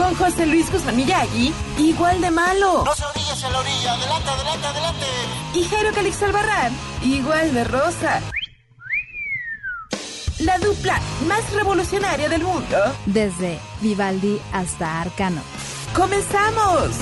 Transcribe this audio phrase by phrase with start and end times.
[0.00, 2.84] Con José Luis Guzmán Miyagi, igual de malo.
[2.86, 3.92] No se orilla hacia la orilla.
[3.92, 5.06] Adelante, adelante, adelante.
[5.52, 8.22] Y Jairo Calix Albarrán, igual de rosa.
[10.38, 12.78] La dupla más revolucionaria del mundo.
[13.04, 15.42] Desde Vivaldi hasta Arcano.
[15.94, 16.92] ¡Comenzamos!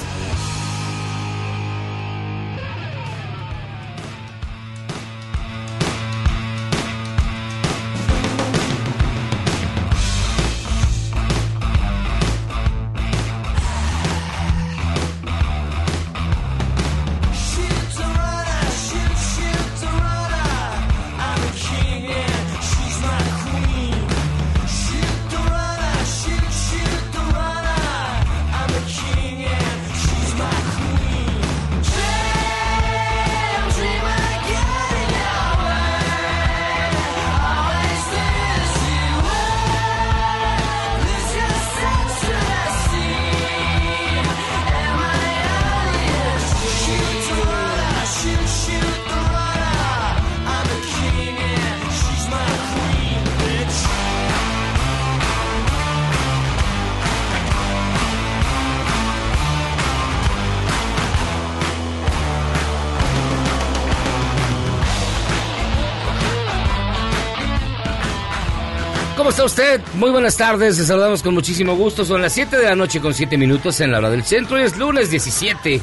[69.58, 69.80] Usted?
[69.94, 72.04] Muy buenas tardes, les saludamos con muchísimo gusto.
[72.04, 74.62] Son las 7 de la noche con 7 minutos en la hora del centro y
[74.62, 75.82] es lunes 17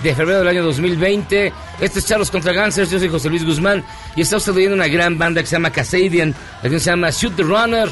[0.00, 1.52] de febrero del año 2020.
[1.80, 3.84] Este es Charlos contra Gansers, yo soy José Luis Guzmán
[4.14, 7.10] y está usted oyendo una gran banda que se llama Casadian, la canción se llama
[7.10, 7.88] Shoot the Runner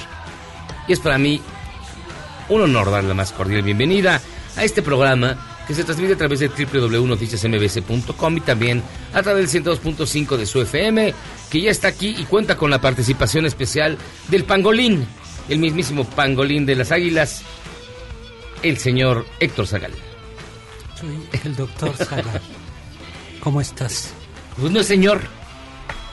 [0.87, 1.43] y es para mí
[2.49, 4.21] un honor darle la más cordial bienvenida
[4.57, 5.37] a este programa
[5.67, 10.61] que se transmite a través de www.noticiasmbc.com y también a través del 102.5 de su
[10.61, 11.13] FM,
[11.51, 15.09] que ya está aquí y cuenta con la participación especial del pangolín,
[15.49, 17.43] el mismísimo pangolín de las águilas,
[18.63, 19.93] el señor Héctor Zagal.
[20.99, 22.41] Soy el doctor Zagal.
[23.41, 24.13] ¿Cómo estás?
[24.59, 25.21] Pues no, señor.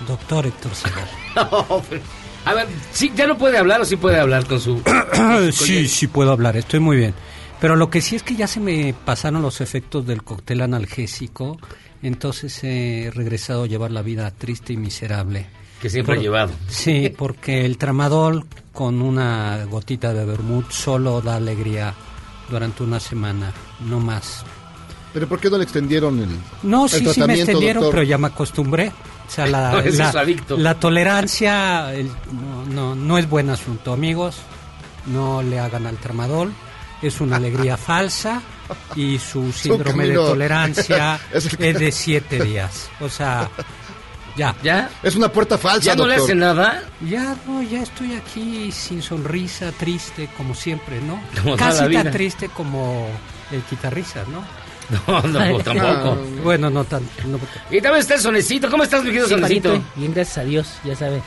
[0.08, 1.08] Doctor Héctor Zagal.
[1.36, 2.02] No, pero-
[2.44, 4.82] a ver, ¿sí, ¿ya no puede hablar o sí puede hablar con su...
[5.54, 7.14] sí, sí puedo hablar, estoy muy bien.
[7.60, 11.60] Pero lo que sí es que ya se me pasaron los efectos del cóctel analgésico,
[12.02, 15.46] entonces he regresado a llevar la vida triste y miserable.
[15.82, 16.52] Que siempre ha llevado?
[16.68, 21.94] Sí, porque el tramadol con una gotita de vermut solo da alegría
[22.50, 24.44] durante una semana, no más.
[25.14, 26.30] ¿Pero por qué no le extendieron el,
[26.64, 28.00] No, el sí, sí me tratamiento, extendieron, doctor?
[28.00, 28.88] pero ya me acostumbré.
[29.28, 30.58] O sea, la, No, ese la- es adicto.
[30.58, 34.38] la tolerancia el- no, no, no es buen asunto, amigos.
[35.08, 36.54] No le hagan al tramadol.
[37.02, 38.42] Es una alegría falsa
[38.96, 42.90] y su síndrome de tolerancia Es es, de siete días.
[43.02, 43.50] O sea,
[44.38, 44.56] ya.
[44.64, 44.90] ¿Ya?
[45.04, 46.84] Es una puerta falsa, ¿Ya no le hace nada?
[47.08, 51.22] Ya, no, ya estoy aquí sin sonrisa, triste, como siempre, ¿no?
[51.44, 53.08] Como Casi tan triste como
[53.52, 54.44] el guitarrista, ¿no?
[55.08, 56.18] No, no, tampoco.
[56.44, 57.02] Bueno, no tan...
[57.26, 58.70] no- Y también está el Sonecito.
[58.70, 59.70] ¿Cómo estás, mi querido Sí, Sonecito?
[59.70, 61.22] Marito, bien, gracias a Dios, ya sabe.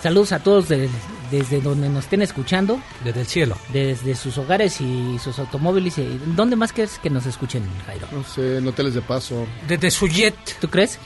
[0.00, 0.88] Saludos a todos de-
[1.30, 3.56] desde donde nos estén escuchando, desde el cielo.
[3.72, 5.98] desde sus hogares y sus automóviles.
[5.98, 8.06] y- ¿Dónde más quieres que nos escuchen, Jairo?
[8.12, 9.44] No sé, en hoteles de paso.
[9.66, 10.36] Desde su jet.
[10.60, 10.98] ¿Tú crees?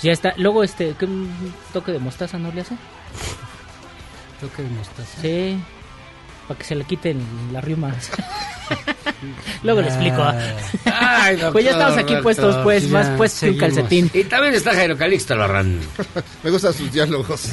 [0.00, 0.32] Pues ya está.
[0.38, 1.06] Luego, este, ¿qué
[1.74, 2.74] toque de mostaza no le hace?
[4.40, 5.20] Toque de mostaza.
[5.20, 5.58] Sí,
[6.48, 7.20] para que se le quiten
[7.52, 8.10] las riumas.
[9.62, 10.22] Luego le explico.
[10.22, 10.38] ¿ah?
[10.86, 12.22] Ay, doctor, Pues ya estamos aquí doctor.
[12.22, 14.10] puestos, pues, ya, más puestos que un calcetín.
[14.14, 15.34] Y también está Jairo Calixto.
[16.44, 17.50] Me gustan sus diálogos.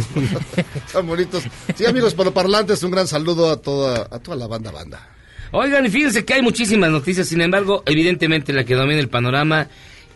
[0.86, 1.44] Están bonitos.
[1.76, 5.06] Sí, amigos parlantes, un gran saludo a toda, a toda la banda banda.
[5.52, 9.68] Oigan, y fíjense que hay muchísimas noticias, sin embargo, evidentemente la que domina el panorama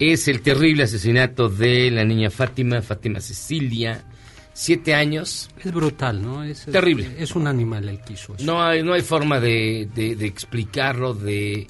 [0.02, 4.04] es el terrible asesinato de la niña Fátima, Fátima Cecilia,
[4.54, 5.50] siete años.
[5.64, 6.44] Es brutal, ¿no?
[6.44, 7.08] Es, Terrible.
[7.20, 8.46] Es, un animal el que hizo eso.
[8.46, 11.68] No hay, no hay forma de, de- de explicarlo, de,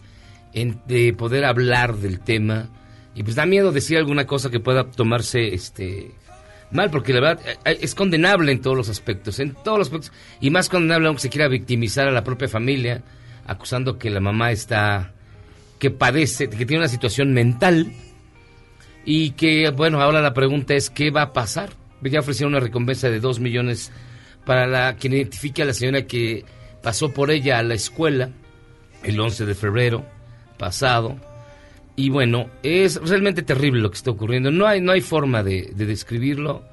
[0.88, 2.69] de poder hablar del tema.
[3.13, 6.12] Y pues da miedo decir alguna cosa que pueda tomarse este
[6.72, 10.13] mal, porque la verdad eh, es condenable en todos los aspectos, en todos los aspectos,
[10.39, 13.04] y más condenable aunque se quiera victimizar a la propia familia,
[13.45, 15.12] acusando que la mamá está,
[15.80, 17.92] que padece, que tiene una situación mental,
[19.06, 21.71] y que, bueno, ahora la pregunta es, ¿qué va a pasar?
[22.03, 23.92] Ya ofrecieron una recompensa de dos millones
[24.45, 26.45] para la quien identifique a la señora que
[26.81, 28.30] pasó por ella a la escuela
[29.03, 30.06] el 11 de febrero
[30.57, 31.18] pasado.
[31.95, 34.51] Y bueno, es realmente terrible lo que está ocurriendo.
[34.51, 36.63] No hay, no hay forma de, de describirlo.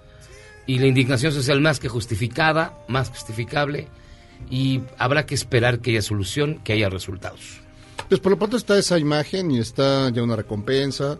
[0.66, 3.88] Y la indignación social más que justificada, más justificable.
[4.50, 7.60] Y habrá que esperar que haya solución, que haya resultados.
[8.08, 11.18] Pues por lo pronto está esa imagen y está ya una recompensa.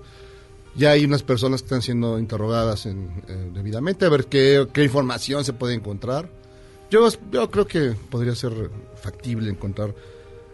[0.79, 4.85] Ya hay unas personas que están siendo interrogadas en, eh, debidamente a ver qué, qué
[4.85, 6.31] información se puede encontrar.
[6.91, 8.71] Yo, yo creo que podría ser
[9.03, 9.95] factible encontrar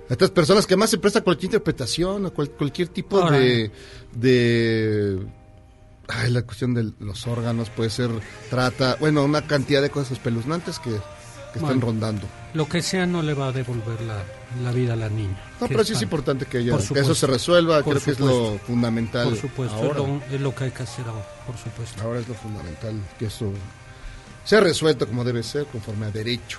[0.09, 3.39] a estas personas que más se presta cualquier interpretación, a cual- cualquier tipo Ahora.
[3.39, 3.71] de,
[4.15, 5.19] de
[6.09, 8.11] ay, la cuestión de los órganos puede ser
[8.51, 10.91] trata, bueno, una cantidad de cosas espeluznantes que,
[11.55, 11.87] que están Bueno.
[11.87, 12.27] rondando.
[12.53, 14.23] Lo que sea no le va a devolver la,
[14.63, 15.37] la vida a la niña.
[15.61, 17.15] No, que pero sí es tan- importante que, ella- que eso supuesto.
[17.15, 18.67] se resuelva, Por creo que es lo supuesto.
[18.67, 19.25] fundamental.
[19.31, 19.91] Por supuesto, ahora.
[19.91, 22.03] Es, lo, es lo que hay que hacer ahora, por supuesto.
[22.03, 23.51] Ahora es lo fundamental, que eso
[24.45, 26.59] sea resuelto como debe ser, conforme a derecho.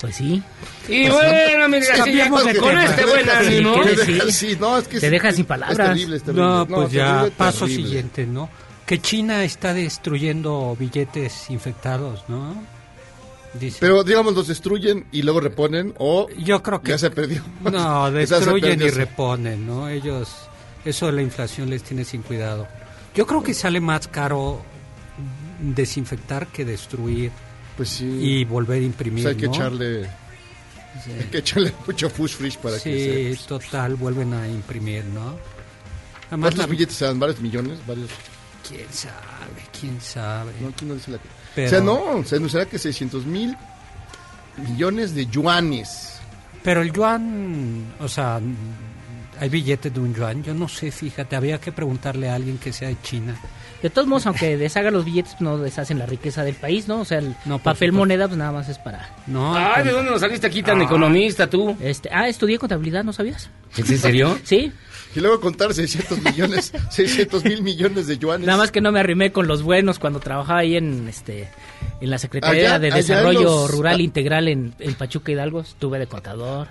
[0.00, 0.42] Pues sí.
[0.88, 3.84] Y bueno, mira, así ya Cambiamos de con este buen ánimo.
[3.84, 5.78] deja- sí, no, es que Te deja sin palabras.
[5.78, 6.44] Es terrible, es terrible.
[6.48, 7.84] No, pues ya, terrible, paso terrible.
[7.84, 8.48] siguiente, ¿no?
[8.84, 12.54] Que China está destruyendo billetes infectados, ¿no?
[13.54, 13.78] Dice.
[13.80, 17.42] Pero digamos, los destruyen y luego reponen, o yo creo que ya se perdió.
[17.70, 19.88] no, destruyen perdió y reponen, ¿no?
[19.88, 20.30] Ellos,
[20.84, 22.66] eso de la inflación les tiene sin cuidado.
[23.14, 24.62] Yo creo que sale más caro
[25.60, 27.30] desinfectar que destruir
[27.76, 28.06] Pues sí.
[28.06, 29.54] y volver a Pues imprimir, hay que ¿no?
[29.54, 30.06] echarle,
[31.06, 35.36] hay que echarle mucho push frish para que Sí, total, vuelven a imprimir, ¿no?
[36.28, 37.20] Además, ¿Cuántos la- billetes se dan?
[37.20, 37.78] ¿Varios millones?
[37.86, 38.08] ¿Varios?
[38.66, 40.52] quién sabe, quién sabe.
[40.60, 41.18] No, aquí no dice la...
[41.54, 43.56] Pero- O sea, no, o sea, no será que 600 mil
[44.68, 46.20] millones de yuanes.
[46.62, 48.40] Pero el yuan, o sea,
[49.40, 50.42] hay billetes de un yuan.
[50.44, 53.34] Yo no sé, fíjate, había que preguntarle a alguien que sea de China.
[53.82, 57.00] De todos modos, aunque deshaga los billetes, no deshacen la riqueza del país, ¿no?
[57.00, 57.96] O sea, el No, papel supuesto.
[57.98, 59.10] moneda, pues nada más es para.
[59.26, 61.76] No, Ay, con- ¿de dónde nos saliste aquí tan economista tú?
[61.80, 63.50] Este, ah, estudié contabilidad, ¿no sabías?
[63.76, 64.38] ¿Es en serio?
[64.44, 64.72] Sí,
[65.14, 68.46] Y luego contar 600 millones, 600 mil millones de yuanes.
[68.46, 71.48] nada más que no me arrimé con los buenos cuando trabajaba ahí en este
[72.00, 74.02] en la Secretaría Allá- de Desarrollo los- Rural ah.
[74.02, 76.68] Integral en, en Pachuca Hidalgo, estuve de contador.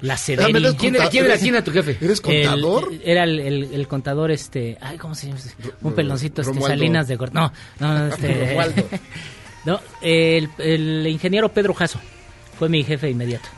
[0.00, 0.52] La Ah, Sedeni.
[0.52, 1.96] ¿me das ¿Quién era, quién era, quién era tu jefe?
[2.00, 2.88] ¿Eres contador?
[2.92, 4.76] El- era el, el- el contador, este.
[4.80, 5.40] Ay, ¿cómo se llama?
[5.82, 6.76] Un peloncito, este, Romualdo.
[6.76, 7.46] Salinas de Gortari.
[7.80, 8.56] No, no, este.
[9.64, 12.00] No, el, el ingeniero Pedro Jasso
[12.58, 13.48] fue mi jefe inmediato.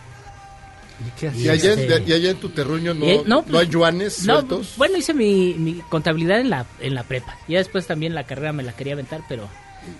[1.35, 4.25] ¿Y allá en, este- y allá en tu terruño no, Y no, no, hay yuanes
[4.25, 4.75] No, sueltos.
[4.76, 7.37] bueno, hice mi, mi contabilidad en la, en la prepa.
[7.49, 9.49] Ya después también la carrera me la quería aventar, pero.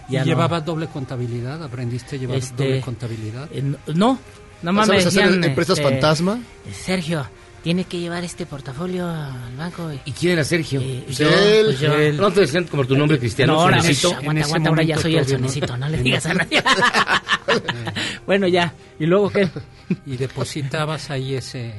[0.09, 0.27] ¿Y Ya no.
[0.27, 1.63] llevabas doble contabilidad?
[1.65, 3.49] ¿Aprendiste a llevar Este, doble contabilidad?
[3.53, 3.63] Eh,
[3.95, 4.19] no,
[4.63, 6.39] no, me ¿Sabes hacer decían, empresas este, fantasma?
[6.73, 7.27] Sergio,
[7.63, 9.93] tiene que llevar este portafolio al banco.
[9.93, 10.81] Y, ¿Y quién era Sergio?
[11.05, 12.17] Pues yo, él, pues yo- él.
[12.17, 13.53] ¿No te decían como tu nombre cristiano?
[13.55, 15.29] no, ahora, en aguanta, aguanta, ahora ya soy el no.
[15.29, 16.63] sonecito, no le digas a nadie.
[18.27, 19.49] bueno, ya, ¿y luego qué?
[20.07, 21.73] Y depositabas ahí ese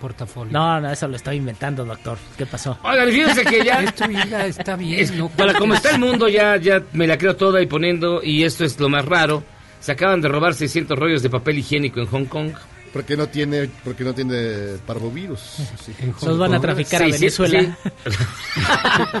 [0.00, 0.52] portafolio.
[0.52, 2.16] No, no, eso lo estoy inventando, doctor.
[2.36, 2.78] ¿Qué pasó?
[2.82, 3.82] Oigan, fíjense que ya...
[3.84, 5.28] Es tu vida, está bien, Es- ¿no?
[5.28, 8.64] para como está el mundo, ya, ya me la creo toda y poniendo, y esto
[8.64, 9.44] es lo más raro.
[9.80, 12.52] Se acaban de robar 600 rollos de papel higiénico en Hong Kong.
[12.92, 15.40] Porque no tiene, porque no tiene parvovirus.
[15.84, 15.94] Sí.
[16.20, 17.76] Hong Nos van a traficar a Sí, Venezuela.
[17.84, 19.20] A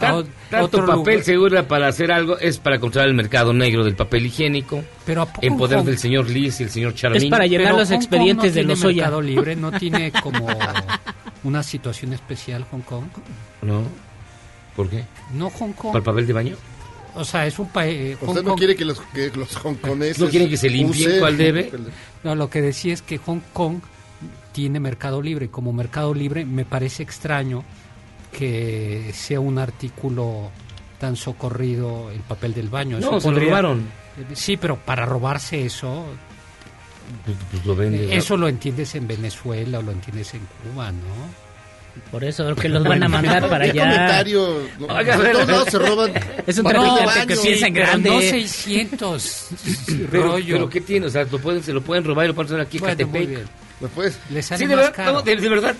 [0.00, 1.24] Tan- ot- Tanto otro papel lugar.
[1.24, 4.82] seguro para hacer algo es para controlar el mercado negro del papel higiénico.
[5.04, 7.22] Pero ¿a poco En poder Hong- del señor Liz y el señor Charmin.
[7.24, 8.84] Es para llenar Pero los Hong Kong expedientes no de los.
[8.84, 10.48] Mercado Libre no tiene como
[11.44, 13.04] una situación especial Hong Kong.
[13.62, 13.82] No.
[14.74, 15.04] ¿Por qué?
[15.34, 15.88] No Hong Kong.
[15.92, 16.56] ¿Para el papel de baño?
[17.14, 18.16] O sea, es un país.
[18.20, 21.36] ¿Usted no quiere que los, que los hongkoneses ¿No quieren que se limpien usen- cuál
[21.36, 21.72] debe?
[22.24, 23.80] No, lo que decía es que Hong Kong
[24.52, 25.48] tiene mercado libre.
[25.48, 27.64] Como mercado libre, me parece extraño
[28.36, 30.50] que sea un artículo
[30.98, 32.98] tan socorrido el papel del baño.
[32.98, 33.84] Eso No, se lo robaron.
[34.34, 36.04] Sí, pero para robarse eso,
[37.24, 38.14] Pues, pues lo vende.
[38.16, 41.49] eso lo entiendes en Venezuela o lo entiendes en Cuba, ¿no?
[42.10, 43.82] Por eso que los van a mandar para ¿Qué allá.
[43.92, 44.62] comentario?
[44.78, 46.12] No, todos lados se roban.
[46.46, 48.10] Es un traficante que piensa en grande.
[48.10, 49.46] no 600
[50.10, 50.54] pero, rollo.
[50.54, 51.06] pero ¿qué tiene?
[51.06, 53.28] O sea, lo pueden, se lo pueden robar y lo pueden hacer aquí en Catepec.
[53.28, 53.44] bien.
[53.80, 54.18] ¿Me puedes?
[54.30, 55.12] Les sale Sí, de más verdad, caro.
[55.14, 55.74] no, de, de verdad.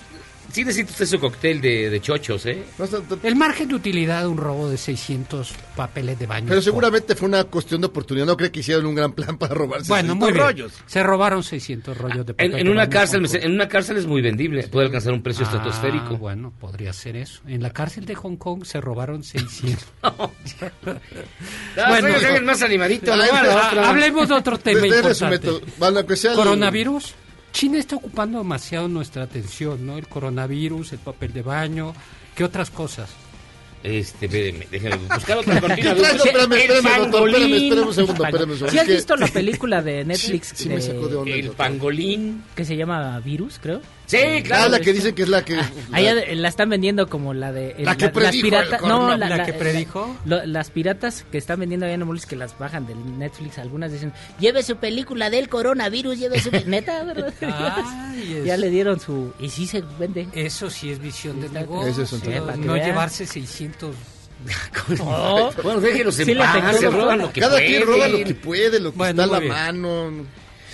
[0.52, 2.64] Sí necesita usted su cóctel de, de chochos, ¿eh?
[2.78, 2.86] No
[3.22, 6.46] El margen de utilidad de un robo de 600 papeles de baño.
[6.48, 8.26] Pero seguramente fue una cuestión de oportunidad.
[8.26, 10.44] No creo que hicieron un gran plan para robarse Bueno, 600 muy bien.
[10.44, 10.72] rollos.
[10.86, 13.36] Se robaron 600 rollos de papel En, en de una baño cárcel, Kong.
[13.42, 16.16] en una cárcel es muy vendible, puede alcanzar un precio Ah, estratosférico.
[16.18, 17.40] bueno, podría ser eso.
[17.46, 19.84] En la cárcel de Hong Kong se robaron 600.
[20.02, 20.14] Ah,
[21.88, 23.22] Bueno, alguien más animadito, ¿no?
[23.22, 23.90] Ay, A la ah.
[23.90, 25.24] Hablemos de otro tema importante.
[25.26, 25.60] método.
[25.78, 27.14] Bueno, que sea el- Coronavirus.
[27.52, 29.98] China está ocupando demasiado nuestra atención, ¿no?
[29.98, 31.92] El coronavirus, el papel de baño,
[32.34, 33.10] ¿qué otras cosas?
[33.82, 35.94] Este, espéreme, déjame buscar otra cortina.
[35.94, 38.70] No, espérame, espérame, doctor, espérame, espérame un segundo, espérame un segundo.
[38.72, 41.30] ¿Sí has visto la película de Netflix Sí, me de- sacó de onda.
[41.34, 41.56] El doctor.
[41.56, 42.44] pangolín.
[42.54, 43.80] que se llama Virus, creo?
[44.10, 44.70] Sí, Ah, claro.
[44.70, 45.56] la que dicen que es la que...
[45.92, 49.16] Allá de- la están vendiendo como la de el- La que predijo el piratas, no,
[49.16, 50.16] la, ¿La la- que predijo?
[50.24, 53.92] lo- las piratas que están vendiendo allá en Molis que las bajan del Netflix, algunas
[53.92, 59.32] dicen, "Lleve su película del coronavirus, lleve su neta, ¿verdad?" Ay, ya le dieron su
[59.38, 60.26] y sí se vende.
[60.32, 62.02] Eso sí es visión de Está- negocio.
[62.02, 62.12] Es
[62.58, 62.86] no vean.
[62.86, 63.94] llevarse 600.
[65.00, 66.90] Oh, Bueno, déjenlos en Sí paz, ¿no?
[66.90, 69.40] roban lo que Cada quien roba lo que puede, lo que Bueno, está a la
[69.40, 69.52] bien.
[69.52, 70.10] mano.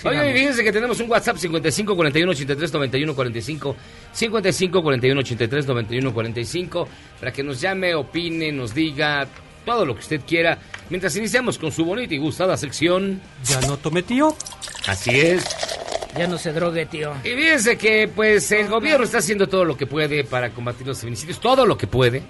[0.04, 3.76] Oye, fíjense que tenemos un WhatsApp 55 41 83 91 45
[4.12, 6.88] 55 41 83 91 45
[7.18, 9.26] para que nos llame, opine, nos diga
[9.64, 10.58] todo lo que usted quiera
[10.90, 13.20] mientras iniciamos con su bonita y gustada sección.
[13.44, 14.36] Ya no tome tío.
[14.86, 15.44] Así es.
[16.16, 17.12] ya no se drogue, tío.
[17.24, 21.00] Y fíjense que pues el gobierno está haciendo todo lo que puede para combatir los
[21.00, 22.22] feminicidios, todo lo que puede.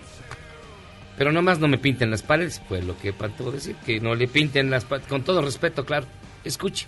[1.18, 4.28] Pero nomás no me pinten las paredes, fue lo que faltó decir, que no le
[4.28, 6.06] pinten las paredes, con todo respeto, claro.
[6.44, 6.86] Escuche.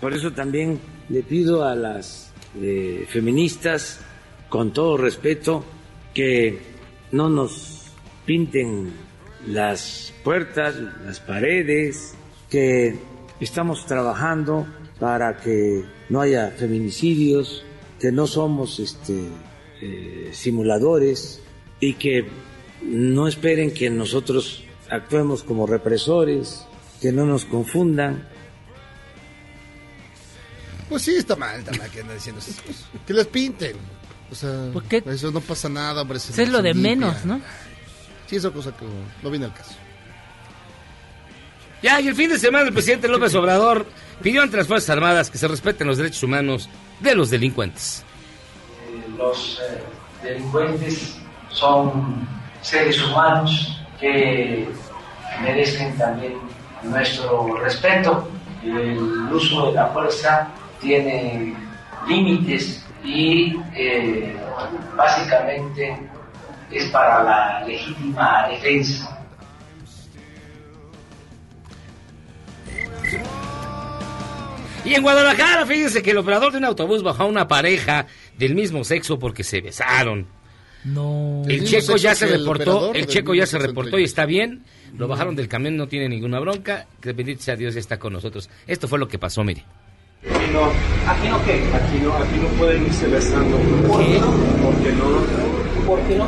[0.00, 4.00] Por eso también le pido a las eh, feministas,
[4.48, 5.64] con todo respeto,
[6.14, 6.58] que
[7.12, 7.92] no nos
[8.24, 8.92] pinten
[9.46, 12.14] las puertas, las paredes,
[12.50, 12.96] que
[13.40, 14.66] estamos trabajando
[14.98, 17.64] para que no haya feminicidios,
[18.00, 19.28] que no somos este,
[19.80, 21.42] eh, simuladores
[21.80, 22.26] y que
[22.82, 26.66] no esperen que nosotros actuemos como represores,
[27.00, 28.28] que no nos confundan.
[30.88, 32.84] Pues sí, está mal, está mal que andan diciendo esas cosas.
[33.06, 33.76] Que les pinten.
[34.30, 35.02] O sea, ¿Por qué?
[35.06, 36.18] eso no pasa nada, hombre.
[36.18, 36.90] Eso es lo de limpia.
[36.96, 37.40] menos, ¿no?
[38.26, 38.84] Sí, esa cosa que
[39.22, 39.74] no viene al caso.
[41.82, 43.86] Ya, y el fin de semana el presidente López Obrador
[44.22, 46.68] pidió ante las Fuerzas Armadas que se respeten los derechos humanos
[47.00, 48.02] de los delincuentes.
[49.16, 49.82] los eh,
[50.22, 51.16] delincuentes
[51.50, 52.26] son
[52.62, 54.68] seres humanos que
[55.42, 56.34] merecen también
[56.82, 58.28] nuestro respeto.
[58.64, 58.98] El
[59.32, 60.48] uso de la fuerza
[60.86, 61.54] tiene
[62.08, 64.34] límites y eh,
[64.96, 65.98] básicamente
[66.70, 69.12] es para la legítima defensa.
[74.84, 78.06] Y en Guadalajara, fíjense que el operador de un autobús bajó a una pareja
[78.38, 80.28] del mismo sexo porque se besaron.
[80.84, 81.42] No.
[81.48, 84.62] El checo ya se el reportó, el del checo ya se reportó y está bien.
[84.96, 86.86] Lo bajaron del camión, no tiene ninguna bronca.
[87.00, 88.48] Que bendito sea Dios, ya está con nosotros.
[88.68, 89.64] Esto fue lo que pasó, mire.
[90.30, 90.64] Aquí no,
[91.10, 93.56] aquí no qué, Aquí no, aquí no pueden irse besando.
[93.86, 94.32] ¿Por qué no?
[94.62, 95.56] Porque no.
[95.86, 96.26] ¿por qué no?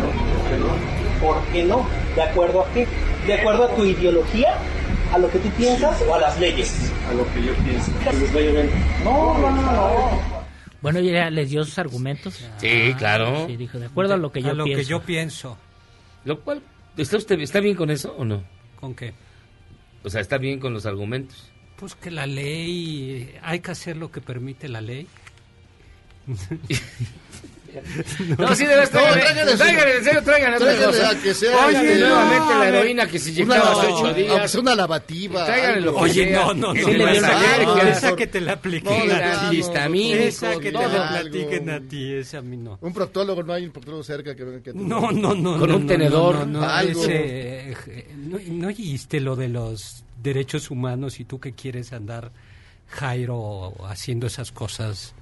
[1.21, 1.87] ¿Por qué no?
[2.15, 2.87] ¿De acuerdo a qué?
[3.27, 4.57] ¿De acuerdo a tu ideología?
[5.13, 6.93] ¿A lo que tú piensas o a las leyes?
[7.09, 7.91] A lo que yo pienso.
[8.05, 8.71] Les vaya bien.
[9.05, 10.39] No, no, no, no.
[10.81, 12.49] Bueno, ya les dio sus argumentos.
[12.59, 13.47] Sí, claro.
[13.47, 14.81] Sí, dijo, de acuerdo a lo que yo a lo pienso.
[14.81, 15.59] que yo pienso.
[16.25, 16.63] Lo cual,
[16.97, 18.45] ¿está usted está bien con eso o no?
[18.79, 19.13] ¿Con qué?
[20.05, 21.48] O sea, está bien con los argumentos.
[21.79, 25.07] Pues que la ley, hay que hacer lo que permite la ley.
[28.39, 30.21] No, sí, debes No, tráigale, tráigale su- tráigale, en serio,
[31.07, 34.23] a que sea, nuevamente no, la a ver, heroína que se inyectaba hace ocho aunque
[34.23, 34.51] días.
[34.51, 35.45] sea una lavativa.
[35.45, 35.81] Algo.
[35.87, 36.41] lo que Oye, sea.
[36.47, 36.89] no, no, no.
[36.89, 39.61] le esa que te la apliquen No, a ti.
[39.61, 42.79] Esa que te la platiquen a ti, esa a mí no.
[42.81, 45.59] Un proctólogo, no hay un proctólogo cerca que venga No, no, no.
[45.59, 46.67] Con no, un no, tenedor, no, no, no,
[48.17, 52.33] no, no oíste lo de los derechos humanos y tú que quieres andar,
[52.89, 55.15] Jairo, haciendo esas cosas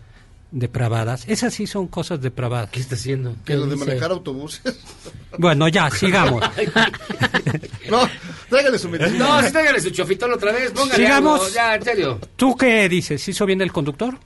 [0.50, 1.24] depravadas.
[1.28, 2.70] Esas sí son cosas depravadas.
[2.70, 3.34] ¿Qué está haciendo?
[3.44, 4.62] Que lo de manejar autobuses.
[5.38, 6.42] Bueno, ya, sigamos.
[7.90, 8.08] no,
[8.48, 9.18] tráigale su medicina.
[9.18, 10.70] No, sí, tráigale su chofitón otra vez.
[10.70, 11.40] Póngale Sigamos.
[11.40, 12.20] algo, Ya, en serio.
[12.36, 13.28] ¿Tú qué dices?
[13.28, 14.18] ¿Hizo bien el conductor?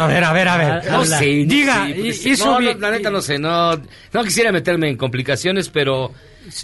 [0.00, 0.66] A ver, a ver, a ver.
[0.70, 1.18] Ah, No Habla.
[1.18, 1.44] sé.
[1.44, 2.30] no Diga, sí.
[2.30, 3.38] hizo no, no, bien- la neta no sé.
[3.38, 6.12] No, no quisiera meterme en complicaciones, pero...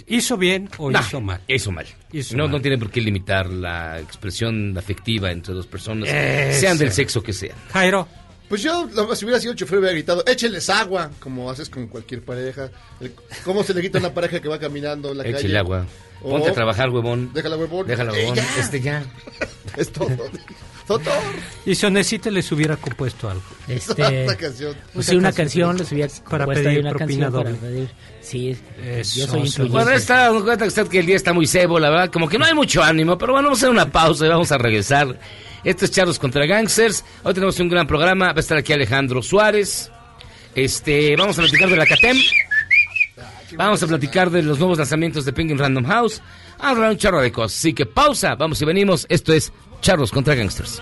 [0.07, 1.41] ¿Hizo bien o no, hizo mal?
[1.47, 1.85] Hizo mal.
[2.11, 2.53] Hizo no, mal.
[2.53, 7.33] no tiene por qué limitar la expresión afectiva entre dos personas, sean del sexo que
[7.33, 7.55] sean.
[7.71, 8.07] Jairo,
[8.49, 11.87] Pues yo, lo- si hubiera sido el chofer, hubiera gritado, écheles agua, como haces con
[11.87, 12.69] cualquier pareja.
[13.01, 13.13] El-
[13.43, 15.37] ¿Cómo se le quita a una pareja que va caminando en la calle?
[15.37, 15.85] Échale agua.
[16.23, 17.31] O- Ponte a trabajar, huevón.
[17.33, 17.85] Déjala, huevón.
[17.85, 18.35] Déjala, Eh, huevón.
[18.35, 18.45] ya.
[18.59, 19.03] Este ya.
[19.77, 20.09] Es todo.
[20.87, 21.13] Doctor.
[21.65, 23.43] Y Sonecito les hubiera compuesto algo.
[23.67, 24.75] Este, Esta canción.
[24.93, 27.89] pues sí, una canción, les hubiera Para pedir una propina canción para pedir.
[28.21, 29.47] Sí, Eso, yo soy sí.
[29.47, 29.69] influyente.
[29.77, 32.45] Bueno, está cuenta usted que el día está muy cebo, la verdad, como que no
[32.45, 35.19] hay mucho ánimo, pero bueno, vamos a hacer una pausa y vamos a regresar.
[35.63, 37.03] Esto es Charlos contra Gangsters.
[37.23, 39.89] Hoy tenemos un gran programa, va a estar aquí Alejandro Suárez.
[40.53, 42.17] Este, vamos a platicar de la CATEM.
[43.57, 46.21] Vamos a platicar de los nuevos lanzamientos de Penguin Random House.
[46.57, 47.57] Vamos a hablar un charro de cosas.
[47.57, 49.05] Así que pausa, vamos y venimos.
[49.09, 49.51] Esto es
[49.85, 50.81] Charlos contra Gangsters.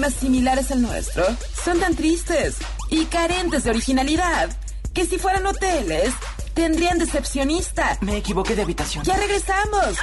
[0.00, 1.24] Programas similares al nuestro
[1.62, 2.56] son tan tristes
[2.88, 4.48] y carentes de originalidad
[4.94, 6.14] que si fueran hoteles
[6.54, 7.98] tendrían decepcionista.
[8.00, 9.04] Me equivoqué de habitación.
[9.04, 9.98] Ya regresamos.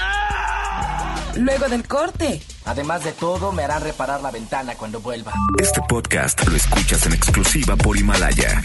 [1.35, 2.43] Luego del corte.
[2.65, 5.33] Además de todo, me harán reparar la ventana cuando vuelva.
[5.59, 8.61] Este podcast lo escuchas en exclusiva por Himalaya.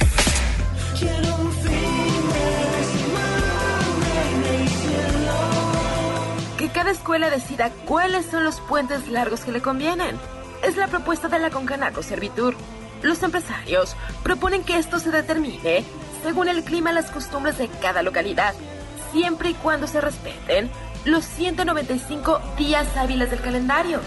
[6.59, 10.19] Que cada escuela decida cuáles son los puentes largos que le convienen.
[10.63, 12.55] Es la propuesta de la Concanaco Servitur.
[13.03, 15.85] Los empresarios proponen que esto se determine
[16.23, 18.55] según el clima y las costumbres de cada localidad,
[19.11, 20.71] siempre y cuando se respeten
[21.05, 24.01] los 195 días hábiles del calendario.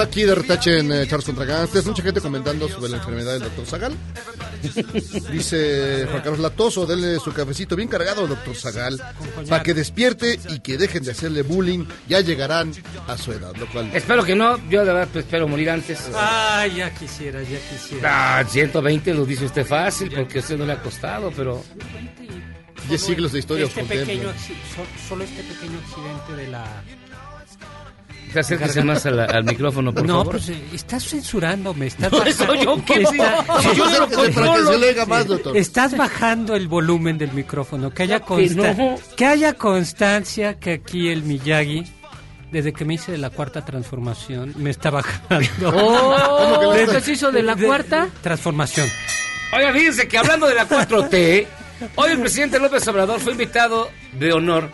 [0.00, 1.86] Aquí de retache en eh, Charles contra Gangsters.
[1.86, 3.94] Mucha gente comentando sobre la enfermedad del doctor Zagal.
[5.32, 9.00] Dice Juan Carlos Latoso, denle su cafecito bien cargado al doctor Zagal
[9.48, 11.86] para que despierte y que dejen de hacerle bullying.
[12.08, 12.72] Ya llegarán
[13.06, 13.90] a su edad, lo cual...
[13.94, 16.10] Espero que no, yo de verdad pues, espero morir antes.
[16.14, 18.40] Ay, ya quisiera, ya quisiera.
[18.40, 21.62] Ah, 120 lo dice usted fácil porque a usted no le ha costado, pero...
[22.88, 24.32] 10 siglos de historia Este pequeño,
[25.08, 26.82] solo este pequeño accidente de la...
[28.38, 30.30] Acérquese más a la- al micrófono, por no, favor.
[30.32, 31.86] pues eh, estás censurándome.
[31.86, 35.56] Estás No, eso yo qué Está- yo no lo que se más, doctor.
[35.56, 37.90] Estás bajando el volumen del micrófono.
[37.90, 38.94] Que haya, que consta- no.
[39.16, 41.84] que haya constancia que aquí el Miyagi,
[42.52, 45.72] desde que me hice de la cuarta transformación, me está bajando.
[45.74, 48.08] Oh, Desde- ¿entonces hizo de la cuarta?
[48.22, 48.88] Transformación.
[49.56, 51.46] Oiga, fíjense que hablando de la 4T,
[51.96, 54.70] hoy el presidente López Obrador fue invitado de honor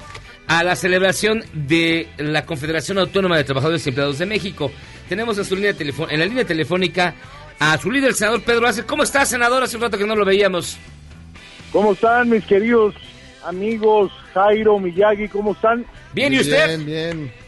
[0.46, 4.70] a la celebración de la Confederación Autónoma de Trabajadores y Empleados de México.
[5.08, 7.14] Tenemos en, su línea en la línea telefónica
[7.58, 8.84] a su líder, el senador Pedro Ace.
[8.84, 9.62] ¿Cómo está, senador?
[9.62, 10.76] Hace un rato que no lo veíamos.
[11.72, 12.94] ¿Cómo están mis queridos
[13.44, 15.28] amigos Jairo, Miyagi?
[15.28, 15.84] ¿Cómo están?
[16.12, 16.66] Bien, ¿y usted?
[16.68, 17.45] Bien, bien.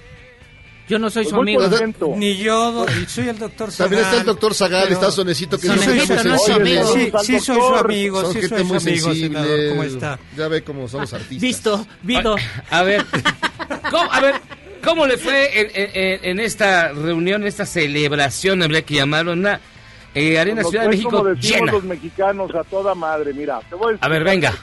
[0.89, 2.17] Yo no soy Pues su amigo.
[2.17, 3.91] Ni yo, soy el doctor Zagal.
[3.91, 6.93] También está el doctor Zagal, pero- está Sonecito, que gente muy no es amigo.
[6.95, 9.39] Sí, sí, soy su amigo, Son sí, gente soy su muy amigo, sensible.
[9.43, 9.69] senador.
[9.71, 10.19] ¿Cómo está?
[10.37, 11.41] Ya ve cómo son los artistas.
[11.43, 12.37] Visto, visto.
[12.71, 13.05] A ver,
[13.91, 14.35] ¿cómo, a ver,
[14.83, 19.61] ¿cómo le fue en, en- en esta reunión, en esta celebración, habría que llamarlo, una
[20.15, 21.73] eh, arena Nos Ciudad de México como llena?
[21.73, 23.35] los mexicanos a toda madre.
[23.35, 24.55] Mira, te voy a, A ver, venga.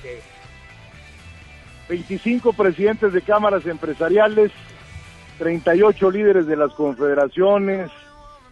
[1.88, 4.52] 25 presidentes de cámaras empresariales,
[5.38, 7.92] 38 líderes de las confederaciones,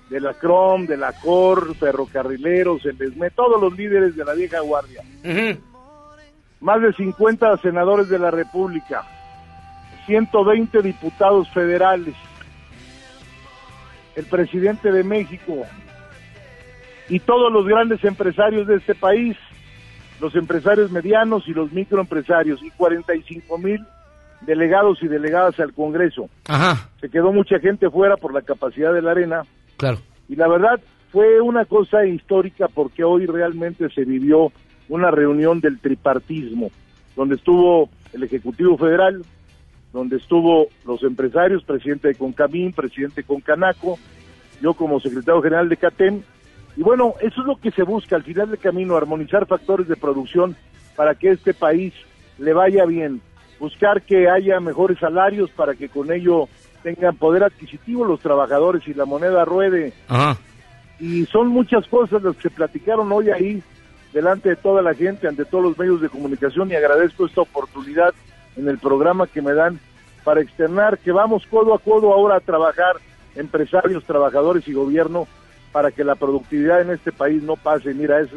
[0.09, 4.59] de la CROM, de la COR, ferrocarrileros, el ESME, todos los líderes de la vieja
[4.59, 5.01] guardia.
[6.59, 9.03] Más de 50 senadores de la República,
[10.05, 12.15] 120 diputados federales,
[14.15, 15.65] el presidente de México
[17.09, 19.35] y todos los grandes empresarios de este país,
[20.21, 23.83] los empresarios medianos y los microempresarios y 45 mil
[24.45, 26.29] delegados y delegadas al Congreso.
[26.47, 29.43] Ajá, Se quedó mucha gente fuera por la capacidad de la arena
[29.77, 29.99] claro.
[30.27, 30.79] y la verdad
[31.11, 34.51] fue una cosa histórica porque hoy realmente se vivió
[34.89, 36.71] una reunión del tripartismo,
[37.15, 39.23] donde estuvo el Ejecutivo Federal,
[39.91, 43.99] donde estuvo los empresarios, presidente de Concamín, presidente de Concanaco,
[44.61, 46.21] yo como secretario general de CATEM,
[46.75, 49.95] y bueno, eso es lo que se busca al final del camino, armonizar factores de
[49.95, 50.55] producción
[50.95, 51.93] para que este país
[52.39, 53.21] le vaya bien,
[53.63, 56.49] buscar que haya mejores salarios para que con ello
[56.83, 59.93] tengan poder adquisitivo los trabajadores y la moneda ruede.
[60.09, 60.37] Ajá.
[60.99, 63.63] Y son muchas cosas las que se platicaron hoy ahí
[64.11, 68.13] delante de toda la gente, ante todos los medios de comunicación y agradezco esta oportunidad
[68.57, 69.79] en el programa que me dan
[70.25, 72.97] para externar que vamos codo a codo ahora a trabajar
[73.33, 75.25] empresarios, trabajadores y gobierno
[75.71, 77.93] para que la productividad en este país no pase.
[77.93, 78.27] Mira, es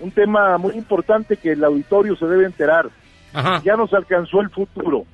[0.00, 2.90] un tema muy importante que el auditorio se debe enterar.
[3.36, 3.60] Ajá.
[3.62, 5.04] Ya nos alcanzó el futuro.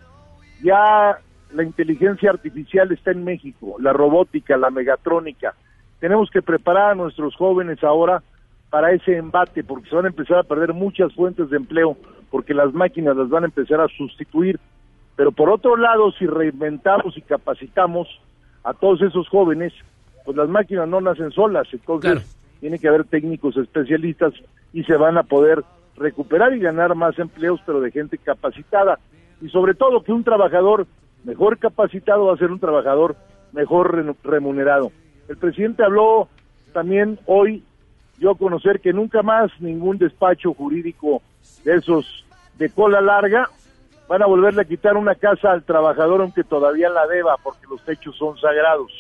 [0.63, 1.19] Ya
[1.53, 5.55] la inteligencia artificial está en México, la robótica, la megatrónica.
[5.99, 8.23] Tenemos que preparar a nuestros jóvenes ahora
[8.71, 11.97] para ese embate, porque se van a empezar a perder muchas fuentes de empleo,
[12.31, 14.59] porque las máquinas las van a empezar a sustituir.
[15.17, 18.09] Pero por otro lado, si reinventamos y capacitamos
[18.63, 19.73] a todos esos jóvenes,
[20.25, 24.33] pues las máquinas no nacen solas, entonces tiene que haber técnicos especialistas
[24.73, 25.65] y se van a poder
[25.97, 28.99] recuperar y ganar más empleos, pero de gente capacitada.
[29.41, 30.87] Y sobre todo que un trabajador
[31.25, 33.17] mejor capacitado va a ser un trabajador
[33.53, 34.91] mejor re- remunerado.
[35.29, 36.29] El presidente habló
[36.73, 37.63] también hoy,
[38.19, 41.23] dio a conocer que nunca más ningún despacho jurídico
[41.65, 42.25] de esos
[42.59, 43.49] de cola larga
[44.09, 47.83] van a volverle a quitar una casa al trabajador aunque todavía la deba porque los
[47.85, 48.93] techos son sagrados.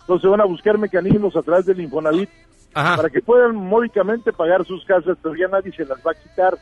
[0.00, 2.30] Entonces van a buscar mecanismos a través del Infonavit
[2.72, 6.58] para que puedan módicamente pagar sus casas, pero ya nadie se las va a quitar.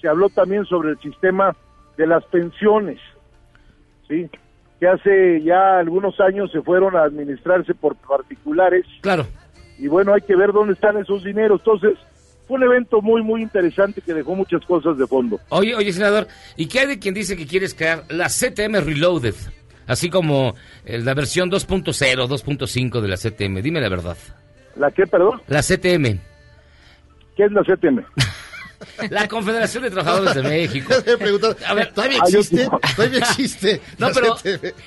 [0.00, 1.54] Se habló también sobre el sistema
[1.96, 2.98] de las pensiones,
[4.08, 4.30] ¿sí?
[4.78, 8.86] Que hace ya algunos años se fueron a administrarse por particulares.
[9.00, 9.26] Claro.
[9.78, 11.60] Y bueno, hay que ver dónde están esos dineros.
[11.60, 11.98] Entonces,
[12.46, 15.40] fue un evento muy, muy interesante que dejó muchas cosas de fondo.
[15.50, 19.34] Oye, oye, senador, ¿y qué hay de quien dice que quieres crear la CTM Reloaded?
[19.86, 21.92] Así como eh, la versión 2.0,
[22.28, 23.62] 2.5 de la CTM.
[23.62, 24.16] Dime la verdad.
[24.78, 25.40] ¿La qué, perdón?
[25.48, 26.18] La CTM.
[27.36, 28.00] ¿Qué es la CTM?
[29.10, 30.92] La Confederación de Trabajadores de México.
[31.68, 32.68] A ver, ¿Todavía existe?
[32.94, 33.80] ¿Todavía existe?
[33.98, 34.36] No, pero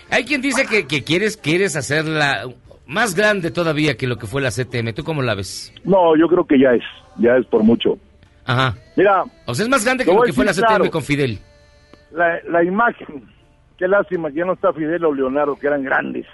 [0.09, 2.45] hay quien dice que, que quieres, quieres hacerla
[2.85, 4.93] más grande todavía que lo que fue la CTM.
[4.93, 5.73] ¿Tú cómo la ves?
[5.83, 6.83] No, yo creo que ya es,
[7.17, 7.97] ya es por mucho.
[8.45, 8.75] Ajá.
[8.95, 10.91] Mira, O sea, es más grande que lo que fue la CTM claro.
[10.91, 11.39] con Fidel.
[12.11, 13.25] la, la imagen,
[13.77, 16.25] qué lástima que ya no está Fidel o Leonardo, que eran grandes.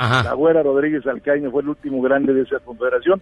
[0.00, 0.22] Ajá.
[0.24, 3.20] La güera Rodríguez Alcaño fue el último grande de esa confederación,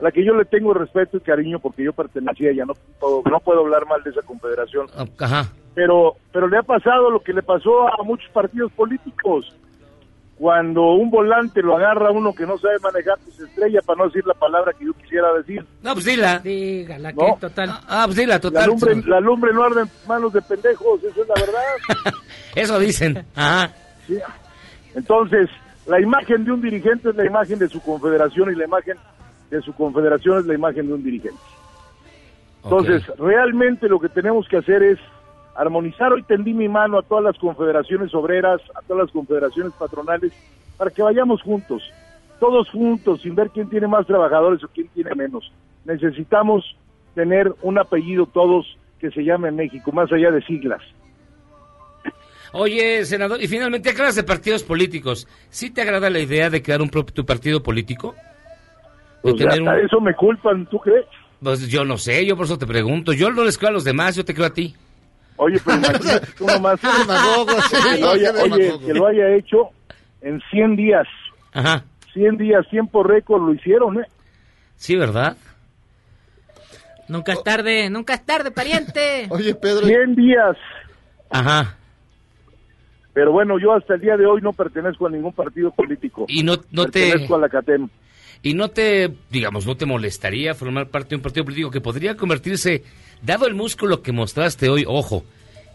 [0.00, 3.22] a la que yo le tengo respeto y cariño porque yo pertenecía, ya no puedo,
[3.30, 4.86] no puedo hablar mal de esa confederación.
[5.18, 5.46] Ajá.
[5.74, 9.54] Pero, pero le ha pasado lo que le pasó a muchos partidos políticos.
[10.36, 14.04] Cuando un volante lo agarra uno que no sabe manejar, pues se estrella para no
[14.06, 15.64] decir la palabra que yo quisiera decir.
[15.80, 16.40] No, pues dila.
[16.40, 17.36] Dígala, que No.
[17.40, 17.70] total.
[17.88, 18.66] Ah, pues dila, La total.
[18.66, 22.14] lumbre, la lumbre no arde en manos de pendejos, esa es la verdad.
[22.56, 23.24] Eso dicen.
[23.36, 23.70] Ajá.
[24.08, 24.18] Sí.
[24.96, 25.48] Entonces,
[25.86, 28.96] la imagen de un dirigente es la imagen de su confederación y la imagen
[29.50, 31.38] de su confederación es la imagen de un dirigente.
[32.62, 34.98] Entonces, realmente lo que tenemos que hacer es
[35.54, 36.12] armonizar.
[36.12, 40.32] Hoy tendí mi mano a todas las confederaciones obreras, a todas las confederaciones patronales,
[40.78, 41.82] para que vayamos juntos,
[42.40, 45.52] todos juntos, sin ver quién tiene más trabajadores o quién tiene menos.
[45.84, 46.76] Necesitamos
[47.14, 50.82] tener un apellido todos que se llame México, más allá de siglas.
[52.56, 55.26] Oye, senador, y finalmente aclaras de partidos políticos.
[55.50, 58.14] ¿Sí te agrada la idea de crear un propio tu partido político?
[59.24, 61.04] De Pues tener hasta un- eso me culpan, ¿tú crees?
[61.42, 63.12] Pues yo no sé, yo por eso te pregunto.
[63.12, 64.74] Yo no les creo a los demás, yo te creo a ti.
[65.36, 68.86] Oye, pero imagínate tú nomás oye, demagogo.
[68.86, 69.70] que lo haya hecho
[70.22, 71.08] en 100 días.
[71.52, 71.82] Ajá.
[72.12, 74.06] 100 días, tiempo récord lo hicieron, ¿eh?
[74.76, 75.36] Sí, ¿verdad?
[77.08, 79.26] Nunca es tarde, nunca es tarde, pariente.
[79.30, 79.86] Oye, Pedro.
[79.86, 80.56] 100 días.
[81.30, 81.76] Ajá.
[83.14, 86.26] Pero bueno, yo hasta el día de hoy no pertenezco a ningún partido político.
[86.28, 87.08] Y no, no te...
[87.08, 87.88] Pertenezco a la CATEM.
[88.42, 92.16] Y no te, digamos, no te molestaría formar parte de un partido político que podría
[92.16, 92.82] convertirse,
[93.22, 95.24] dado el músculo que mostraste hoy, ojo,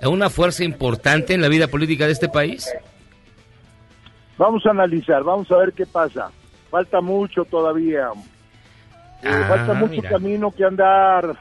[0.02, 2.69] en una fuerza importante en la vida política de este país?
[4.38, 6.30] Vamos a analizar, vamos a ver qué pasa.
[6.69, 8.10] Falta mucho todavía.
[9.23, 10.10] Eh, Ah, falta mucho mira.
[10.10, 11.36] camino que andar.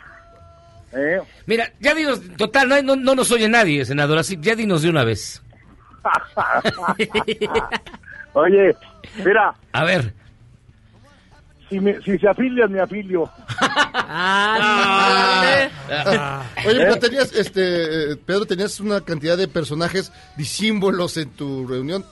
[0.94, 1.20] ¿eh?
[1.46, 4.88] Mira, ya dinos, total, no, no, no nos oye nadie, senador, así ya dinos de
[4.90, 5.42] una vez.
[8.34, 8.76] Oye,
[9.24, 10.12] mira, A ver.
[11.68, 13.30] si, me- si se afilian, me afilio.
[14.60, 16.80] Ah, Oye, ¿Eh?
[16.80, 22.04] pero tenías, este, eh, Pedro, tenías una cantidad de personajes disímbolos en tu reunión.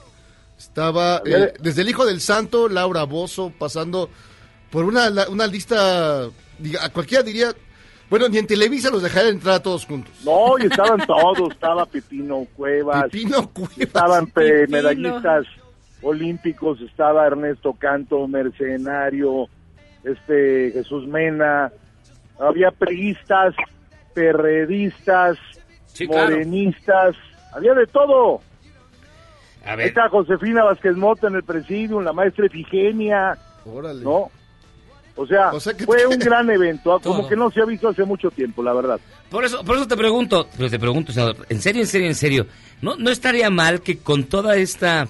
[0.57, 4.09] Estaba eh, desde el hijo del santo, Laura Bozo, pasando
[4.71, 7.53] por una, la- una lista, diga, a cualquiera diría,
[8.09, 10.13] bueno, ni en Televisa los dejarían entrar a todos juntos.
[10.23, 13.77] No, y estaban todos, estaba Pepino Cuevas, Pepino Cuevas.
[13.77, 14.67] estaban Pepino.
[14.77, 15.45] medallistas
[16.01, 19.47] olímpicos, estaba Ernesto Canto, mercenario,
[20.03, 21.71] este Jesús Mena,
[22.39, 23.55] había priistas,
[24.13, 25.37] perredistas,
[25.87, 26.29] Sí, claro.
[26.31, 27.15] morenistas,
[27.53, 28.41] había de todo.
[29.65, 34.03] A Ahí ver, está Josefina Vázquez Mota en el presidium, la maestra Efigenia, Órale.
[34.03, 34.29] ¿no?
[35.19, 37.29] O sea, O sea que fue te- un gran evento, ah, como Todo.
[37.29, 38.99] que no se ha visto hace mucho tiempo, la verdad.
[39.29, 42.15] por eso, por eso te pregunto, pero te pregunto, senador, en serio, en serio, en
[42.15, 42.47] serio,
[42.81, 45.07] ¿no, no estaría mal que con toda esta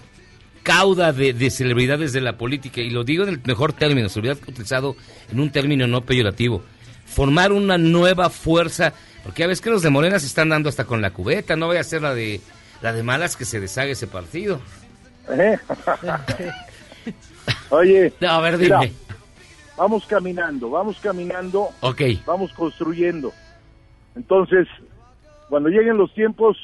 [0.63, 4.37] cauda de, de celebridades de la política, y lo digo en el mejor término, celebridad
[4.47, 4.95] utilizado
[5.31, 6.63] en un término no peyorativo,
[7.05, 8.93] formar una nueva fuerza,
[9.23, 11.67] porque ya ves que los de Morena se están dando hasta con la cubeta, no
[11.67, 12.39] vaya a ser la de
[12.81, 14.61] la de malas que se deshaga ese partido.
[15.31, 15.57] ¿Eh?
[17.69, 18.93] Oye, No, a ver, mira, dime.
[19.77, 23.31] Vamos caminando, vamos caminando, Ok, vamos construyendo.
[24.15, 24.67] Entonces,
[25.47, 26.57] cuando lleguen los tiempos,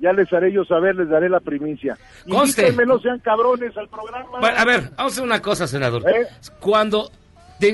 [0.00, 1.96] ya les haré yo saber, les daré la primicia.
[2.28, 2.72] Conste.
[2.86, 4.38] No sean cabrones al programa.
[4.38, 6.02] Bueno, a ver, vamos a hacer una cosa, senador.
[6.08, 6.26] ¿Eh?
[6.60, 7.10] Cuando,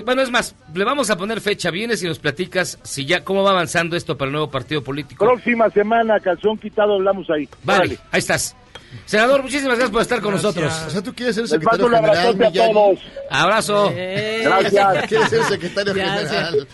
[0.05, 3.43] bueno, es más, le vamos a poner fecha, vienes y nos platicas si ya cómo
[3.43, 5.25] va avanzando esto para el nuevo partido político.
[5.25, 7.49] Próxima semana, calzón quitado, hablamos ahí.
[7.65, 8.57] Vale, ahí estás.
[9.05, 10.57] Senador, muchísimas gracias por estar con Gracias.
[10.57, 10.93] O nosotros.
[10.93, 12.73] sea, tú quieres ser Les mando secretario un general, abrazote a Millán.
[12.73, 12.99] todos.
[13.31, 13.93] Abrazo.
[13.95, 15.07] Eh, Gracias.
[15.09, 16.69] Quieres ser secretario general.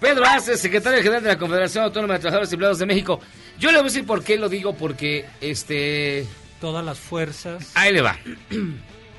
[0.00, 3.20] Pedro Aces, secretario general de la Confederación Autónoma de Trabajadores y Empleados de México.
[3.58, 6.26] Yo le voy a decir por qué lo digo, porque este...
[6.60, 7.72] Todas las fuerzas.
[7.74, 8.16] Ahí le va.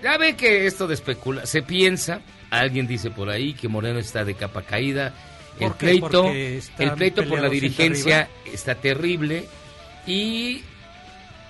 [0.02, 4.24] Ya ve que esto de especula, se piensa, alguien dice por ahí que Moreno está
[4.24, 5.14] de capa caída,
[5.60, 9.44] el pleito, el pleito por la dirigencia está terrible
[10.08, 10.62] y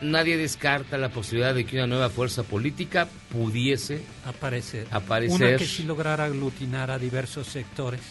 [0.02, 4.88] nadie descarta la posibilidad de que una nueva fuerza política pudiese aparecer.
[4.92, 5.36] Aparecer.
[5.50, 8.02] Una que sí lograra aglutinar a diversos sectores.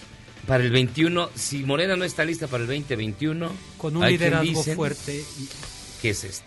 [0.46, 4.31] para el 21, si Morena no está lista para el 2021, Con un hay quien
[4.31, 5.16] liderazgo dicen, fuerte.
[5.38, 5.48] y-
[6.01, 6.46] ¿Qué es esta?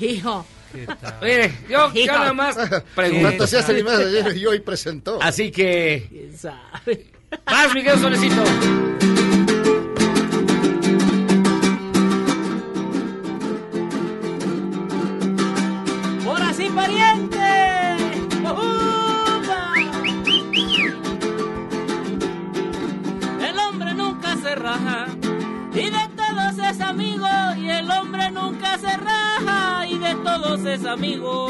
[0.00, 0.46] Ay, hijo.
[0.72, 1.18] ¿qué tal?
[1.22, 2.56] Mire, yo, yo nada más
[2.94, 3.44] pregunto.
[3.68, 5.20] Animado de ayer y hoy presentó.
[5.20, 7.06] Así que, ¿Quién sabe?
[7.46, 9.13] más Miguel Solecito.
[16.74, 17.96] Pariente!
[18.42, 19.74] ¡Ujupa!
[23.40, 25.06] El hombre nunca se raja
[25.72, 30.84] y de todos es amigo y el hombre nunca se raja y de todos es
[30.84, 31.48] amigo.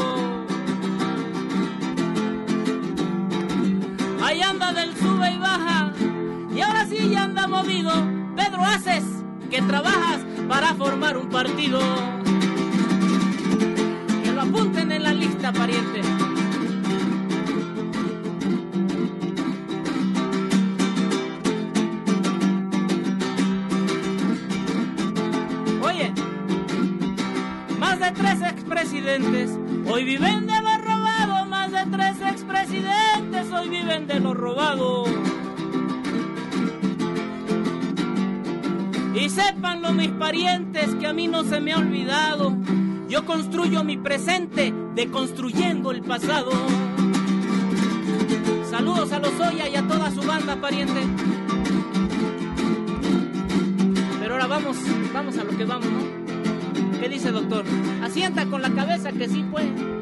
[4.23, 5.91] Ahí anda del sube y baja
[6.55, 7.91] y ahora sí ya anda movido.
[8.35, 9.03] Pedro Haces,
[9.49, 11.79] que trabajas para formar un partido.
[14.55, 15.99] Apunten en la lista, pariente.
[25.81, 26.13] Oye,
[27.79, 31.45] más de tres expresidentes hoy viven de lo robado.
[31.47, 35.03] Más de tres expresidentes hoy viven de lo robado.
[39.13, 42.55] Y sépanlo mis parientes que a mí no se me ha olvidado.
[43.15, 46.51] Yo construyo mi presente deconstruyendo el pasado.
[48.69, 50.99] Saludos a los Oya y a toda su banda pariente.
[54.19, 54.75] Pero ahora vamos,
[55.13, 56.99] vamos a lo que vamos, ¿no?
[56.99, 57.63] ¿Qué dice doctor?
[58.03, 59.94] Asienta con la cabeza que sí puede.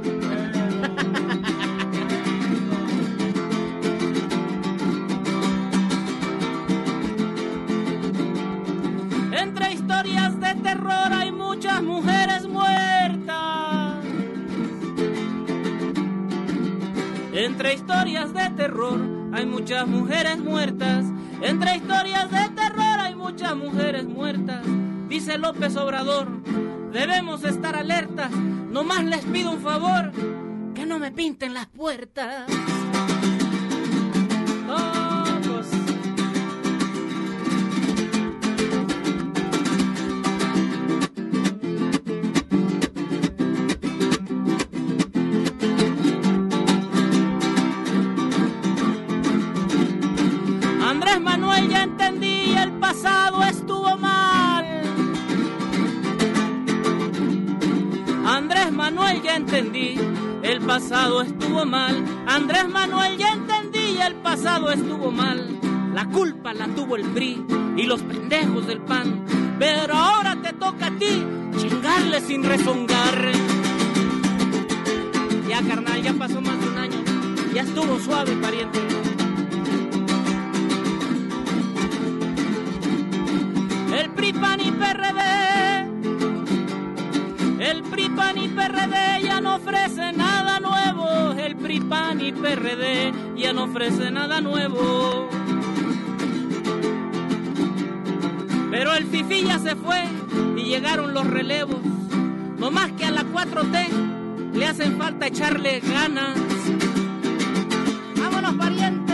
[17.54, 19.00] Entre historias de terror
[19.32, 21.06] hay muchas mujeres muertas.
[21.40, 24.66] Entre historias de terror hay muchas mujeres muertas.
[25.08, 26.30] Dice López Obrador,
[26.92, 28.32] debemos estar alertas.
[28.32, 30.12] Nomás les pido un favor,
[30.74, 32.48] que no me pinten las puertas.
[60.84, 62.04] Pasado estuvo mal.
[62.28, 65.58] Andrés Manuel ya entendí, el pasado estuvo mal.
[65.94, 67.42] La culpa la tuvo el PRI
[67.78, 69.24] y los pendejos del PAN.
[69.58, 71.24] Pero ahora te toca a ti
[71.58, 73.32] chingarle sin rezongar.
[75.48, 76.98] Ya carnal, ya pasó más de un año.
[77.54, 78.80] Ya estuvo suave, pariente.
[83.98, 85.33] El PRI, PAN y PRD.
[92.44, 95.30] PRD ya no ofrece nada nuevo.
[98.70, 100.04] Pero el fifí ya se fue
[100.58, 101.80] y llegaron los relevos.
[102.58, 106.38] No más que a la 4T le hacen falta echarle ganas.
[108.18, 109.14] ¡Vámonos, pariente!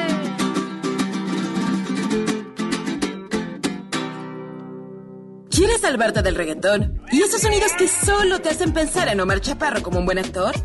[5.51, 6.99] ¿Quieres salvarte del reggaetón?
[7.11, 10.55] ¿Y esos sonidos que solo te hacen pensar en Omar Chaparro como un buen actor?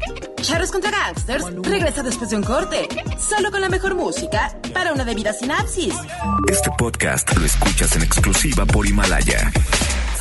[0.45, 2.87] Charros contra Gangsters regresa después de un corte,
[3.19, 5.95] solo con la mejor música para una debida sinapsis.
[6.51, 9.51] Este podcast lo escuchas en exclusiva por Himalaya.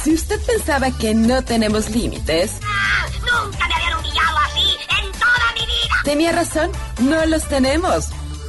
[0.01, 2.59] Si usted pensaba que no tenemos límites,
[3.21, 5.95] Nunca me habían humillado así en toda mi vida.
[6.05, 8.07] tenía razón, no los tenemos.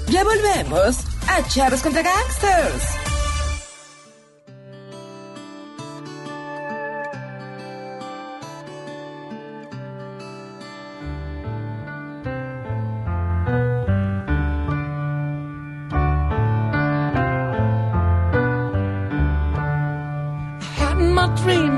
[0.08, 0.96] Ya volvemos
[1.28, 3.03] a Charros contra Gangsters.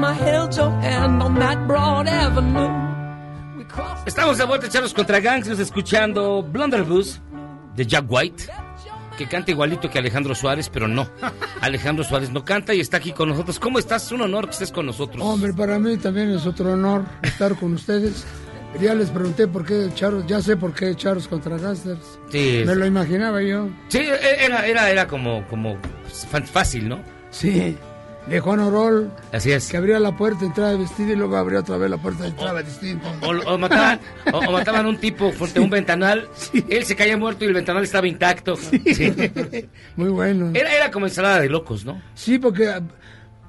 [0.08, 2.70] I held your hand on that broad avenue.
[4.06, 7.20] Estamos de vuelta, Charlos contra Gangsters, escuchando Blunderbuss
[7.74, 8.44] de Jack White,
[9.18, 11.08] que canta igualito que Alejandro Suárez, pero no.
[11.60, 13.58] Alejandro Suárez no canta y está aquí con nosotros.
[13.58, 14.06] ¿Cómo estás?
[14.06, 15.22] Es un honor que estés con nosotros.
[15.24, 18.24] Hombre, para mí también es otro honor estar con ustedes.
[18.80, 22.18] Ya les pregunté por qué Charros, ya sé por qué Charros contra Gangsters.
[22.30, 23.68] Sí, Me lo imaginaba yo.
[23.88, 23.98] Sí,
[24.40, 25.76] era, era, era como, como
[26.30, 27.00] fan- fácil, ¿no?
[27.30, 27.76] Sí,
[28.28, 29.10] de Juan Orol.
[29.32, 29.68] Así es.
[29.70, 33.06] Que abría la puerta, entraba vestido y luego abría otra vez la puerta entraba distinto.
[33.22, 34.00] O, o mataban,
[34.32, 36.28] o, o mataban a un tipo frente a un ventanal,
[36.68, 38.56] él se caía muerto y el ventanal estaba intacto.
[38.56, 38.80] Sí.
[39.96, 40.50] Muy bueno.
[40.54, 42.02] Era, era como ensalada de locos, ¿no?
[42.14, 42.72] Sí, porque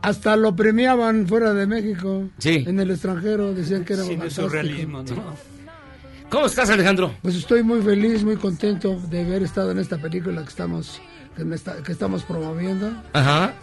[0.01, 2.29] hasta lo premiaban fuera de México.
[2.37, 2.63] Sí.
[2.67, 4.47] En el extranjero decían que era Sí, fantástico.
[4.47, 5.57] surrealismo, ¿no?
[6.29, 7.13] ¿Cómo estás, Alejandro?
[7.21, 11.01] Pues estoy muy feliz, muy contento de haber estado en esta película que estamos
[11.37, 13.53] que, me está- que estamos promoviendo, Ajá.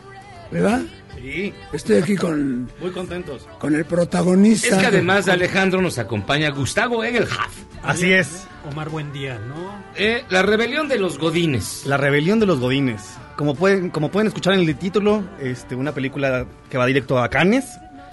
[0.55, 0.83] ¿Verdad?
[1.17, 3.47] Sí, Estoy aquí con, muy contentos.
[3.59, 4.69] con el protagonista.
[4.69, 7.53] Es que además de Alejandro nos acompaña Gustavo Egelhaf.
[7.83, 8.47] Así es.
[8.71, 9.75] Omar Buendía, ¿no?
[9.97, 11.83] Eh, la rebelión de los Godines.
[11.87, 13.03] La rebelión de los Godines.
[13.37, 17.29] Como pueden, como pueden escuchar en el título, este, una película que va directo a
[17.29, 17.64] Cannes.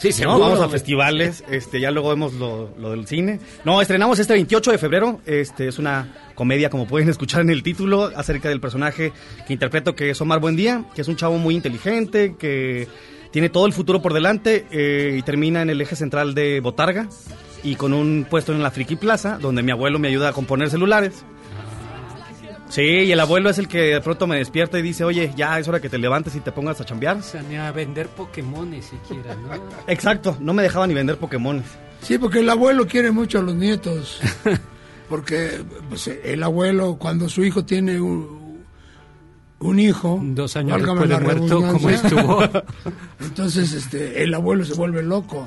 [0.01, 0.13] Sí, ¿no?
[0.15, 0.39] seguro.
[0.39, 3.39] Vamos a festivales, este, ya luego vemos lo, lo del cine.
[3.63, 5.21] No, estrenamos este 28 de febrero.
[5.27, 9.13] Este es una comedia, como pueden escuchar en el título, acerca del personaje
[9.45, 12.87] que interpreto, que es Omar Buendía, que es un chavo muy inteligente, que
[13.29, 17.07] tiene todo el futuro por delante eh, y termina en el eje central de Botarga
[17.63, 20.71] y con un puesto en la Friki Plaza, donde mi abuelo me ayuda a componer
[20.71, 21.23] celulares.
[22.71, 25.59] Sí, y el abuelo es el que de pronto me despierta y dice, oye, ya
[25.59, 27.17] es hora que te levantes y te pongas a chambear.
[27.17, 29.49] O sea, ni a vender Pokémones siquiera, ¿no?
[29.87, 31.61] Exacto, no me dejaba ni vender Pokémon.
[32.01, 34.21] Sí, porque el abuelo quiere mucho a los nietos.
[35.09, 38.63] Porque pues, el abuelo, cuando su hijo tiene un,
[39.59, 42.63] un hijo, Dos años después de muerto.
[43.19, 45.45] Entonces, este, el abuelo se vuelve loco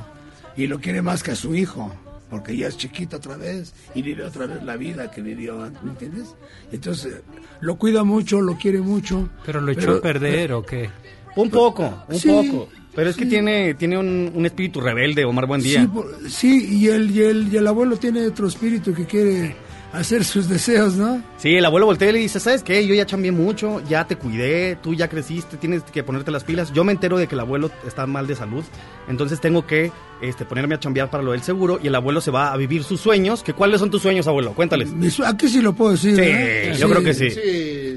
[0.54, 1.90] y lo quiere más que a su hijo,
[2.34, 5.80] porque ya es chiquito otra vez y vive otra vez la vida que vivió antes,
[5.84, 6.34] ¿me entiendes?
[6.72, 7.22] Entonces,
[7.60, 9.28] lo cuida mucho, lo quiere mucho.
[9.46, 10.90] ¿Pero lo echó a perder o qué?
[11.36, 12.68] Un poco, un Sí, poco.
[12.92, 15.82] Pero es que tiene, tiene un, un espíritu rebelde, Omar Buendía.
[15.82, 19.54] Sí, por- sí, y el, y, el, y el abuelo tiene otro espíritu que quiere
[19.94, 21.22] hacer sus deseos, ¿no?
[21.38, 22.87] Sí, el abuelo voltea y le dice, ¿sabes qué?
[22.87, 26.72] Yo ya chambié mucho, ya te cuidé, tú ya creciste, tienes que ponerte las pilas.
[26.72, 28.64] Yo me entero de que el abuelo está mal de salud,
[29.09, 32.30] entonces tengo que este, ponerme a chambear para lo del seguro y el abuelo se
[32.30, 33.42] va a vivir sus sueños.
[33.42, 34.52] ¿Que ¿Cuáles son tus sueños, abuelo?
[34.54, 34.90] Cuéntales.
[35.24, 36.16] Aquí sí lo puedo decir.
[36.16, 36.74] Sí, ¿eh?
[36.78, 37.28] yo creo que sí.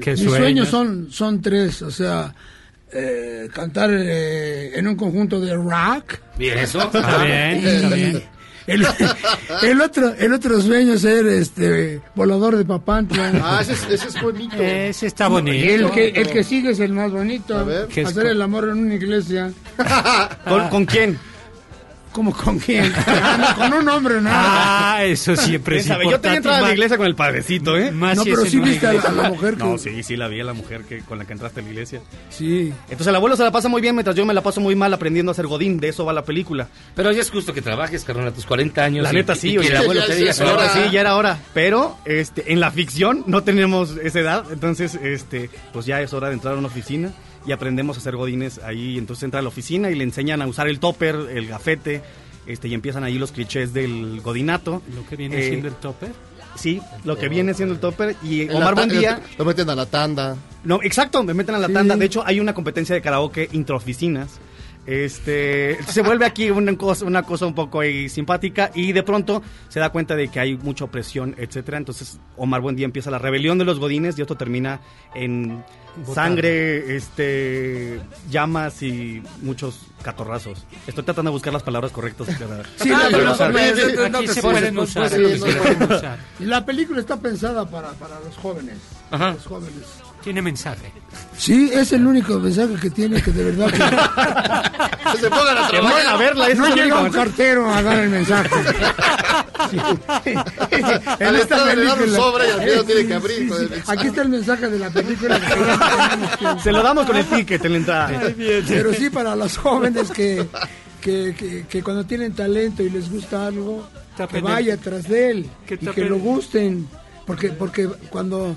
[0.00, 0.36] ¿Qué Mis sueños?
[0.38, 2.34] sueños son, son tres, o sea,
[2.92, 6.18] eh, cantar eh, en un conjunto de rock.
[6.38, 6.80] Bien, eso.
[6.80, 8.37] Está bien, está bien.
[8.68, 8.86] El,
[9.62, 13.32] el otro, el otro sueño es ser este volador de Papantla.
[13.42, 14.56] Ah, ese es, ese es bonito.
[14.56, 15.56] Ese está bonito.
[15.56, 17.56] El que, el que sigue es el más bonito.
[17.56, 17.86] A ver.
[17.88, 19.50] ¿Qué es Hacer el amor en una iglesia.
[20.46, 21.18] ¿Con, con quién?
[22.18, 22.92] ¿Cómo con quién?
[23.06, 24.28] Ah, no, con un hombre, ¿no?
[24.32, 26.36] Ah, eso siempre es Sabe, yo tenía importante.
[26.38, 27.92] entrada a la iglesia con el padrecito, ¿eh?
[27.92, 29.22] más no, si pero sí viste a la, a iglesia.
[29.22, 29.62] la mujer que...
[29.64, 31.68] No, sí, sí la vi a la mujer que, con la que entraste a la
[31.68, 32.00] iglesia.
[32.28, 32.72] Sí.
[32.86, 34.92] Entonces el abuelo se la pasa muy bien mientras yo me la paso muy mal
[34.92, 35.78] aprendiendo a ser godín.
[35.78, 36.66] De eso va la película.
[36.96, 39.04] Pero ya es justo que trabajes, carnal, a tus 40 años.
[39.04, 39.68] La y- neta y sí, que oye.
[39.68, 40.42] el abuelo te diga, sí,
[40.90, 41.38] ya era hora.
[41.54, 44.44] Pero este, en la ficción no tenemos esa edad.
[44.52, 47.12] Entonces, este, pues ya es hora de entrar a una oficina
[47.48, 48.98] y aprendemos a hacer godines ahí.
[48.98, 52.02] Entonces entra a la oficina y le enseñan a usar el topper, el gafete.
[52.46, 54.82] Este, y empiezan ahí los clichés del godinato.
[54.94, 56.12] Lo que viene Eh, siendo el topper.
[56.56, 58.16] Sí, lo que viene siendo el topper.
[58.22, 59.20] Y Omar Buendía...
[59.38, 60.36] Lo meten a la tanda.
[60.64, 61.72] No, exacto, me meten a la Sí.
[61.72, 61.96] tanda.
[61.96, 64.40] De hecho, hay una competencia de karaoke intraoficinas.
[64.90, 69.42] Este, se vuelve aquí una cosa, una cosa un poco ahí simpática y de pronto
[69.68, 71.76] se da cuenta de que hay mucha opresión, etcétera.
[71.76, 74.80] Entonces Omar Buendía empieza la rebelión de los godines y esto termina
[75.14, 75.62] en
[76.06, 76.14] Botar.
[76.14, 80.64] sangre, este, llamas y muchos catorrazos.
[80.86, 82.28] Estoy tratando de buscar las palabras correctas.
[82.38, 82.88] para- Sí,
[86.40, 88.78] la película está pensada para, para los jóvenes.
[89.10, 89.32] Ajá.
[89.32, 89.84] Los jóvenes.
[90.22, 90.92] Tiene mensaje.
[91.36, 93.78] Sí, es el único mensaje que tiene que de verdad que...
[95.12, 98.10] Que se pongan a Que vayan a verla, no llega un cartero a dar el
[98.10, 98.50] mensaje.
[99.70, 99.76] Sí.
[100.30, 103.66] En esta entrada le dan un película- sobre y al final tiene que abrir sí,
[103.74, 103.82] sí.
[103.86, 105.40] Aquí está el mensaje de la película.
[105.40, 108.22] que Se lo damos con el ticket en la entrada.
[108.68, 110.46] Pero sí para los jóvenes que,
[111.00, 113.86] que, que, que cuando tienen talento y les gusta algo,
[114.30, 116.88] que vaya tras de él Que y que lo gusten.
[117.26, 118.56] Porque, porque cuando,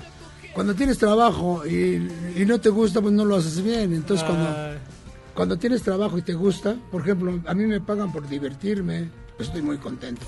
[0.54, 3.92] cuando tienes trabajo y, y no te gusta, pues no lo haces bien.
[3.92, 4.48] Entonces cuando,
[5.34, 9.48] cuando tienes trabajo y te gusta, por ejemplo, a mí me pagan por divertirme, pues
[9.48, 10.26] estoy muy contento.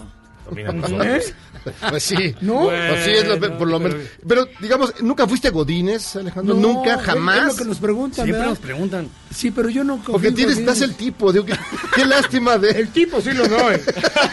[0.56, 0.72] ¿Eh?
[0.72, 1.34] nosotros.
[1.88, 2.34] Pues sí.
[2.42, 2.64] ¿No?
[2.64, 3.96] Pues sí, es lo- por lo menos.
[4.28, 6.54] Pero, digamos, ¿nunca fuiste a Godines, Alejandro?
[6.56, 6.98] ¿Nunca?
[6.98, 7.38] ¿Jamás?
[7.38, 8.48] Es lo que nos preguntan, Siempre ¿verdad?
[8.50, 9.08] nos preguntan.
[9.34, 11.54] Sí, pero yo no Porque tienes, en estás el tipo, digo, qué,
[11.94, 12.68] qué lástima de...
[12.68, 13.80] El tipo sí lo doy.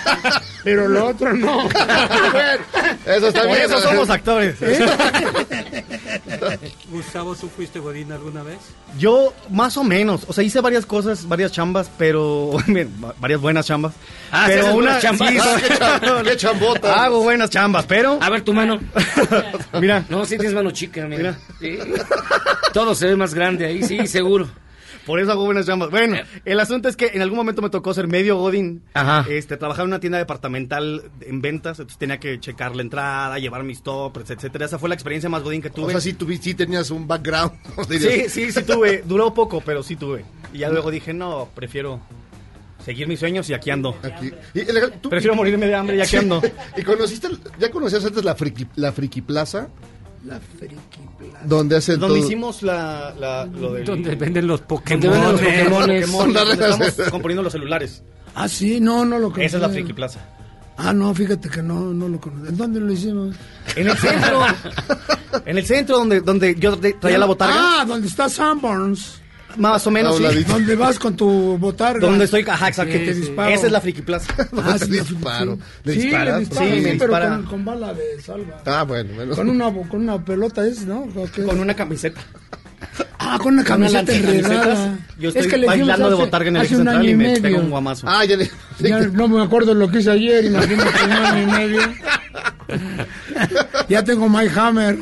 [0.65, 1.69] pero lo otro no.
[3.05, 3.61] Eso está Por bien.
[3.61, 4.57] eso somos actores.
[6.91, 8.57] Gustavo, ¿tú fuiste Godín alguna vez?
[8.97, 12.51] Yo, más o menos, o sea, hice varias cosas, varias chambas, pero.
[13.19, 13.93] varias buenas chambas.
[14.31, 14.99] Ah, ¿sí pero una.
[14.99, 15.29] chambas?
[15.29, 17.03] sí, Ah, qué, cham- qué chambota.
[17.03, 18.17] hago buenas chambas, pero.
[18.21, 18.79] A ver tu mano.
[19.79, 21.37] Mira, No, sí tienes mano chica, mira.
[21.59, 21.77] Sí.
[22.73, 24.47] Todo se ve más grande ahí, sí, seguro.
[25.05, 25.89] Por eso hago buenas chambas.
[25.89, 28.83] Bueno, el asunto es que en algún momento me tocó ser medio Godín.
[28.93, 29.25] Ajá.
[29.29, 33.63] Este, trabajar en una tienda departamental en ventas, entonces tenía que checar la entrada, llevar
[33.63, 34.65] mis toppers, etcétera.
[34.65, 35.91] Esa fue la experiencia más Godín que O tuve.
[35.91, 37.51] sea, sí, tuvi- sí tenías un background.
[37.89, 39.03] Sí, sí, sí tuve.
[39.05, 40.23] Duró poco, pero sí tuve.
[40.53, 41.99] Y ya luego dije, no, prefiero
[42.83, 43.95] seguir mis sueños y aquí ando.
[44.03, 44.31] Aquí.
[44.53, 46.41] Y, Alejandro, tú- Prefiero morirme de hambre y aquí ando.
[46.77, 47.27] ¿Y conociste,
[47.59, 49.67] ya conocías antes la Friki, la friki Plaza?
[50.25, 50.75] La friki
[51.17, 51.45] plaza.
[51.45, 53.85] Donde hacen Donde todo- hicimos la, la- lo del...
[53.85, 55.01] Donde venden los Pokémon.
[55.01, 58.03] venden los Pokémon, donde Donde- estamos componiendo los celulares.
[58.35, 59.41] Ah, sí, no, no lo conozco.
[59.41, 60.19] Esa es la Friki Plaza.
[60.77, 62.47] Ah, no, fíjate que no, no lo conozco.
[62.47, 63.35] ¿En dónde lo hicimos?
[63.75, 64.41] En el centro.
[65.45, 67.55] en el centro donde, donde yo traía la botarga.
[67.81, 69.21] Ah, donde está Sanborns.
[69.57, 70.43] Más o menos, sí.
[70.43, 71.99] Donde vas con tu botarga.
[71.99, 72.91] Donde estoy, ajá, exacto.
[72.93, 73.49] Que te disparo.
[73.53, 74.33] Esa es la Friki Plaza.
[74.63, 75.55] Ah, sí, Le sí, disparo.
[75.55, 75.61] sí.
[75.83, 76.33] ¿Le Sí, disparas?
[76.33, 77.29] le disparo, Sí, sí, me pero dispara.
[77.29, 78.61] con, con bala de salva.
[78.65, 79.35] Ah, bueno, menos.
[79.35, 81.01] Con una, con una pelota es, ¿no?
[81.15, 81.43] ¿O qué?
[81.43, 82.21] Con una camiseta.
[83.19, 84.97] Ah, con una Con una camiseta enredada.
[85.19, 87.39] Yo estoy Es que bailando de hace- botarga en el eje central año y me
[87.39, 88.07] pego un guamazo.
[88.09, 88.49] Ah, ya le...
[88.79, 91.81] Ya no me acuerdo lo que hice ayer, imagínate un año y medio.
[93.89, 94.97] ya tengo My Hammer.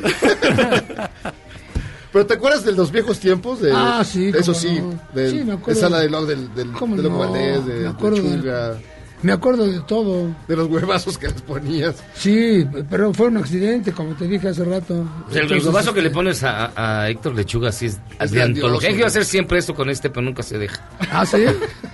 [2.12, 3.60] Pero ¿te acuerdas de los viejos tiempos?
[3.60, 4.98] De, Ah, sí, Eso sí, no.
[5.14, 5.74] del, Sí, me acuerdo.
[5.80, 7.20] de Sala de Log, del, del, ¿Cómo de Loco no?
[7.20, 8.78] Valdés, de, Me acuerdo de- Chunga,
[9.22, 10.28] Me acuerdo de todo.
[10.48, 11.96] de los huevazos que les ponías.
[12.14, 14.94] Sí, pero fue un accidente, como te dije hace rato.
[14.94, 17.96] O sea, el Entonces, huevazo que este, le pones a, a Héctor Lechuga sí es,
[17.96, 18.90] de grandioso, antología.
[18.92, 19.06] Que ¿no?
[19.06, 20.88] hacer siempre esto con este, pero nunca se deja.
[21.12, 21.44] Ah, sí.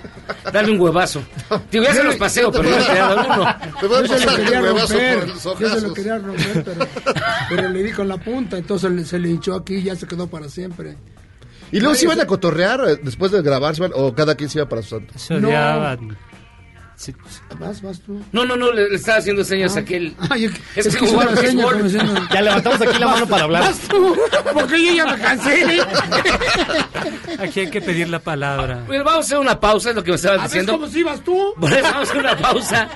[0.53, 1.23] Dale un huevazo.
[1.71, 3.57] Digo, ya se los paseo, pero no he creado uno.
[3.81, 5.19] Te voy a Yo se lo pasar quería el huevazo romper.
[5.19, 5.93] por los Yo se lo ojazos.
[5.95, 6.87] quería romper, pero,
[7.51, 10.07] pero le di con la punta, entonces le- se le hinchó aquí y ya se
[10.07, 10.97] quedó para siempre.
[11.73, 14.69] Y luego se iban a cotorrear eh, después de grabar, o cada quien se iba
[14.69, 15.13] para su santo.
[15.19, 16.17] Se odiaban.
[16.97, 17.15] Sí,
[17.59, 18.23] Vas, vas tú.
[18.33, 20.17] No, no, no, le, le estaba haciendo señas a aquel.
[20.31, 21.87] Ay, Es es, que que una seña como
[22.33, 23.63] Ya levantamos aquí la mano para hablar.
[23.65, 24.17] Vas tú,
[24.55, 25.81] porque yo ya me cansé.
[27.39, 28.83] Aquí hay que pedir la palabra.
[28.87, 30.73] Bueno, vamos a hacer una pausa, es lo que me estabas ¿A ver diciendo.
[30.73, 31.55] cómo si vas tú?
[31.61, 32.89] Por eso vamos a hacer una pausa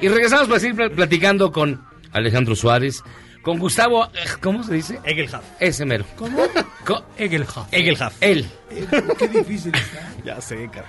[0.00, 1.82] y regresamos para seguir pl- platicando con
[2.12, 3.02] Alejandro Suárez,
[3.42, 4.10] con Gustavo, eh,
[4.42, 5.00] ¿cómo se dice?
[5.04, 5.42] Egelhaf.
[5.60, 6.04] Ese mero.
[6.16, 6.42] ¿Cómo?
[6.84, 7.68] Co- Egelhoff.
[7.70, 8.14] Egelhaf.
[8.20, 8.46] él.
[9.18, 10.12] Qué difícil está.
[10.24, 10.86] Ya sé, cara.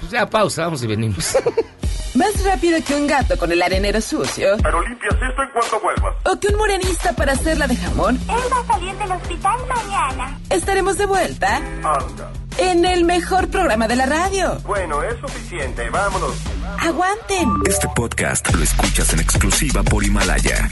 [0.00, 1.36] Pues ya pausa, vamos y venimos.
[2.14, 4.56] Más rápido que un gato con el arenero sucio.
[4.62, 6.14] Pero limpias esto en cuanto vuelvas.
[6.24, 8.16] O que un morenista para hacerla de jamón.
[8.16, 10.38] Él va a salir del hospital mañana.
[10.50, 12.32] Estaremos de vuelta Anda.
[12.56, 14.58] en el mejor programa de la radio.
[14.66, 15.90] Bueno, es suficiente.
[15.90, 16.34] Vámonos.
[16.80, 17.50] Aguanten.
[17.66, 20.68] Este podcast lo escuchas en exclusiva por Himalaya.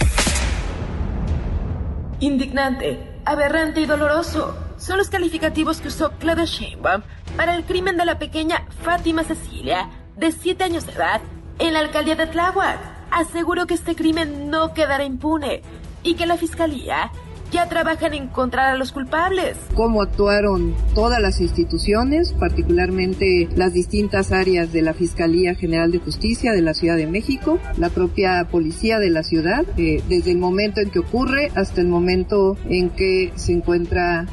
[2.21, 7.03] Indignante, aberrante y doloroso son los calificativos que usó Claudia Sheinbaum
[7.37, 11.21] para el crimen de la pequeña Fátima Cecilia, de 7 años de edad,
[11.59, 12.79] en la alcaldía de Tláhuac.
[13.11, 15.63] Aseguró que este crimen no quedará impune
[16.03, 17.11] y que la fiscalía
[17.53, 19.57] ya trabaja en encontrar a los culpables.
[19.75, 26.53] cómo actuaron todas las instituciones, particularmente las distintas áreas de la Fiscalía General de Justicia
[26.53, 30.81] de la Ciudad de México, la propia policía de la ciudad, eh, desde el momento
[30.81, 34.27] en que ocurre hasta el momento en que se encuentra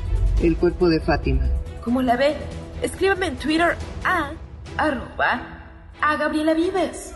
[0.48, 1.44] el cuerpo de Fátima.
[1.84, 2.36] Como la ve,
[2.82, 4.32] escríbame en Twitter a
[4.78, 5.41] arroba
[6.02, 7.16] a Gabriela Vives.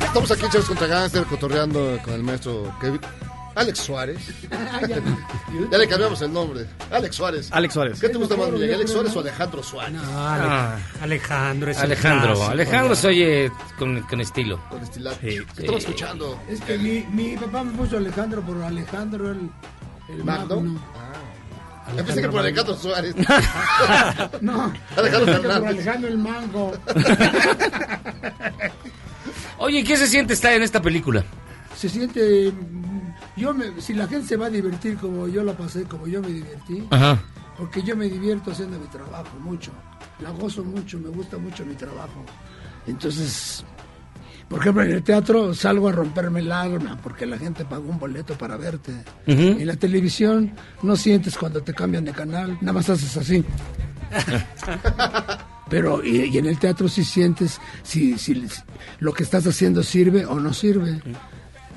[0.00, 3.00] Estamos aquí, chavos, contra Gánster, cotorreando con el maestro Kevin.
[3.56, 4.18] Alex Suárez.
[5.72, 6.66] ya le cambiamos el nombre.
[6.90, 7.48] Alex Suárez.
[7.50, 8.00] Alex Suárez.
[8.00, 8.74] ¿Qué te gusta más, Miguel?
[8.74, 10.00] ¿Alex Suárez o Alejandro Suárez?
[10.02, 12.94] Ale- Alejandro es el Alejandro, clásico, Alejandro ¿no?
[12.94, 14.60] se oye con, con estilo.
[14.68, 15.16] Con estilato.
[15.22, 15.26] Sí.
[15.56, 16.38] ¿Qué estamos escuchando?
[16.48, 19.50] Es que mi, mi papá me puso Alejandro por Alejandro el,
[20.10, 20.56] el Magno.
[20.56, 20.80] Magno.
[20.94, 21.12] Ah.
[21.96, 23.14] Yo pensé que por Alejandro Suárez.
[24.42, 25.70] No, Alejandro por Fernández.
[25.70, 26.72] Alejandro el Mango.
[29.58, 31.24] Oye, ¿qué se siente estar en esta película?
[31.76, 32.52] Se siente...
[33.36, 36.22] Yo me, si la gente se va a divertir como yo la pasé, como yo
[36.22, 37.22] me divertí, Ajá.
[37.58, 39.72] porque yo me divierto haciendo mi trabajo mucho.
[40.20, 42.24] La gozo mucho, me gusta mucho mi trabajo.
[42.86, 43.62] Entonces,
[44.48, 47.98] por ejemplo, en el teatro salgo a romperme el alma porque la gente pagó un
[47.98, 48.92] boleto para verte.
[49.26, 49.40] Ujú.
[49.60, 53.44] En la televisión no sientes cuando te cambian de canal, nada más haces así.
[55.68, 58.46] Pero y, y en el teatro sí sientes si, si
[59.00, 61.02] lo que estás haciendo sirve o no sirve.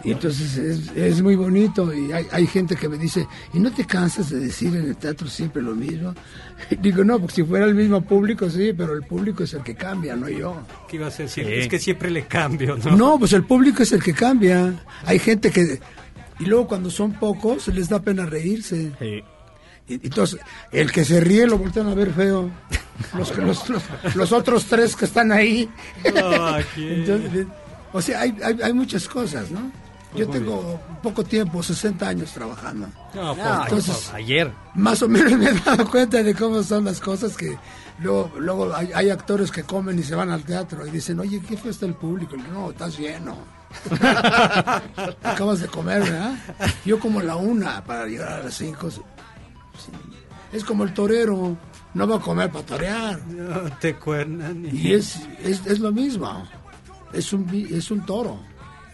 [0.04, 3.70] Y entonces es, es muy bonito y hay, hay gente que me dice, ¿y no
[3.72, 6.14] te cansas de decir en el teatro siempre lo mismo?
[6.70, 9.62] Y digo, no, porque si fuera el mismo público, sí, pero el público es el
[9.64, 10.56] que cambia, no yo.
[10.88, 11.46] ¿Qué ibas a decir?
[11.46, 11.52] Sí.
[11.54, 12.96] Es que siempre le cambio, ¿no?
[12.96, 14.74] No, pues el público es el que cambia.
[15.06, 15.80] Hay gente que...
[16.40, 18.94] Y luego cuando son pocos, les da pena reírse.
[19.02, 20.40] Y, entonces,
[20.72, 22.50] el que se ríe lo voltean a ver feo.
[23.18, 23.84] Los, que- los, los,
[24.16, 25.68] los otros tres que están ahí.
[26.16, 26.62] Ah.
[26.78, 27.48] Entonces,
[27.92, 29.70] o sea, hay, hay, hay muchas cosas, ¿no?
[30.16, 32.88] Yo tengo poco tiempo, 60 años trabajando.
[33.14, 34.52] No, pues, Entonces, ayer.
[34.74, 37.58] más o menos me he dado cuenta de cómo son las cosas que
[38.00, 41.40] luego, luego hay, hay actores que comen y se van al teatro y dicen, oye,
[41.48, 42.36] ¿qué fue hasta el público?
[42.36, 43.38] Y no, estás lleno.
[45.24, 46.36] Acabas de comer, ¿verdad?
[46.86, 48.90] Yo como la una para llegar a las cinco.
[48.92, 49.02] Sí.
[50.52, 51.56] Es como el torero,
[51.94, 53.22] no va a comer para torear.
[53.28, 54.66] No te cuernan.
[54.72, 56.48] Y es, es, es lo mismo.
[57.14, 58.40] Es un, vi- es un toro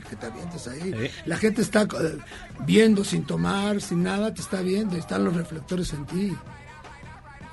[0.06, 1.12] que te avientas ahí.
[1.26, 2.18] La gente está eh,
[2.66, 4.96] viendo sin tomar, sin nada, te está viendo.
[4.98, 6.34] Están los reflectores en ti.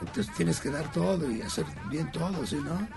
[0.00, 2.88] Entonces tienes que dar todo y hacer bien todo, ¿sí, no?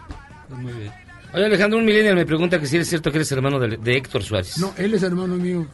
[0.47, 0.91] Pues muy bien.
[1.33, 3.97] Oye, Alejandro, un millennial me pregunta que si es cierto que eres hermano de, de
[3.97, 4.57] Héctor Suárez.
[4.57, 5.67] No, él es hermano mío.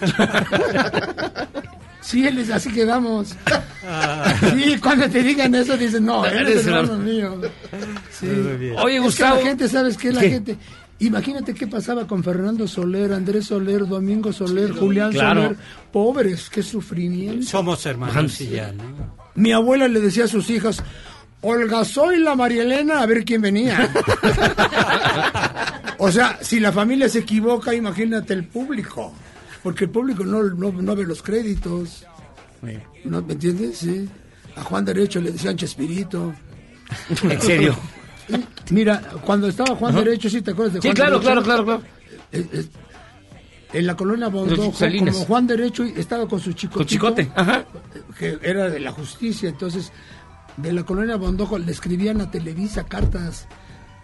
[2.02, 3.28] Sí, él es, así quedamos.
[4.40, 7.40] Sí, cuando te digan eso, dicen, no, él es hermano mío.
[8.10, 8.26] Sí.
[8.26, 8.74] Muy bien.
[8.74, 9.36] Es Oye, que Gustavo.
[9.36, 10.12] la gente, ¿sabes qué?
[10.12, 10.30] La ¿Qué?
[10.30, 10.56] gente.
[10.98, 15.42] Imagínate qué pasaba con Fernando Soler, Andrés Soler, Domingo Soler, Julián Claro.
[15.42, 15.56] Soler.
[15.92, 17.46] Pobres, qué sufrimiento.
[17.46, 18.84] Somos hermanos y ya, ¿no?
[19.34, 20.82] Mi abuela le decía a sus hijas,
[21.40, 23.92] Olga soy la María Elena, a ver quién venía.
[25.98, 29.12] o sea, si la familia se equivoca, imagínate el público.
[29.62, 32.04] Porque el público no, no, no ve los créditos.
[33.04, 33.78] ¿No, ¿Me entiendes?
[33.78, 34.08] Sí.
[34.56, 36.34] A Juan Derecho le decían Chespirito.
[37.22, 37.76] ¿En serio?
[38.70, 40.04] Mira, cuando estaba Juan Ajá.
[40.04, 41.42] Derecho, ¿sí te acuerdas de Sí, Juan claro, Derecho?
[41.42, 41.82] claro, claro, claro.
[42.32, 42.66] Eh, eh,
[43.74, 47.64] en la colonia Bondojo, como Juan Derecho estaba con su chico Con Chicote, ajá.
[48.18, 49.92] que era de la justicia, entonces
[50.58, 53.46] de la colonia Bondojo le escribían a Televisa cartas,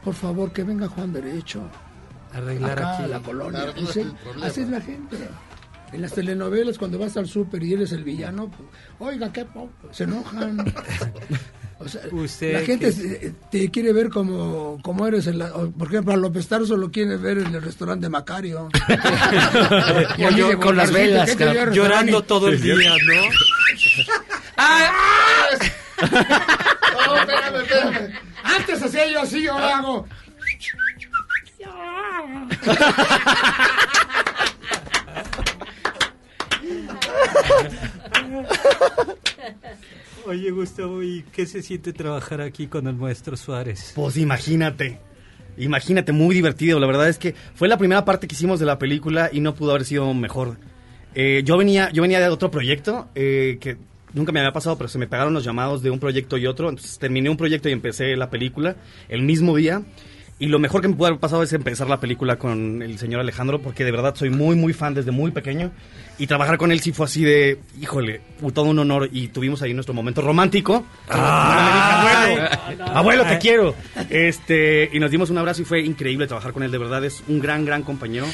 [0.03, 1.63] por favor que venga Juan Derecho
[2.33, 3.03] Arreglar acá aquí.
[3.05, 3.61] a la colonia.
[3.63, 4.07] Arreglar
[4.43, 5.17] así es la gente.
[5.93, 9.71] En las telenovelas, cuando vas al súper y eres el villano, pues, oiga, qué po-",
[9.91, 10.59] se enojan.
[11.81, 15.29] O sea, Usted la gente que- se- te quiere ver como, como eres.
[15.29, 18.11] en la- o, por ejemplo, a López Tarso lo quiere ver en el restaurante de
[18.11, 18.69] Macario.
[20.19, 21.69] Y con las velas, ¿qué te dio cabrón.
[21.69, 22.89] el llorando todo el día, ¿no?
[27.07, 28.13] No, espérame, espérame.
[28.43, 30.07] Antes hacía yo así, yo hago.
[40.29, 43.93] Oye, Gustavo, ¿y qué se siente trabajar aquí con el maestro Suárez?
[43.95, 45.01] Pues imagínate.
[45.57, 46.79] Imagínate, muy divertido.
[46.79, 49.55] La verdad es que fue la primera parte que hicimos de la película y no
[49.55, 50.59] pudo haber sido mejor.
[51.15, 53.79] Eh, yo venía yo venía de otro proyecto eh, que
[54.13, 56.69] nunca me había pasado, pero se me pegaron los llamados de un proyecto y otro.
[56.69, 58.77] Entonces terminé un proyecto y empecé la película
[59.09, 59.83] el mismo día.
[60.41, 63.21] Y lo mejor que me pudo haber pasado es empezar la película con el señor
[63.21, 65.73] Alejandro, porque de verdad soy muy, muy fan desde muy pequeño.
[66.17, 69.09] Y trabajar con él sí fue así de, híjole, fue todo un honor.
[69.13, 70.85] Y tuvimos ahí nuestro momento romántico.
[71.09, 73.75] Le dije, abuelo, abuelo, te quiero.
[74.11, 77.23] Este, y nos dimos un abrazo y fue increíble trabajar con él, de verdad es
[77.27, 78.27] un gran, gran compañero.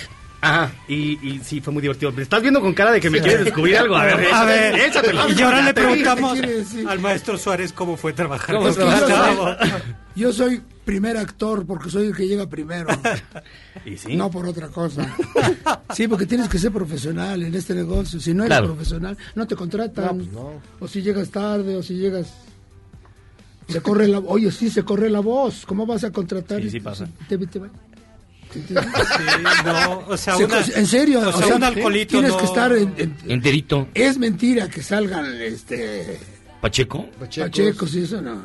[0.42, 0.72] Ajá.
[0.88, 2.12] Y, y sí, fue muy divertido.
[2.12, 3.96] Me estás viendo con cara de que me quieres descubrir algo.
[3.96, 5.22] A ver, A ver, échatelo.
[5.30, 6.38] y ahora le preguntamos
[6.86, 9.00] al maestro Suárez cómo fue trabajar ¿Cómo con trabajar?
[9.36, 9.56] Gustavo.
[10.14, 12.88] Yo soy primer actor porque soy el que llega primero.
[13.84, 14.16] ¿Y sí?
[14.16, 15.14] No por otra cosa.
[15.94, 18.20] Sí, porque tienes que ser profesional en este negocio.
[18.20, 18.74] Si no eres Claro.
[18.74, 20.04] profesional, no te contratan.
[20.04, 20.50] No, pues no.
[20.80, 22.32] O si llegas tarde, o si llegas...
[23.68, 24.18] Se corre la...
[24.18, 25.64] Oye, sí, se corre la voz.
[25.66, 26.60] ¿Cómo vas a contratar?
[26.62, 27.06] Sí, sí pasa.
[27.28, 27.60] Te- te- te-
[28.52, 28.62] Sí,
[29.64, 32.38] no, o sea, Se una- en serio, o o sea, sea, un alcoholito tienes no-
[32.38, 33.88] que estar en, en- Enterito.
[33.94, 36.20] Es mentira que salgan este
[36.60, 37.06] Pacheco.
[37.18, 38.42] pachecos y eso no.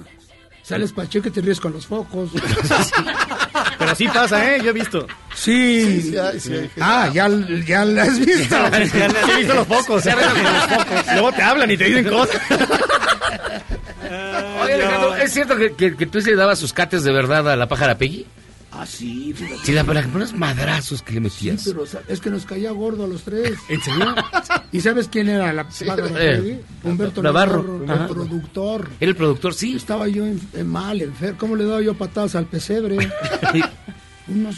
[0.69, 2.29] Sales pacheco y te ríes con los focos.
[3.79, 4.61] Pero sí pasa, ¿eh?
[4.63, 5.07] Yo he visto.
[5.33, 5.83] Sí.
[5.83, 6.69] Sí, sí hay, sí hay.
[6.79, 7.27] Ah, ya,
[7.65, 8.55] ya lo has visto.
[8.91, 10.03] Sí he visto los focos.
[10.03, 10.23] Se los.
[11.13, 12.39] Luego te hablan y te dicen cosas.
[14.61, 17.49] Oye, Alejandro, ¿es cierto que, que, que tú sí le dabas sus cates de verdad
[17.49, 18.27] a la pájara Peggy?
[18.81, 19.65] Ah, sí, fíjate.
[19.65, 21.63] Sí, la pero unos madrazos que le Sí, metías.
[21.65, 23.53] pero o sea, es que nos caía gordo a los tres.
[23.69, 24.15] ¿En serio?
[24.71, 26.61] ¿Y sabes quién era la pájara Eh?
[26.83, 27.61] Humberto Navarro.
[27.63, 28.03] Navarro, Ajá.
[28.03, 28.89] el productor.
[28.99, 29.75] Era el productor, sí.
[29.75, 31.37] Estaba yo en- en mal, enfermo.
[31.39, 32.97] ¿Cómo le daba yo patadas al pesebre?
[34.27, 34.57] Unos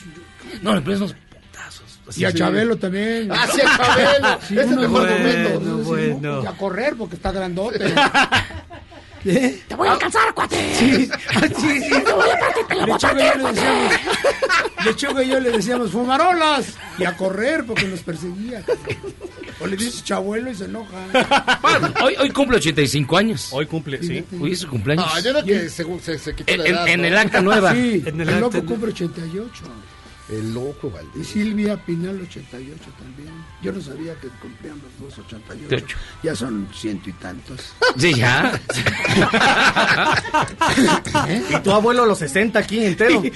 [0.62, 2.18] No, le unos putazos.
[2.18, 3.32] Y a Chabelo también.
[3.32, 4.40] Ah, sí, a Chabelo.
[4.48, 5.24] Sí, Es el unos mejor momentos.
[5.24, 5.50] momento.
[5.60, 6.36] Entonces, Bueno.
[6.38, 7.94] no, Y a correr porque está grandote.
[9.24, 9.62] ¿Eh?
[9.68, 10.74] ¡Te voy a alcanzar, cuate!
[10.76, 11.90] Sí, sí, sí.
[12.04, 14.11] ¡Te voy a partir la Lechuga y yo le decíamos,
[14.86, 16.76] Lechuga y yo le decíamos, fumarolas.
[16.98, 18.64] Y a correr porque nos perseguía.
[19.60, 21.60] O le dices chabuelo y se enoja.
[21.62, 23.50] Bueno, hoy, hoy cumple 85 años.
[23.52, 24.24] Hoy cumple, sí.
[24.40, 25.06] Hoy es su cumpleaños.
[25.06, 26.88] No, yo creo que según se, se quitó En, la en- edad.
[26.88, 27.08] en ¿no?
[27.08, 27.72] el acta nueva.
[27.74, 29.64] Sí, En el, el loco acta- cumple 88.
[30.30, 31.28] El loco, Y Valdés.
[31.28, 33.30] Silvia Pinal 88 también.
[33.62, 35.86] Yo no sabía que cumplían los dos 88.
[35.86, 35.98] Ocho.
[36.24, 37.74] Ya son ciento y tantos.
[37.98, 38.52] Sí, ya.
[41.28, 41.44] ¿Eh?
[41.50, 43.22] Y tu abuelo a los 60 aquí entero.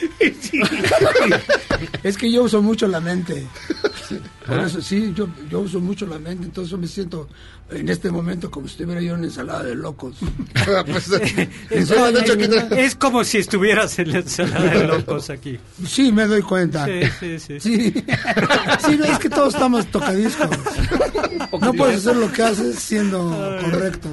[2.04, 3.46] Es que yo uso mucho la mente.
[4.46, 4.66] Por Ah.
[4.68, 7.28] eso sí, yo, yo uso mucho la mente, entonces yo me siento
[7.72, 10.16] en este momento como si estuviera yo en una ensalada de locos.
[10.86, 11.10] Pues.
[12.72, 15.58] Es como si estuvieras en la ensalada de locos aquí.
[15.88, 16.86] Sí, me doy cuenta.
[16.86, 17.60] Sí, sí, sí.
[17.60, 17.94] Sí,
[19.08, 20.50] es que todos estamos tocadiscos.
[21.62, 23.20] No puedes hacer lo que haces siendo
[23.62, 24.10] correcto.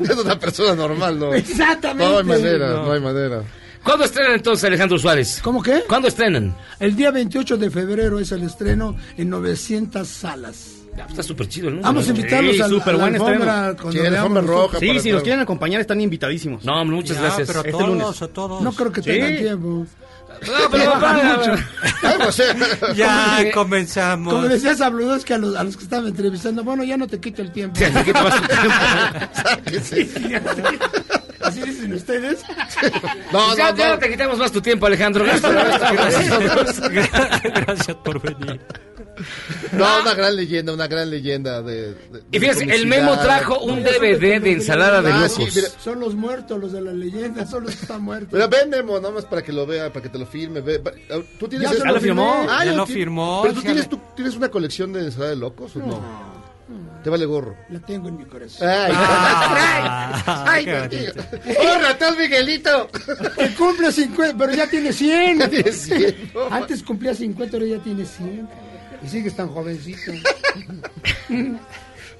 [0.00, 1.34] es una persona normal, ¿no?
[1.34, 2.12] Exactamente.
[2.12, 2.84] No hay manera, No.
[2.86, 3.42] no hay manera.
[3.84, 5.40] ¿Cuándo estrenan entonces Alejandro Suárez?
[5.42, 5.82] ¿Cómo qué?
[5.86, 6.56] ¿Cuándo estrenan?
[6.80, 10.70] El día 28 de febrero es el estreno en 900 salas.
[10.96, 11.88] Ya, Está súper chido el número.
[11.92, 14.78] Vamos a invitarlos Sí, a, la- súper a la alfombra Sí, alfombra roja.
[14.78, 16.64] Sí, si nos quieren acompañar, están invitadísimos.
[16.64, 17.48] No, muchas Ya, gracias.
[17.48, 18.22] pero a Este todos, lunes.
[18.22, 18.62] a todos.
[18.62, 19.10] No creo que Sí.
[19.10, 19.86] tengan tiempo.
[20.46, 21.62] No, pero mucho.
[22.24, 22.42] Pues,
[22.96, 24.34] Ya Como- comenzamos.
[24.34, 27.42] Como decía Sabludowski a los, a los que estaban entrevistando, bueno, ya no te quito
[27.42, 27.76] el tiempo.
[27.78, 28.70] Sí, así que tomas tu tiempo.
[31.44, 32.40] Así dicen ustedes.
[33.32, 33.92] No, ya, no, ya no.
[33.94, 35.24] no te quitamos más tu tiempo, Alejandro.
[35.92, 36.80] Gracias.
[37.42, 38.60] Gracias por venir.
[39.72, 41.92] No, una gran leyenda, una gran leyenda de...
[41.94, 42.86] de- Y de fíjese, el.
[42.86, 45.56] Memo trajo un DVD de ensalada de Ah, sí, locos.
[45.56, 45.68] mira.
[45.82, 48.32] Son los muertos, los de la leyenda, son los que están muertos.
[48.32, 50.60] Mira, ven Memo, nada más para que lo vea, para que te lo firme.
[50.60, 50.80] ve.
[51.38, 52.46] Tú tienes Ya lo firmó.
[52.48, 55.76] Ah, Ya lo firmó, Pero tú tienes, tú tienes una colección de ensalada de locos
[55.76, 56.33] o no?
[57.04, 57.54] Te vale gorro.
[57.68, 58.66] La tengo en mi corazón.
[58.66, 61.14] Ay, Ah, ay, qué Dios.
[61.60, 62.88] ¡Oh, ratón Miguelito!
[63.36, 65.38] Que cumple 50, pero ya tiene 100.
[65.38, 68.48] Ya tiene 100, no, Antes cumplía 50, ahora ya tiene 100.
[69.04, 70.12] Y sigues tan jovencito.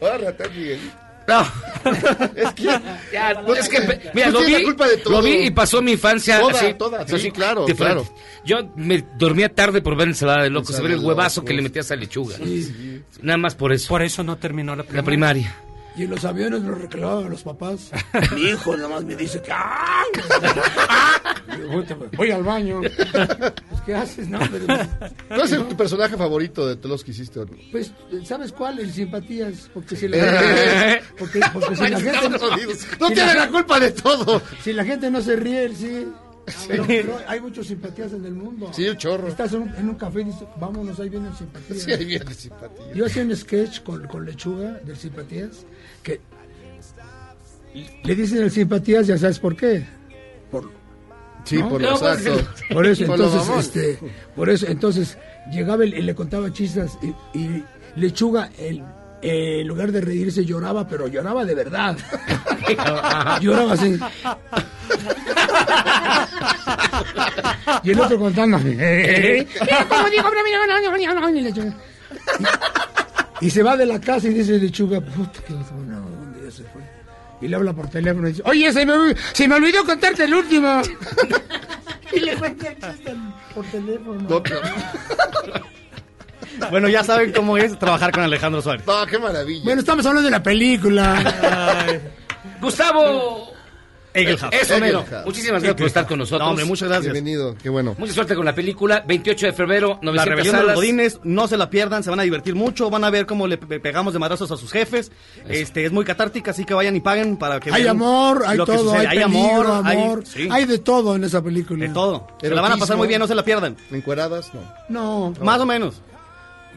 [0.01, 1.04] ¡Oh, ratón Miguelito!
[1.27, 1.47] No,
[2.37, 2.65] Es que...
[3.13, 5.13] ya, No, es que, mira, lo vi, la culpa de todo.
[5.15, 6.75] lo vi y pasó mi infancia Toda, así.
[6.75, 8.07] toda, sí, así, claro, claro.
[8.45, 11.49] Yo me dormía tarde por ver ensalada de locos, ver el huevazo locos.
[11.49, 12.37] que le metías a lechuga.
[13.23, 13.89] Nada más por eso.
[13.89, 15.57] Por eso no terminó la la primaria.
[15.97, 17.91] Y en los aviones lo reclamaban los papás.
[18.35, 19.53] Mi hijo nada más me dice que.
[19.53, 20.07] ¡ay!
[21.57, 21.85] Digo,
[22.17, 22.81] "Voy, al baño.
[22.81, 24.29] Pues, ¿Qué haces?
[24.29, 24.67] No, pero,
[25.29, 27.39] ¿Cuál es el- tu personaje favorito de todos los que hiciste?
[27.41, 27.53] o no?
[27.71, 27.93] pues,
[28.25, 28.79] ¿sabes cuál?
[28.81, 29.71] El simpatías.
[29.73, 31.03] Porque si la gente.
[31.19, 32.29] Porque, porque si la gente.
[32.29, 34.43] No si tiene la- la culpa de todo.
[34.63, 36.09] Si la gente no se ríe, él sí.
[36.69, 38.71] Pero, pero hay muchos simpatías en el mundo.
[38.73, 39.29] Sí, un chorro.
[39.29, 41.83] Estás en un, en un café y dices, vámonos, ahí viene el simpatías.
[41.83, 42.93] Sí, ahí viene simpatía.
[42.95, 45.65] Yo hacía un sketch con, con lechuga del simpatías
[46.03, 46.21] que
[48.05, 49.87] le dicen el simpatías, ya sabes por qué.
[50.51, 50.71] Por,
[51.45, 51.69] Sí, ¿no?
[51.69, 52.51] por lo No, pues, exacto.
[52.73, 53.99] por eso, Por lo entonces, este,
[54.35, 55.19] por eso, entonces,
[55.51, 57.65] llegaba y le contaba chistes y, y
[57.97, 58.83] lechuga, el,
[59.21, 61.97] eh, en lugar de reírse, lloraba, pero lloraba de verdad.
[63.41, 63.99] lloraba así.
[67.83, 68.59] Y el otro contando.
[68.59, 69.45] Mira
[69.89, 70.09] cómo
[73.41, 76.63] y se va de la casa y dice lechuga, puta, que no, ¿dónde ya se
[76.65, 76.83] fue?
[77.41, 80.35] Y le habla por teléfono y dice, oye, se me, se me olvidó contarte el
[80.35, 80.81] último.
[82.13, 83.15] y le cuenta el chiste
[83.55, 84.43] por teléfono.
[86.71, 88.87] Bueno, ya saben cómo es trabajar con Alejandro Suárez.
[88.87, 89.65] No, qué maravilla.
[89.65, 92.01] Bueno, estamos hablando de la película.
[92.61, 93.54] Gustavo
[94.15, 94.55] Egelhardt.
[94.55, 95.01] Eso, mero.
[95.01, 95.27] Egelhardt.
[95.27, 96.41] Muchísimas gracias por estar con nosotros.
[96.47, 97.13] No, hombre, muchas gracias.
[97.13, 97.95] Bienvenido, qué bueno.
[97.99, 99.05] Mucha suerte con la película.
[99.07, 100.77] 28 de febrero, 900 La rebelión de los salas.
[100.77, 103.59] godines, no se la pierdan, se van a divertir mucho, van a ver cómo le
[103.59, 105.11] pe- pegamos de madrazos a sus jefes.
[105.49, 108.93] Este es muy catártica, así que vayan y paguen para que Hay amor, hay todo,
[108.95, 111.85] hay, hay peligro, amor, hay- amor, sí, hay de todo en esa película.
[111.87, 112.29] de todo.
[112.41, 113.77] Se la van a pasar muy bien, no se la pierdan.
[113.91, 114.51] ¿Encueradas?
[114.55, 115.33] No.
[115.35, 116.01] No, Más o menos.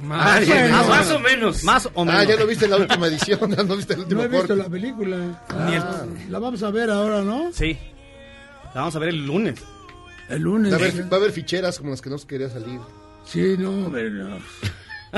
[0.10, 0.78] Ah, Bueno.
[0.78, 1.64] más, más o menos.
[1.64, 2.22] Más o menos.
[2.22, 4.48] Ah, ya lo viste en la última edición, no viste el último no he visto
[4.48, 4.64] corte.
[4.64, 5.44] la película.
[5.50, 7.52] Ah, La vamos a ver ahora, ¿no?
[7.52, 7.78] Sí.
[8.74, 9.60] La vamos a ver el lunes.
[10.30, 10.72] El lunes.
[10.72, 12.80] Va a, haber, va a haber ficheras como las que no se quería salir.
[13.26, 14.38] Sí, no, no.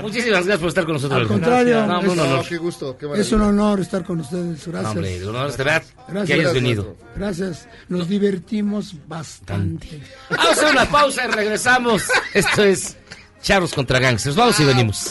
[0.00, 1.20] Muchísimas gracias por estar con nosotros.
[1.20, 2.38] Al contrario, No, es- un honor.
[2.38, 4.66] No, qué gusto, qué Es un honor estar con ustedes.
[4.66, 4.82] Gracias.
[4.84, 6.26] No, hombre, el honor es de verdad Gracias.
[6.26, 6.96] que hayas Gracias, venido.
[7.16, 7.68] Gracias.
[7.88, 10.00] Nos divertimos bastante.
[10.30, 12.02] Vamos a hacer una pausa y regresamos.
[12.32, 12.96] Esto es
[13.42, 14.34] Charros contra Gangsters.
[14.36, 15.10] Vamos y venimos.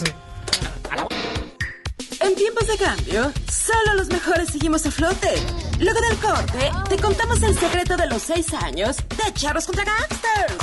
[2.19, 5.29] En tiempos de cambio, solo los mejores seguimos a flote.
[5.79, 10.55] Luego del corte, te contamos el secreto de los seis años de Charros contra Gangsters.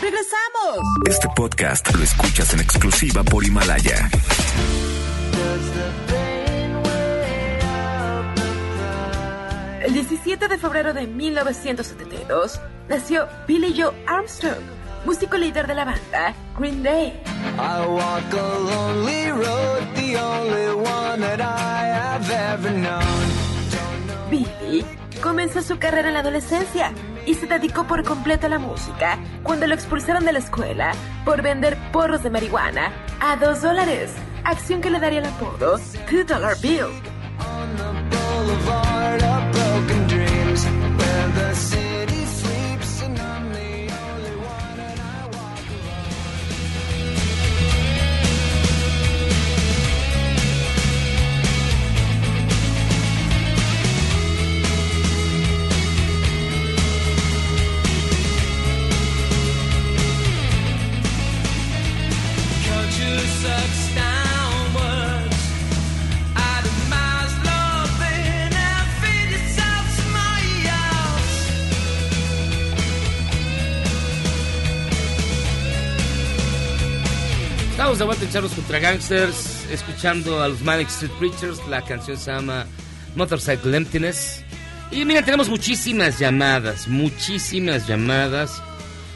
[0.00, 0.78] ¡Regresamos!
[1.08, 4.10] Este podcast lo escuchas en exclusiva por Himalaya.
[9.82, 14.62] El 17 de febrero de 1972 nació Billy Joe Armstrong,
[15.04, 17.20] músico líder de la banda Green Day.
[17.58, 23.44] I walk a lonely road, the only one that I have ever known.
[24.30, 24.84] Billy
[25.22, 26.92] comenzó su carrera en la adolescencia
[27.26, 30.92] y se dedicó por completo a la música cuando lo expulsaron de la escuela
[31.24, 34.12] por vender porros de marihuana a dos dólares,
[34.44, 36.86] acción que le daría el apodo Two Dollar Bill.
[77.74, 81.58] Estamos de vuelta en Charros contra Gangsters, escuchando a los Manic Street Preachers.
[81.68, 82.66] La canción se llama
[83.14, 84.42] Motorcycle Emptiness.
[84.90, 88.62] Y mira, tenemos muchísimas llamadas, muchísimas llamadas.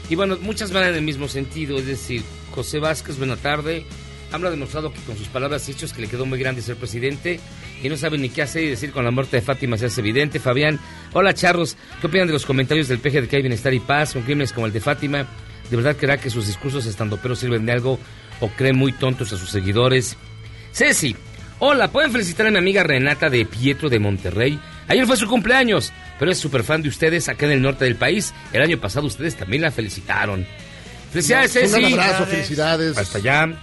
[0.07, 1.79] Y bueno, muchas van en el mismo sentido.
[1.79, 2.21] Es decir,
[2.53, 3.87] José Vázquez, buena tarde.
[4.31, 7.39] Habla demostrado que con sus palabras y hechos que le quedó muy grande ser presidente
[7.81, 10.01] y no sabe ni qué hacer y decir con la muerte de Fátima se hace
[10.01, 10.39] evidente.
[10.39, 10.79] Fabián,
[11.13, 14.13] hola charros, ¿qué opinan de los comentarios del PG de que hay bienestar y paz
[14.13, 15.25] con crímenes como el de Fátima?
[15.71, 17.99] ¿De verdad creerá que sus discursos estandoperos sirven de algo
[18.39, 20.15] o creen muy tontos a sus seguidores?
[20.73, 21.15] Ceci,
[21.57, 24.59] hola, ¿pueden felicitar a mi amiga Renata de Pietro de Monterrey?
[24.87, 27.95] Ayer fue su cumpleaños, pero es súper fan de ustedes acá en el norte del
[27.95, 28.31] país.
[28.53, 30.45] El año pasado ustedes también la felicitaron.
[31.11, 31.81] Felicidades, Un Ceci.
[31.81, 32.97] gran abrazo, felicidades.
[32.97, 33.59] Hasta allá.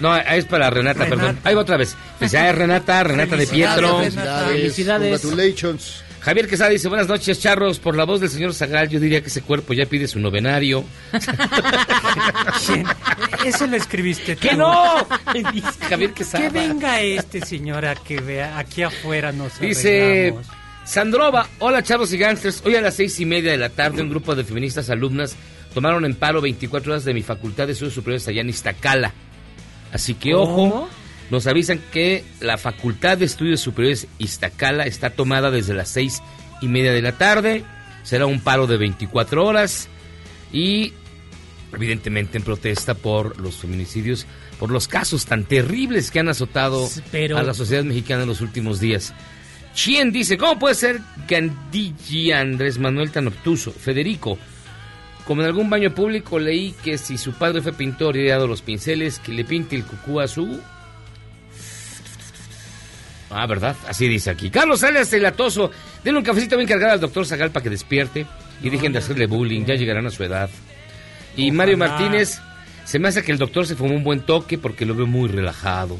[0.00, 1.38] No, es para Renata, perdón.
[1.44, 1.96] Ahí va otra vez.
[2.18, 3.98] Felicidades, Renata, Renata de Pietro.
[3.98, 4.52] Felicidades.
[4.52, 5.20] Felicidades.
[5.20, 6.04] Congratulations.
[6.20, 7.78] Javier Quesada dice, buenas noches, charros.
[7.78, 10.84] Por la voz del señor Zagal, yo diría que ese cuerpo ya pide su novenario.
[12.66, 12.86] ¿Quién?
[13.44, 14.48] Ese lo escribiste tú.
[14.48, 15.06] ¡Que no!
[15.52, 16.44] Dice Javier Quesada.
[16.44, 20.46] Que venga este señor a que vea aquí afuera nos Dice arreglamos.
[20.84, 22.62] Sandrova, hola chavos y gangsters.
[22.66, 25.36] Hoy a las seis y media de la tarde un grupo de feministas alumnas
[25.72, 29.12] tomaron en paro 24 horas de mi facultad de estudios superiores allá en Iztacala.
[29.92, 30.88] Así que ojo,
[31.30, 36.22] nos avisan que la facultad de estudios superiores Iztacala está tomada desde las seis
[36.60, 37.64] y media de la tarde.
[38.02, 39.88] Será un paro de 24 horas
[40.52, 40.92] y
[41.72, 44.26] evidentemente en protesta por los feminicidios,
[44.58, 48.40] por los casos tan terribles que han azotado pero- a la sociedad mexicana en los
[48.40, 49.14] últimos días.
[49.74, 53.70] Chien dice, ¿cómo puede ser Gandhi Andrés Manuel tan obtuso?
[53.70, 54.36] Federico,
[55.26, 58.36] como en algún baño público leí que si su padre fue pintor y le ha
[58.36, 60.60] dado los pinceles, que le pinte el cucú a su...
[63.30, 63.76] Ah, ¿verdad?
[63.86, 64.50] Así dice aquí.
[64.50, 65.70] Carlos Alias el Atoso,
[66.02, 68.26] denle un cafecito bien cargado al doctor Zagal para que despierte
[68.62, 70.50] y dejen de hacerle bullying, ya llegarán a su edad.
[71.36, 72.40] Y Mario Martínez,
[72.84, 75.28] se me hace que el doctor se fumó un buen toque porque lo veo muy
[75.28, 75.96] relajado.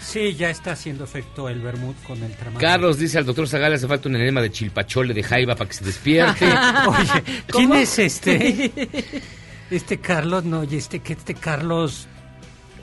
[0.00, 2.60] Sí, ya está haciendo efecto el vermut con el tramadol.
[2.62, 5.74] Carlos dice al doctor Zagal hace falta un enema de chilpachole de jaiba para que
[5.74, 6.46] se despierte.
[6.86, 7.74] Oye, ¿quién ¿Cómo?
[7.74, 8.72] es este?
[9.70, 12.06] Este Carlos, no, y este que este Carlos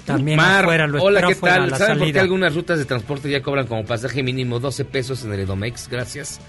[0.05, 1.70] también Mar, afuera, lo hola, ¿qué tal?
[1.72, 2.22] ¿Saben por qué salida.
[2.22, 5.88] algunas rutas de transporte ya cobran como pasaje mínimo 12 pesos en el Edomex?
[5.89, 6.39] Gracias.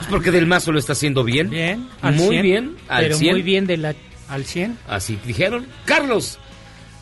[0.00, 1.50] Es porque Del Mazo lo está haciendo bien.
[1.50, 3.32] Bien, al Muy 100, bien, al Pero 100.
[3.32, 3.94] muy bien de la
[4.28, 4.78] ¿Al 100?
[4.86, 5.66] Así dijeron.
[5.86, 6.38] Carlos.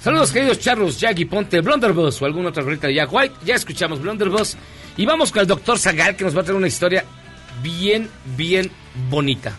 [0.08, 3.34] Saludos, queridos charlos, Jackie Ponte, Blunderbuss o alguna otra rolita de Jack White.
[3.44, 4.56] Ya escuchamos Blunderbuss.
[4.96, 7.04] Y vamos con el doctor Zagal, que nos va a traer una historia
[7.62, 8.70] bien, bien
[9.10, 9.52] bonita.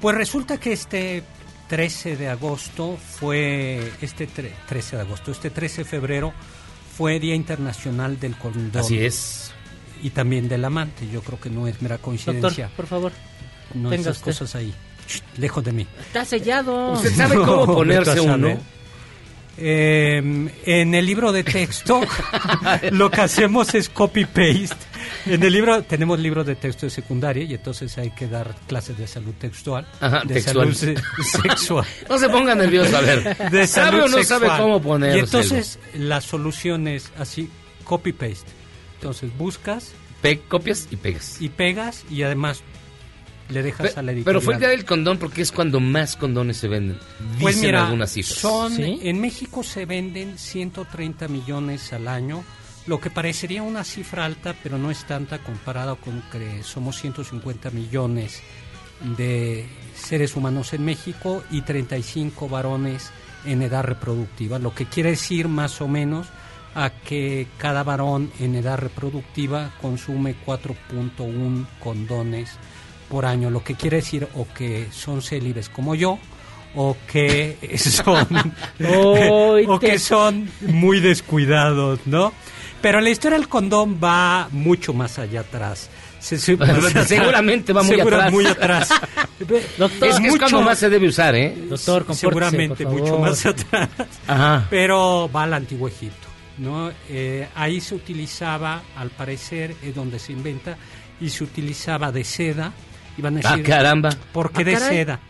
[0.00, 1.22] Pues resulta que este
[1.68, 6.32] 13 de agosto fue, este tre- 13 de agosto, este 13 de febrero
[6.96, 8.70] fue Día Internacional del Condón.
[8.82, 9.52] Así es.
[10.02, 12.64] Y también del amante, yo creo que no es mera coincidencia.
[12.68, 13.12] Doctor, por favor.
[13.74, 14.24] no esas usted.
[14.32, 14.72] cosas ahí,
[15.36, 15.86] lejos de mí.
[16.06, 16.92] Está sellado.
[16.92, 18.58] ¿Usted sabe cómo ponerse uno?
[19.64, 20.16] Eh,
[20.66, 22.00] en el libro de texto
[22.90, 24.74] lo que hacemos es copy-paste.
[25.26, 28.98] En el libro tenemos libros de texto de secundaria y entonces hay que dar clases
[28.98, 30.74] de salud textual, Ajá, de textual.
[30.74, 31.86] salud se- sexual.
[32.08, 33.36] No se ponga nervioso, a ver.
[33.50, 35.18] De ¿Sabe salud o no sabe cómo ponerse?
[35.18, 37.48] Y entonces la solución es así,
[37.84, 38.50] copy-paste.
[38.96, 39.92] Entonces buscas
[40.22, 41.36] Pe- copias y pegas.
[41.40, 42.62] y pegas y además
[43.52, 44.24] le dejas Pe- a la editorial.
[44.24, 46.98] pero fue el día del condón porque es cuando más condones se venden.
[47.40, 48.38] Pues Dicen mira, algunas cifras.
[48.38, 52.42] son en México se venden 130 millones al año,
[52.86, 57.70] lo que parecería una cifra alta, pero no es tanta comparado con que somos 150
[57.70, 58.42] millones
[59.16, 63.10] de seres humanos en México y 35 varones
[63.44, 66.28] en edad reproductiva, lo que quiere decir más o menos
[66.74, 72.50] a que cada varón en edad reproductiva consume 4.1 condones
[73.12, 76.18] por año, lo que quiere decir o que son célibes como yo
[76.74, 78.26] o que son
[78.88, 82.32] o que son muy descuidados, ¿no?
[82.80, 85.90] Pero la historia del condón va mucho más allá atrás.
[86.20, 86.56] Se- se-
[87.06, 88.32] Seguramente va muy Segura- atrás.
[88.32, 88.88] muy atrás.
[89.76, 91.54] Doctor, es, es cuando más se debe usar, ¿eh?
[91.68, 93.90] Doctor, seguramente por mucho más atrás.
[94.26, 94.66] Ajá.
[94.70, 96.90] Pero va al antiguo Egipto, ¿no?
[97.10, 100.78] Eh, ahí se utilizaba, al parecer, es donde se inventa,
[101.20, 102.72] y se utilizaba de seda.
[103.18, 104.10] Iban a Ah, decir, caramba.
[104.32, 104.88] ¿Por qué Ah, de caray.
[104.96, 105.20] seda?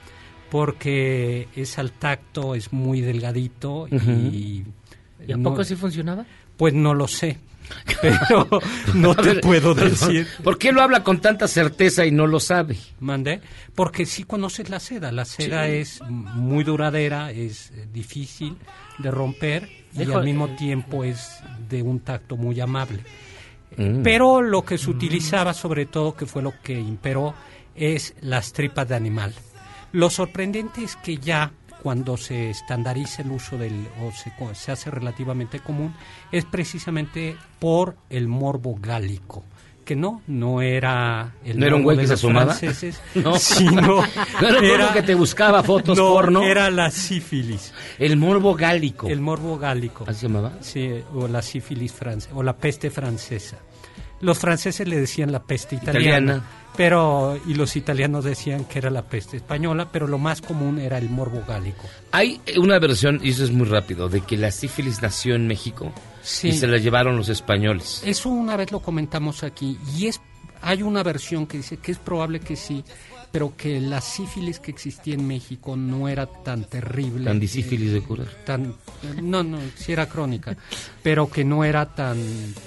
[0.50, 4.64] Porque es al tacto, es muy delgadito y...
[5.26, 6.26] ¿Y a no- poco sí funcionaba?
[6.56, 7.38] Pues no lo sé,
[8.02, 8.46] pero
[8.94, 10.26] no te ver, puedo perdón, decir.
[10.44, 12.76] ¿Por qué lo habla con tanta certeza y no lo sabe?
[13.00, 13.40] ¿Mandé?
[13.74, 15.10] Porque sí conoces la seda.
[15.12, 15.72] La seda Sí.
[15.72, 18.56] es muy duradera, es difícil
[18.98, 23.00] de romper y al mismo tiempo es de un tacto muy amable.
[23.78, 24.02] Mm.
[24.02, 27.34] Pero lo que se utilizaba sobre todo, que fue lo que imperó,
[27.76, 29.34] es las tripas de animal.
[29.92, 31.52] Lo sorprendente es que ya
[31.82, 35.94] cuando se estandariza el uso del, o se, se hace relativamente común,
[36.30, 39.44] es precisamente por el morbo gálico.
[39.84, 42.56] Que no, no era el ¿No era un morbo güey que se asomaba?
[43.16, 43.36] No.
[43.36, 43.80] sino
[44.40, 46.44] No era que te buscaba fotos no, porno.
[46.44, 47.74] era la sífilis.
[47.98, 49.08] El morbo gálico.
[49.08, 50.04] El morbo gálico.
[50.06, 50.52] ¿Así se llamaba?
[50.60, 53.58] Sí, o la sífilis francesa, o la peste francesa.
[54.22, 56.00] Los franceses le decían la peste italiana,
[56.36, 56.44] Italiana.
[56.76, 60.96] pero y los italianos decían que era la peste española, pero lo más común era
[60.96, 61.82] el morbo gálico.
[62.12, 65.92] Hay una versión, y eso es muy rápido, de que la sífilis nació en México
[66.22, 66.48] Sí.
[66.48, 68.00] y se la llevaron los españoles.
[68.06, 70.20] Eso una vez lo comentamos aquí y es
[70.64, 72.84] hay una versión que dice que es probable que sí,
[73.32, 77.24] pero que la sífilis que existía en México no era tan terrible.
[77.24, 78.28] Tan disífilis de curar.
[78.44, 78.74] Tan,
[79.22, 80.54] no, no, sí era crónica,
[81.02, 82.18] pero que no era tan,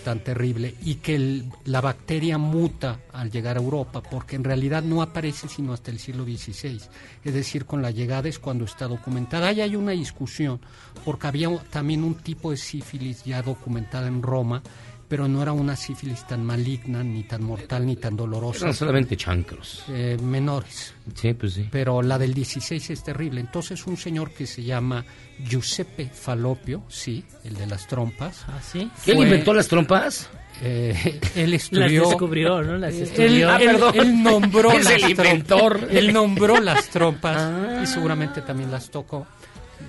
[0.04, 4.82] tan terrible y que el- la bacteria muta al llegar a Europa, porque en realidad
[4.84, 6.82] no aparece sino hasta el siglo XVI.
[7.24, 9.48] Es decir, con la llegada es cuando está documentada.
[9.50, 10.60] Ahí hay una discusión,
[11.06, 14.64] porque había también un tipo de sífilis ya documentada en Roma,
[15.08, 18.66] pero no era una sífilis tan maligna, ni tan mortal, ni tan dolorosa.
[18.66, 19.84] Eran solamente chancros.
[19.90, 20.94] Eh, menores.
[21.14, 21.68] Sí, pues sí.
[21.72, 23.40] Pero la del 16 es terrible.
[23.42, 25.06] Entonces un señor que se llama
[25.48, 28.46] Giuseppe Falopio, sí, el de las trompas.
[28.48, 28.80] ¿Ah, sí?
[29.06, 30.30] ¿Él fue- inventó las trompas?
[30.62, 32.08] eh, él Las estudió.
[32.08, 32.78] descubrió, ¿no?
[32.78, 33.28] Las Él- estudió.
[33.28, 33.94] él, Ah, perdón.
[34.00, 35.88] él nombró Es las el inventor.
[35.92, 37.82] Él nombró las trompas Ah.
[37.84, 39.28] y seguramente también las tocó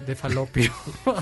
[0.07, 0.73] de Falopio.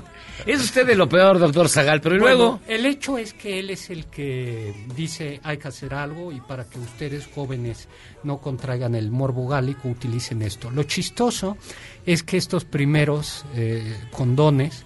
[0.46, 2.60] Es usted de lo peor, doctor Zagal, pero ¿y Bueno, luego...
[2.66, 6.64] el hecho es que él es el que dice hay que hacer algo y para
[6.64, 7.88] que ustedes jóvenes
[8.24, 10.70] no contraigan el morbo gálico utilicen esto.
[10.70, 11.56] Lo chistoso
[12.04, 14.84] es que estos primeros eh, condones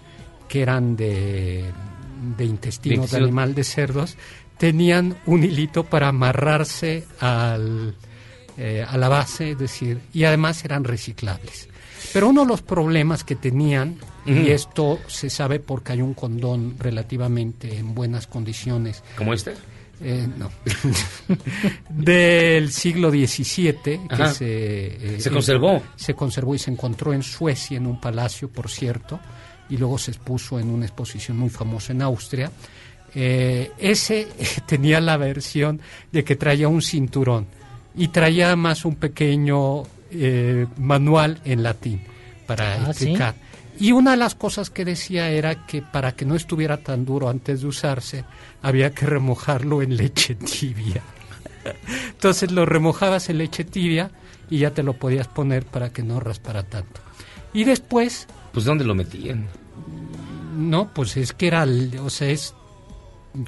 [0.48, 1.64] que eran de,
[2.36, 3.24] de intestinos de Intestino.
[3.24, 4.16] animal de cerdos
[4.58, 7.94] tenían un hilito para amarrarse al,
[8.56, 11.67] eh, a la base, es decir, y además eran reciclables.
[12.12, 13.96] Pero uno de los problemas que tenían,
[14.26, 19.54] y esto se sabe porque hay un condón relativamente en buenas condiciones, ¿Como este?
[20.02, 20.50] eh, no,
[21.88, 24.32] del siglo XVII, que Ajá.
[24.32, 25.82] se, eh, Se conservó.
[25.96, 29.18] se conservó y se encontró en Suecia, en un palacio, por cierto,
[29.68, 32.50] y luego se expuso en una exposición muy famosa en Austria.
[33.14, 34.28] Eh, ese
[34.66, 35.80] tenía la versión
[36.12, 37.46] de que traía un cinturón
[37.96, 42.00] y traía más un pequeño eh, manual en latín.
[42.46, 43.04] para Ah, ¿sí?
[43.04, 43.34] explicar.
[43.78, 47.28] Y una de las cosas que decía era que para que no estuviera tan duro
[47.28, 48.24] antes de usarse,
[48.62, 51.02] había que remojarlo en leche tibia.
[52.08, 54.10] Entonces lo remojabas en leche tibia
[54.50, 57.00] y ya te lo podías poner para que no raspara tanto.
[57.52, 59.46] Y después, Pues ¿dónde lo metían?
[60.56, 62.54] no, pues es que era, el- o sea, es,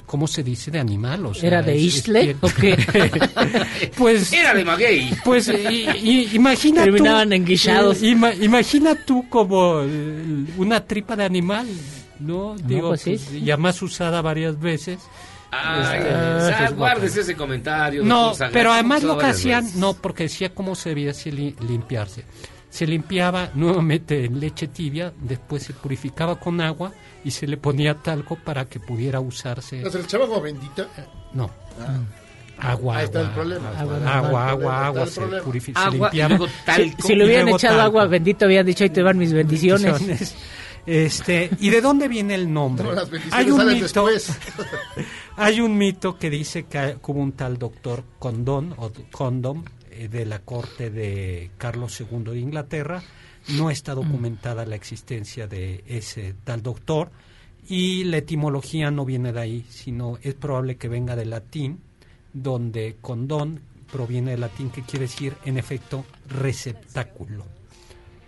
[0.05, 1.25] ¿cómo se dice de animal?
[1.25, 2.77] O sea, ¿Era de Isle o qué?
[3.97, 5.11] pues Era de maguey.
[5.23, 5.49] Pues
[6.33, 8.01] imagina Terminaban tú, enguisados.
[8.01, 11.67] eh, ima- imagina tú como eh, una tripa de animal,
[12.19, 12.55] ¿no?
[12.57, 14.99] Digo, pues sí, pues, ya más usada varias veces.
[15.53, 18.03] Ay, Este, ah, pues, guardes ese comentario.
[18.05, 19.77] No, pero además lo que hacían, veces.
[19.77, 22.23] no, porque decía cómo se debía así li- limpiarse.
[22.71, 26.91] Se limpiaba nuevamente en leche tibia, después se purificaba con agua
[27.23, 29.87] y se le ponía talco para que pudiera usarse.
[29.91, 30.87] ¿Se le echaba agua bendita?
[31.33, 31.51] No.
[32.57, 33.69] Agua, Ahí está agua, el problema.
[33.77, 36.29] agua, agua, agua, agua, se se Agua y limpiaba.
[36.37, 37.07] luego Si, talco.
[37.07, 37.99] si le hubieran echado talco.
[37.99, 39.91] agua bendita, habían dicho, ahí te van mis bendiciones.
[39.99, 40.35] Bendiciones.
[40.85, 42.85] Este, ¿y de dónde viene el nombre?
[42.87, 44.39] No, las bendiciones Hay un mito, después.
[45.37, 49.63] hay un mito que dice que hubo un tal doctor Condón o Condom
[50.09, 53.03] de la corte de Carlos II de Inglaterra.
[53.49, 57.11] No está documentada la existencia de ese tal doctor
[57.67, 61.79] y la etimología no viene de ahí, sino es probable que venga del latín,
[62.33, 63.61] donde condón
[63.91, 67.45] proviene del latín que quiere decir en efecto receptáculo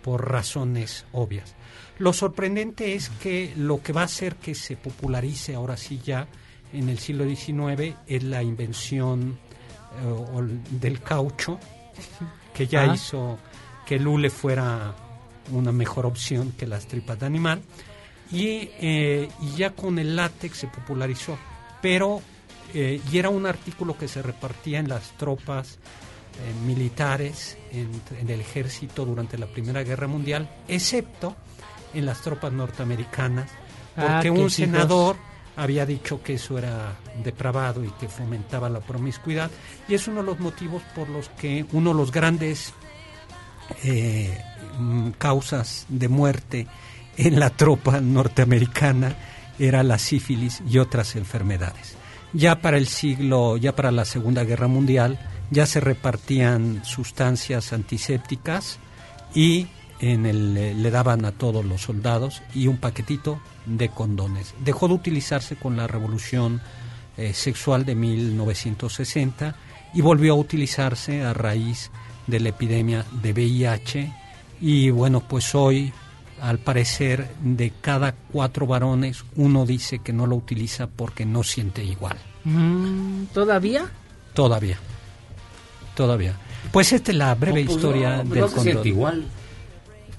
[0.02, 1.54] por razones obvias.
[1.98, 6.28] Lo sorprendente es que lo que va a hacer que se popularice ahora sí ya
[6.72, 9.38] en el siglo XIX es la invención
[10.06, 11.58] o el- del caucho,
[12.52, 12.94] que ya Ah.
[12.94, 13.38] hizo
[13.86, 14.94] que el hule fuera
[15.52, 17.60] una mejor opción que las tripas de animal.
[18.32, 21.36] Y, eh, y ya con el látex se popularizó,
[21.82, 22.22] pero
[22.72, 25.78] eh, y era un artículo que se repartía en las tropas
[26.36, 27.88] eh, militares, en,
[28.18, 31.36] en el ejército durante la Primera Guerra Mundial, excepto
[31.92, 33.48] en las tropas norteamericanas,
[33.96, 34.54] Ah, porque un hijos.
[35.56, 39.50] Había dicho que eso era depravado y que fomentaba la promiscuidad,
[39.88, 42.72] y es uno de los motivos por los que uno de los grandes
[43.82, 44.36] eh,
[44.78, 46.66] mm, causas de muerte
[47.16, 49.16] en la tropa norteamericana
[49.58, 51.96] era la sífilis y otras enfermedades.
[52.32, 55.18] Ya para el siglo, ya para la Segunda Guerra Mundial,
[55.50, 58.78] ya se repartían sustancias antisépticas
[59.34, 59.68] y
[60.00, 64.54] en el, eh, le daban a todos los soldados y un paquetito de condones.
[64.64, 66.60] Dejó de utilizarse con la revolución
[67.16, 69.54] eh, sexual de 1960
[69.94, 71.90] y volvió a utilizarse a raíz
[72.26, 74.12] de la epidemia de VIH
[74.60, 75.92] y bueno pues hoy
[76.40, 81.84] al parecer de cada cuatro varones uno dice que no lo utiliza porque no siente
[81.84, 83.86] igual Mm, ¿Todavía?
[84.34, 84.78] todavía
[85.94, 86.34] todavía
[86.72, 89.24] pues esta es la breve No, pues historia no, del no se siente condón igual.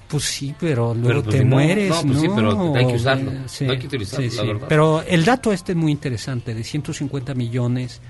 [0.08, 3.30] Pues sí pero luego pues te mueres No, pues sí, pero hay que usarlo.
[3.32, 4.66] Eh, No hay que utilizarlo, la verdad.
[4.68, 8.00] pero el dato este es muy interesante de 150 millones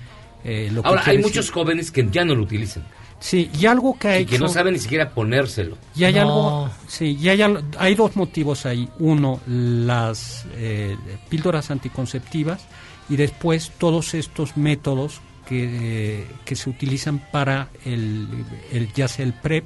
[0.43, 2.85] eh, lo que Ahora, hay muchos decir- jóvenes que ya no lo utilizan.
[3.19, 5.77] sí y algo que ha Y que no saben ni siquiera ponérselo.
[5.95, 6.21] Y hay No.
[6.21, 7.41] algo, sí, y hay,
[7.79, 8.87] hay dos motivos ahí.
[8.99, 10.95] Uno, las eh,
[11.29, 12.61] píldoras anticonceptivas
[13.09, 15.19] y después todos estos métodos
[15.49, 18.27] que, eh, que se utilizan para el,
[18.71, 19.63] el ya sea el PrEP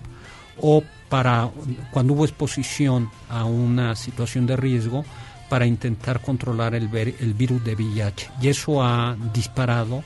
[0.60, 1.51] o para
[1.91, 5.03] cuando hubo exposición a una situación de riesgo
[5.49, 8.32] para intentar controlar el, el virus de VIH.
[8.41, 10.05] Y eso ha disparado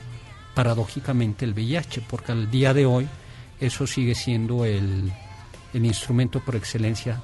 [0.55, 3.07] paradójicamente el VIH, porque al día de hoy
[3.59, 5.13] eso sigue siendo el,
[5.75, 7.21] el instrumento por excelencia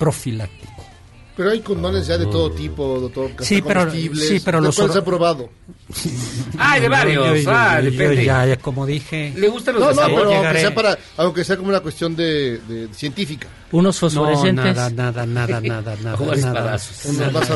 [0.00, 0.91] profiláctico.
[1.34, 3.30] Pero hay condones ya de todo tipo, doctor.
[3.40, 5.48] Sí, pero- sí, pero ¿De los cuál or- se ha probado?
[6.58, 7.26] Ay, de varios.
[7.26, 8.24] Yo- yo- ah, yo- depende.
[8.24, 9.32] ya, ya, como dije.
[9.36, 12.58] ¿Le gustan los No, no, pero aunque sea, para, aunque sea como una cuestión de,
[12.68, 13.48] de científica.
[13.72, 14.76] Unos No, fosforescentes.
[14.76, 16.36] nada, nada, nada, nada, nada.
[16.36, 16.78] Nada.
[17.06, 17.50] Unos más,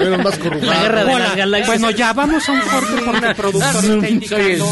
[0.00, 1.66] unos más corrugados.
[1.66, 4.66] Bueno, ya vamos a un corte porque el productor está indicando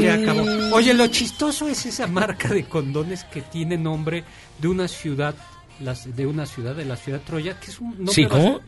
[0.00, 0.44] que acabó.
[0.74, 4.24] Oye, lo chistoso es esa marca de condones que tiene nombre
[4.58, 5.34] de una ciudad,
[5.80, 8.60] las, de una ciudad, de la ciudad Troya, que es un nombre ¿Sí, cómo?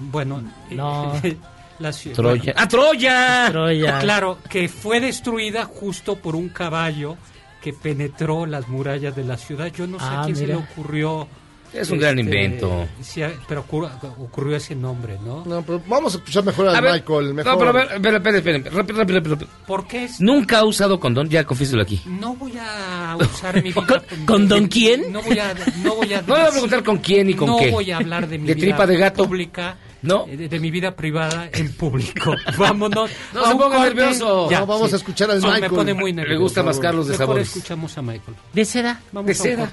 [0.00, 1.12] Bueno, No.
[1.78, 2.16] la ciudad.
[2.16, 2.54] Troya.
[2.56, 3.48] ¡Ah, Troya!
[3.50, 3.98] Troya.
[4.00, 7.16] Claro, que fue destruida justo por un caballo
[7.60, 9.66] que penetró las murallas de la ciudad.
[9.68, 11.28] Yo no sé Ah, a quién se le ocurrió.
[11.72, 12.86] Este, Es un gran invento.
[13.00, 15.44] sí, pero ocurrió, ocurrió ese nombre, ¿no?
[15.44, 17.34] No, pero vamos a escuchar mejor al A ver, Michael.
[17.34, 17.52] Mejor.
[17.52, 19.50] No, pero a ver, espera, espera, espera, rápido, rápido, rápido.
[19.66, 22.00] ¿Por qué es- Nunca ha usado condón, ya confiéselo aquí.
[22.06, 23.86] no voy a usar mi vida?
[23.86, 25.10] ¿Con- con don quién?
[25.12, 27.48] No voy a, no voy a, No le voy a preguntar con quién y con
[27.48, 27.70] no qué.
[27.70, 29.24] voy a hablar de mi ¿De vida tripa de gato?
[29.26, 30.26] pública, No.
[30.28, 32.34] eh, de, de mi vida privada en público.
[32.58, 33.10] Vámonos.
[33.32, 34.48] No a se ponga nervioso.
[34.50, 35.62] No, vamos a escuchar al Sí, Michael.
[35.62, 36.42] Me pone muy Le nervioso.
[36.42, 37.48] gusta mascar los de Mejor sabores.
[37.48, 38.36] escuchamos a Michael.
[38.52, 39.00] ¿De seda?
[39.12, 39.72] Vamos De a seda.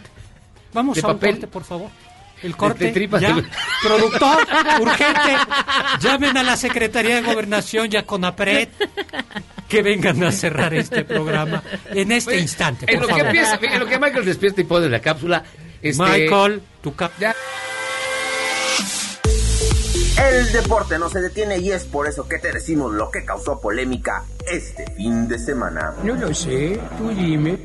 [0.73, 1.31] Vamos de a un papel.
[1.31, 1.89] corte, por favor.
[2.41, 2.85] El corte.
[2.85, 3.33] de tripas ya.
[3.33, 3.43] de-
[3.83, 4.37] Productor,
[4.81, 5.35] urgente.
[5.99, 8.69] Llamen a la Secretaría de Gobernación y a CONAPRED
[9.67, 13.35] que vengan a cerrar este programa en este Oye, instante, En por lo, que favor.
[13.35, 15.43] empieza, en lo que Michael despierta y pone la cápsula.
[15.81, 17.11] Este, Michael, tu cap...
[20.31, 23.59] El deporte no se detiene y es por eso que te decimos lo que causó
[23.59, 25.93] polémica este fin de semana.
[26.03, 27.57] No lo sé, tú dime.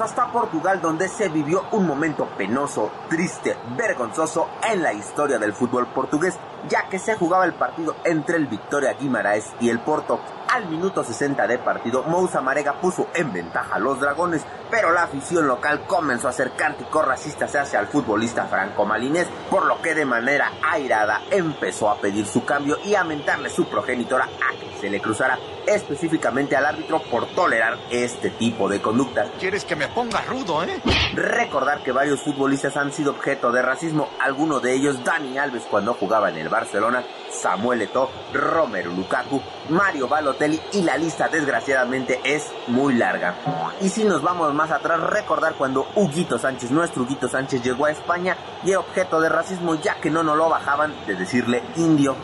[0.00, 5.86] Hasta Portugal donde se vivió un momento penoso, triste, vergonzoso en la historia del fútbol
[5.86, 6.36] portugués,
[6.68, 10.18] ya que se jugaba el partido entre el Victoria Guimaraes y el Porto.
[10.54, 15.02] Al minuto 60 de partido, Moussa Marega puso en ventaja a los dragones, pero la
[15.02, 20.04] afición local comenzó a hacer cánticos racistas hacia el futbolista franco-malinés, por lo que de
[20.04, 24.88] manera airada empezó a pedir su cambio y a mentarle su progenitora a que se
[24.88, 25.36] le cruzara
[25.66, 29.30] específicamente al árbitro por tolerar este tipo de conductas.
[29.40, 30.80] Quieres que me ponga rudo, ¿eh?
[31.14, 35.94] Recordar que varios futbolistas han sido objeto de racismo, alguno de ellos Dani Alves cuando
[35.94, 37.02] jugaba en el Barcelona,
[37.34, 43.34] Samuel Eto'o, Romero Lukaku, Mario Balotelli y la lista desgraciadamente es muy larga.
[43.80, 47.90] Y si nos vamos más atrás, recordar cuando Huguito Sánchez, nuestro Huguito Sánchez llegó a
[47.90, 52.14] España y objeto de racismo ya que no nos lo bajaban de decirle indio.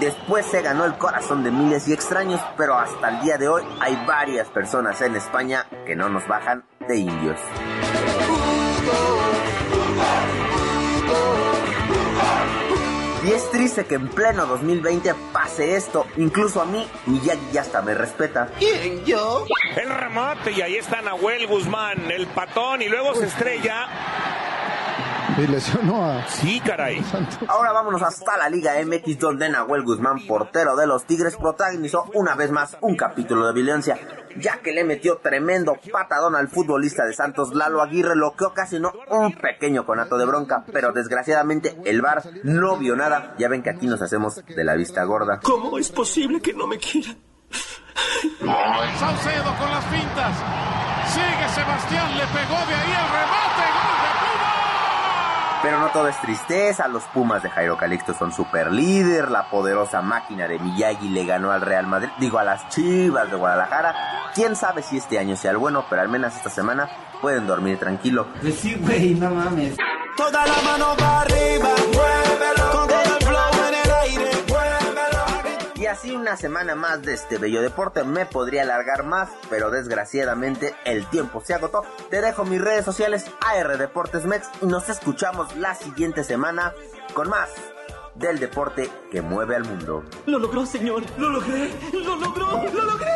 [0.00, 3.64] Después se ganó el corazón de miles y extraños, pero hasta el día de hoy
[3.80, 7.40] hay varias personas en España que no nos bajan de indios.
[13.28, 16.06] Y es triste que en pleno 2020 pase esto.
[16.16, 18.48] Incluso a mí, Miyagi ya hasta me respeta.
[18.58, 19.44] ¿Quién, yo?
[19.76, 23.86] El remate y ahí está Nahuel Guzmán, el patón y luego se estrella.
[25.36, 26.26] Y lesionó a...
[26.26, 27.04] Sí, caray.
[27.46, 32.34] Ahora vámonos hasta la Liga MX donde Nahuel Guzmán, portero de los Tigres, protagonizó una
[32.34, 33.98] vez más un capítulo de violencia,
[34.36, 38.92] ya que le metió tremendo patadón al futbolista de Santos Lalo Aguirre, lo que ocasionó
[39.10, 43.34] un pequeño conato de bronca, pero desgraciadamente el VAR no vio nada.
[43.38, 45.40] Ya ven que aquí nos hacemos de la vista gorda.
[45.42, 47.14] ¿Cómo es posible que no me quiera?
[48.98, 50.36] Saucedo con las fintas.
[51.08, 53.64] Sigue Sebastián, le pegó de ahí el remate.
[53.72, 53.97] Gol
[55.60, 60.00] Pero no todo es tristeza, los Pumas de Jairo Calixto son super líder, la poderosa
[60.00, 63.94] máquina de Miyagi le ganó al Real Madrid, digo a las Chivas de Guadalajara.
[64.34, 66.88] Quién sabe si este año sea el bueno, pero al menos esta semana
[67.20, 68.28] pueden dormir tranquilo.
[68.40, 69.76] Pues sí, güey, no mames.
[70.16, 72.17] Toda la mano para arriba, muévelo.
[75.98, 81.04] Así una semana más de este bello deporte me podría alargar más, pero desgraciadamente el
[81.06, 81.82] tiempo se agotó.
[82.08, 86.72] Te dejo mis redes sociales AR Deportes Mex y nos escuchamos la siguiente semana
[87.14, 87.50] con más
[88.14, 90.04] del deporte que mueve al mundo.
[90.26, 91.02] Lo logró, señor.
[91.18, 91.70] Lo logré.
[91.92, 92.46] Lo logró.
[92.72, 93.08] Lo logré.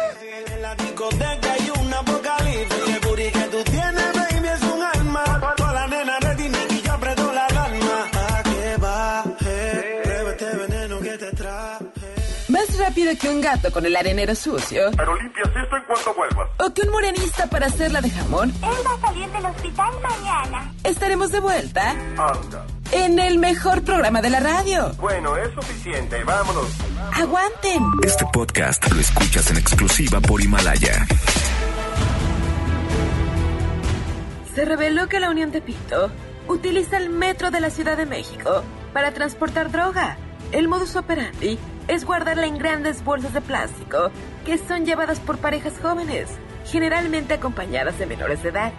[13.21, 14.91] Que un gato con el arenero sucio.
[14.97, 16.49] Pero limpias esto en cuanto vuelvas.
[16.59, 18.51] O que un morenista para hacerla de jamón.
[18.51, 20.73] Él va a salir del hospital mañana.
[20.83, 22.67] Estaremos de vuelta Anda.
[22.91, 24.93] en el mejor programa de la radio.
[24.99, 26.25] Bueno, es suficiente.
[26.25, 26.67] Vámonos.
[27.13, 27.85] Aguanten.
[28.03, 31.07] Este podcast lo escuchas en exclusiva por Himalaya.
[34.55, 36.11] Se reveló que la Unión de Pito
[36.49, 40.17] utiliza el metro de la Ciudad de México para transportar droga.
[40.51, 41.59] El modus operandi
[41.89, 44.11] es guardarla en grandes bolsas de plástico
[44.45, 46.29] que son llevadas por parejas jóvenes,
[46.67, 48.73] generalmente acompañadas de menores de edad.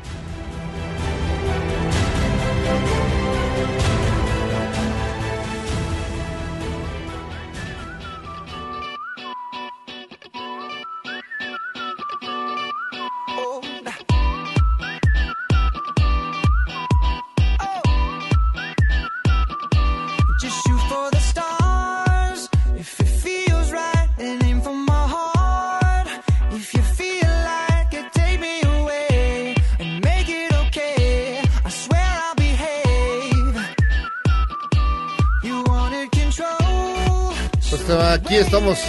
[38.33, 38.79] Aquí estamos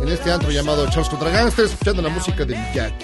[0.00, 2.94] en este antro llamado Charles contra Gangsters, escuchando la música de Miyagi.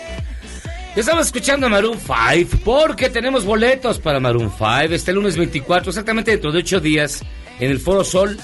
[0.94, 6.30] Estamos escuchando a Maroon 5 porque tenemos boletos para Maroon 5 este lunes 24, exactamente
[6.30, 7.22] dentro de 8 días,
[7.58, 8.38] en el Foro Sol.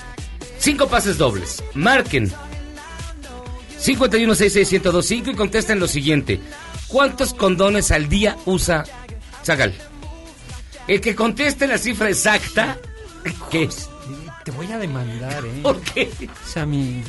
[0.58, 1.62] Cinco pases dobles.
[1.74, 2.32] Marquen
[3.78, 6.40] 5166125 y contesten lo siguiente.
[6.88, 8.82] ¿Cuántos condones al día usa
[9.44, 9.74] Zagal?
[10.88, 12.78] El que conteste la cifra exacta,
[13.48, 13.88] ¿qué es?
[14.44, 15.60] Te voy a demandar, ¿eh?
[15.62, 16.10] ¿Por qué?
[16.44, 17.04] Sammy, Mi,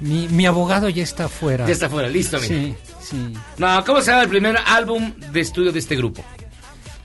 [0.00, 1.66] mi abogado ya está fuera.
[1.66, 2.48] Ya está fuera, listo, mira.
[2.48, 3.32] Sí, sí.
[3.56, 6.24] No, ¿cómo se llama el primer álbum de estudio de este grupo?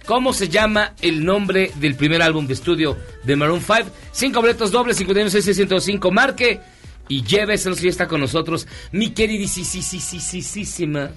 [0.05, 3.89] ¿Cómo se llama el nombre del primer álbum de estudio de Maroon 5?
[4.11, 6.11] Cinco boletos dobles, 51605.
[6.11, 6.59] Marque
[7.07, 11.11] y lléveselos y está con nosotros mi queridísima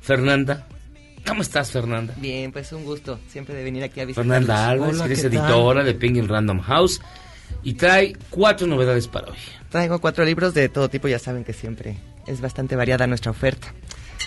[0.00, 0.66] Fernanda.
[1.26, 2.14] ¿Cómo estás, Fernanda?
[2.16, 4.24] Bien, pues un gusto siempre de venir aquí a visitar.
[4.24, 7.00] Fernanda Álvarez, que es editora de Penguin Random House
[7.62, 9.36] y trae cuatro novedades para hoy.
[9.70, 11.96] Traigo cuatro libros de todo tipo, ya saben que siempre
[12.26, 13.72] es bastante variada nuestra oferta.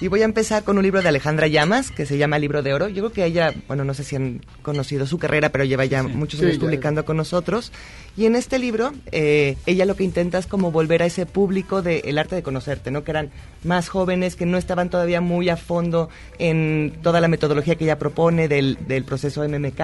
[0.01, 2.73] Y voy a empezar con un libro de Alejandra Llamas, que se llama Libro de
[2.73, 2.89] Oro.
[2.89, 6.01] Yo creo que ella, bueno, no sé si han conocido su carrera, pero lleva ya
[6.03, 6.61] muchos Sí, años ya.
[6.61, 7.71] publicando con nosotros.
[8.17, 11.81] Y en este libro, eh, ella lo que intenta es como volver a ese público
[11.83, 13.03] del arte de conocerte, ¿no?
[13.03, 13.29] Que eran
[13.63, 17.99] más jóvenes, que no estaban todavía muy a fondo en toda la metodología que ella
[17.99, 19.79] propone del, del proceso MMK.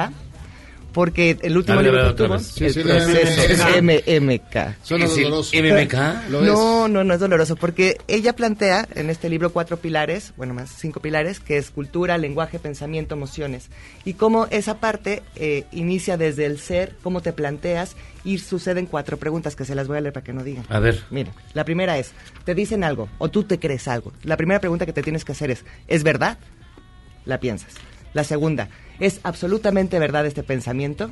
[0.94, 2.40] Porque el último libro que tuvo.
[2.40, 4.56] Sí, el sí, proceso MMK.
[4.90, 6.30] MMK.
[6.30, 10.72] No, no, no es doloroso, porque ella plantea en este libro cuatro pilares, bueno, más
[10.72, 13.70] cinco pilares, que es cultura, lenguaje, pensamiento, emociones.
[14.06, 19.18] Y cómo esa parte eh, inicia desde el ser, cómo te planteas, y suceden cuatro
[19.18, 20.66] preguntas que se las voy a leer para que no digan.
[20.70, 21.04] A ver.
[21.10, 22.12] Mira, la primera es,
[22.46, 24.12] te dicen algo o tú te crees algo.
[24.24, 26.38] La primera pregunta que te tienes que hacer es, ¿es verdad?
[27.26, 27.74] La piensas.
[28.14, 28.70] La segunda,
[29.00, 31.10] ¿es absolutamente verdad este pensamiento?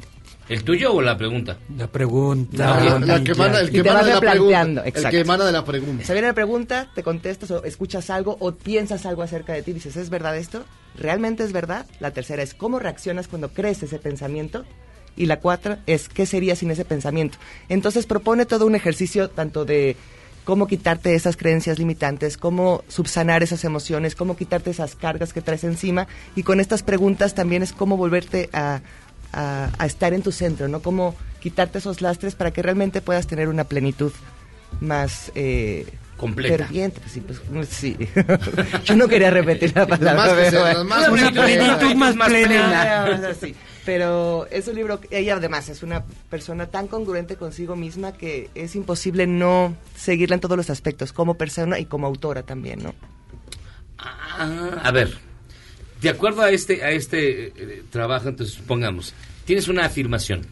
[0.50, 1.58] ¿El tuyo o la pregunta?
[1.76, 2.80] La pregunta.
[2.80, 4.82] La, la que emana, el que emana de la pregunta.
[4.82, 5.10] El exacto.
[5.10, 6.06] que emana de la pregunta.
[6.06, 9.74] Se viene la pregunta, te contestas o escuchas algo o piensas algo acerca de ti.
[9.74, 10.64] Dices, ¿es verdad esto?
[10.96, 11.86] ¿Realmente es verdad?
[12.00, 14.64] La tercera es, ¿cómo reaccionas cuando crees ese pensamiento?
[15.18, 17.38] Y la cuarta es, ¿qué sería sin ese pensamiento?
[17.68, 19.98] Entonces propone todo un ejercicio tanto de
[20.48, 25.66] cómo quitarte esas creencias limitantes, cómo subsanar esas emociones, cómo quitarte esas cargas que traes
[25.66, 26.08] encima.
[26.38, 28.80] Y con estas preguntas también es cómo volverte a,
[29.34, 30.80] a- a estar en tu centro, ¿no?
[30.82, 34.14] Cómo quitarte esos lastres para que realmente puedas tener una plenitud
[34.80, 35.34] más...
[35.36, 36.60] eh, Completa.
[36.66, 37.02] ferviente.
[37.14, 37.98] Sí, pues, mm, sí.
[38.86, 40.14] Yo no quería repetir la palabra.
[40.16, 42.82] Más que pero sea, más Una plenitud más plena.
[43.04, 43.54] Ah, o sea, sí.
[43.88, 48.50] Pero es un libro, que ella además es una persona tan congruente consigo misma que
[48.54, 52.94] es imposible no seguirla en todos los aspectos, como persona y como autora también, ¿no?
[53.98, 55.18] Ah, a ver,
[56.02, 59.14] de acuerdo a este, a este eh, trabajo, entonces supongamos,
[59.46, 60.46] tienes una afirmación.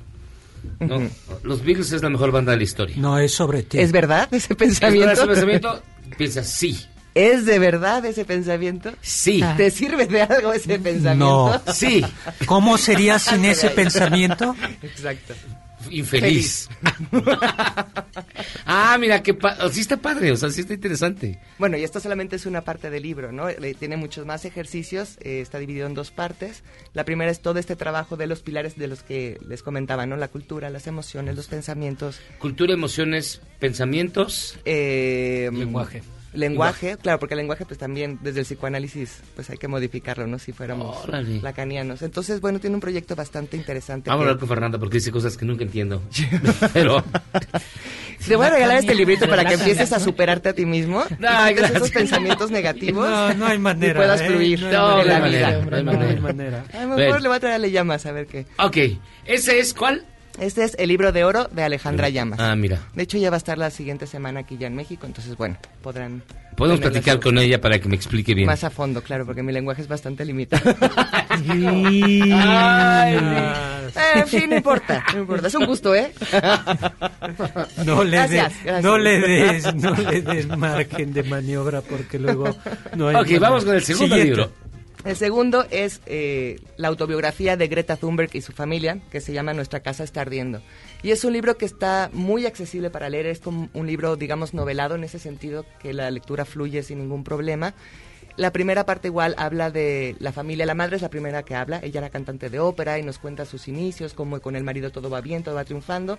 [0.79, 1.01] ¿no?
[1.43, 2.95] Los Beatles es la mejor banda de la historia.
[2.97, 3.79] No, es sobre ti.
[3.79, 5.07] ¿Es verdad ese ¿Es pensamiento?
[5.07, 5.83] verdad ese pensamiento?
[6.17, 6.79] Piensas, sí.
[7.15, 8.91] ¿Es de verdad ese pensamiento?
[9.01, 9.41] Sí.
[9.57, 11.61] ¿Te sirve de algo ese pensamiento?
[11.65, 11.73] No.
[11.73, 12.05] Sí.
[12.45, 14.55] ¿Cómo sería sin ese pensamiento?
[14.83, 15.33] Exacto.
[15.91, 16.67] Infeliz.
[18.65, 19.37] ah, mira, que
[19.71, 21.39] sí está padre, o sea, sí está interesante.
[21.59, 23.47] Bueno, y esto solamente es una parte del libro, ¿no?
[23.49, 26.63] Le- Tiene muchos más ejercicios, eh, está dividido en dos partes.
[26.93, 30.17] La primera es todo este trabajo de los pilares de los que les comentaba, ¿no?
[30.17, 32.19] La cultura, las emociones, los pensamientos.
[32.39, 34.57] Cultura, emociones, pensamientos.
[34.65, 36.01] eh, Lenguaje.
[36.35, 40.37] Lenguaje, claro, porque el lenguaje pues también desde el psicoanálisis pues hay que modificarlo, ¿no?
[40.39, 41.39] Si fuéramos Órale.
[41.41, 42.01] lacanianos.
[42.01, 44.09] Entonces, bueno, tiene un proyecto bastante interesante.
[44.09, 46.01] Vamos a hablar con Fernanda porque dice cosas que nunca entiendo.
[46.73, 47.03] Pero.
[48.27, 51.03] Te voy a regalar este librito para que empieces a superarte a ti mismo.
[51.05, 53.07] quites esos pensamientos negativos.
[53.07, 54.25] No, no hay manera, Y puedas ¿eh?
[54.27, 54.67] fluir No
[54.97, 55.47] hay en manera, la no hay vida.
[55.47, 56.05] manera, no hay manera.
[56.05, 56.65] No hay manera.
[56.73, 57.05] A lo Ven.
[57.07, 58.45] mejor le voy a traerle llamas a ver qué.
[58.57, 58.77] Ok,
[59.25, 60.05] ¿ese es cuál?
[60.39, 62.39] Este es el libro de oro de Alejandra Llamas.
[62.41, 62.79] Ah, mira.
[62.93, 65.57] De hecho, ya va a estar la siguiente semana aquí ya en México, entonces, bueno,
[65.81, 66.23] podrán...
[66.57, 68.45] Podemos platicar su- con ella para que me explique bien.
[68.47, 70.73] Más a fondo, claro, porque mi lenguaje es bastante limitado.
[71.29, 75.47] Ay, Eh, en fin, no importa, no importa.
[75.47, 76.11] Es un gusto, ¿eh?
[77.85, 78.83] No le, Gracias, des, gracias.
[78.83, 82.55] no le des, no le des margen de maniobra porque luego
[82.95, 83.15] no hay.
[83.15, 83.39] Ok, manera.
[83.39, 84.35] vamos con el segundo Siguiente.
[84.41, 84.51] libro.
[85.05, 89.53] El segundo es eh, la autobiografía de Greta Thunberg y su familia, que se llama
[89.53, 90.63] Nuestra casa está ardiendo.
[91.03, 94.55] Y es un libro que está muy accesible para leer, es como un libro, digamos,
[94.55, 97.75] novelado en ese sentido, que la lectura fluye sin ningún problema.
[98.35, 101.79] La primera parte igual habla de la familia, la madre es la primera que habla,
[101.83, 105.11] ella era cantante de ópera y nos cuenta sus inicios, cómo con el marido todo
[105.11, 106.17] va bien, todo va triunfando.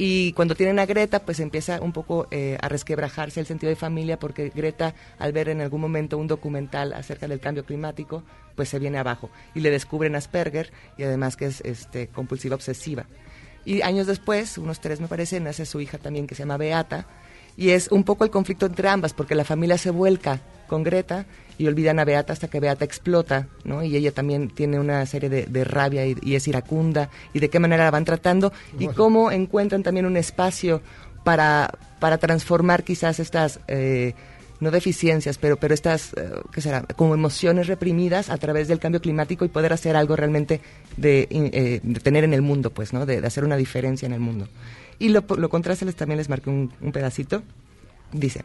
[0.00, 3.74] Y cuando tienen a Greta, pues empieza un poco eh, a resquebrajarse el sentido de
[3.74, 8.22] familia porque Greta, al ver en algún momento un documental acerca del cambio climático,
[8.54, 13.06] pues se viene abajo y le descubren Asperger y además que es este, compulsiva obsesiva.
[13.64, 17.08] Y años después, unos tres me parece, nace su hija también que se llama Beata
[17.56, 21.26] y es un poco el conflicto entre ambas porque la familia se vuelca con Greta
[21.58, 23.82] y olvidan a Beata hasta que Beata explota, ¿no?
[23.82, 27.50] Y ella también tiene una serie de, de rabia y, y es iracunda y de
[27.50, 30.80] qué manera la van tratando y cómo encuentran también un espacio
[31.24, 34.14] para, para transformar quizás estas, eh,
[34.60, 36.82] no deficiencias, pero, pero estas, eh, ¿qué será?
[36.82, 40.60] Como emociones reprimidas a través del cambio climático y poder hacer algo realmente
[40.96, 43.04] de, eh, de tener en el mundo, pues, ¿no?
[43.04, 44.48] De, de hacer una diferencia en el mundo.
[44.98, 47.42] Y lo, lo contraste, les también les marqué un, un pedacito.
[48.12, 48.44] Dice,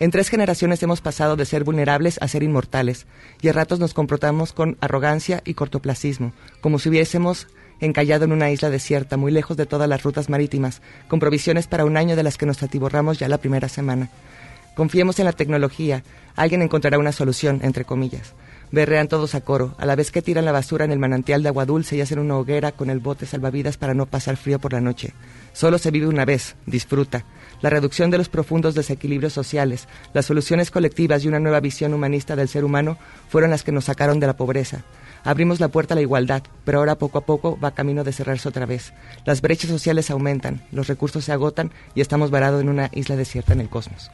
[0.00, 3.06] en tres generaciones hemos pasado de ser vulnerables a ser inmortales,
[3.42, 6.32] y a ratos nos comportamos con arrogancia y cortoplacismo,
[6.62, 7.46] como si hubiésemos
[7.80, 11.84] encallado en una isla desierta, muy lejos de todas las rutas marítimas, con provisiones para
[11.84, 14.10] un año de las que nos atiborramos ya la primera semana.
[14.74, 16.02] Confiemos en la tecnología,
[16.34, 18.34] alguien encontrará una solución, entre comillas.
[18.72, 21.48] Berrean todos a coro, a la vez que tiran la basura en el manantial de
[21.48, 24.72] agua dulce y hacen una hoguera con el bote salvavidas para no pasar frío por
[24.72, 25.12] la noche.
[25.52, 27.24] Solo se vive una vez, disfruta.
[27.62, 32.36] La reducción de los profundos desequilibrios sociales, las soluciones colectivas y una nueva visión humanista
[32.36, 32.96] del ser humano
[33.28, 34.84] fueron las que nos sacaron de la pobreza.
[35.24, 38.48] Abrimos la puerta a la igualdad, pero ahora poco a poco va camino de cerrarse
[38.48, 38.94] otra vez.
[39.26, 43.52] Las brechas sociales aumentan, los recursos se agotan y estamos varados en una isla desierta
[43.52, 44.10] en el cosmos.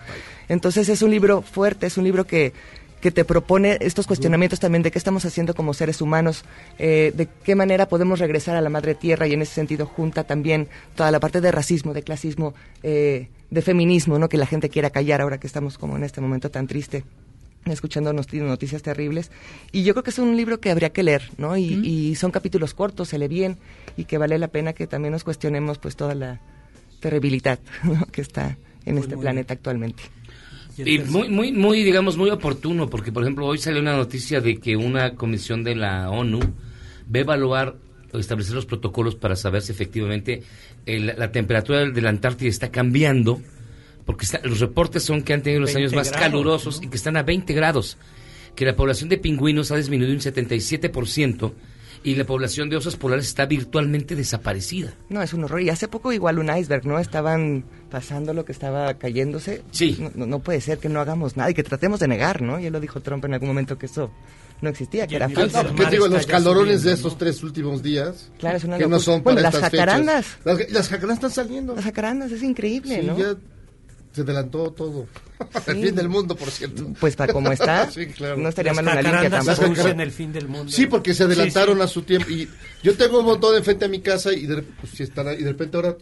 [0.48, 2.52] Entonces es un libro fuerte, es un libro que,
[3.00, 6.44] que te propone estos cuestionamientos también de qué estamos haciendo como seres humanos,
[6.78, 10.24] eh, de qué manera podemos regresar a la madre tierra y en ese sentido junta
[10.24, 14.28] también toda la parte de racismo, de clasismo, eh, de feminismo, ¿no?
[14.28, 17.04] que la gente quiera callar ahora que estamos como en este momento tan triste
[17.64, 19.30] escuchando noti- noticias terribles.
[19.72, 22.30] Y yo creo que es un libro que habría que leer no y, y son
[22.30, 23.56] capítulos cortos se lee bien
[23.96, 26.40] y que vale la pena que también nos cuestionemos pues toda la
[27.00, 28.06] terribilidad ¿no?
[28.06, 30.02] que está en este planeta actualmente.
[30.78, 34.58] Y muy, muy, muy, digamos, muy oportuno, porque, por ejemplo, hoy salió una noticia de
[34.58, 37.76] que una comisión de la ONU va a evaluar
[38.14, 40.42] establecer los protocolos para saber si efectivamente
[40.86, 43.40] el- la temperatura del- de la Antártida está cambiando,
[44.04, 46.88] porque está- los reportes son que han tenido los 20 años más grados, calurosos y
[46.88, 47.96] que están a 20 grados,
[48.54, 51.52] que la población de pingüinos ha disminuido un 77%
[52.04, 54.94] y la población de osos polares está virtualmente desaparecida.
[55.08, 55.60] no es un horror.
[55.62, 59.62] Y hace poco igual un iceberg no estaban pasando lo que estaba cayéndose.
[59.72, 59.96] Sí.
[60.14, 62.70] No- no puede ser que no hagamos nada y que tratemos de negar no ya
[62.70, 64.10] lo dijo Trump en algún momento que eso
[64.62, 66.08] no existía que era falso ¿Qué digo?
[66.08, 68.30] Los calorones de estos tres últimos días.
[68.38, 70.26] Claro, es una que no son Bueno, para las estas jacarandas.
[70.26, 70.46] fechas.
[70.46, 71.74] Las, las jacarandas están saliendo.
[71.74, 73.18] Las jacarandas, es increíble, Sí, ¿no?
[73.18, 73.34] ya
[74.12, 75.06] se adelantó todo.
[75.66, 75.82] El Sí.
[75.82, 76.86] fin del mundo, por cierto.
[76.98, 78.36] Pues para como está, Sí, claro.
[78.36, 79.62] no estaría Las mal una limpia tampoco.
[79.64, 80.72] anuncian el fin del mundo.
[80.72, 81.84] Sí, porque se adelantaron Sí, sí.
[81.84, 82.30] a su tiempo.
[82.30, 82.48] Y
[82.82, 85.42] yo tengo un montón enfrente a mi casa y de, pues, sí están ahí, y
[85.42, 85.96] de repente ahora.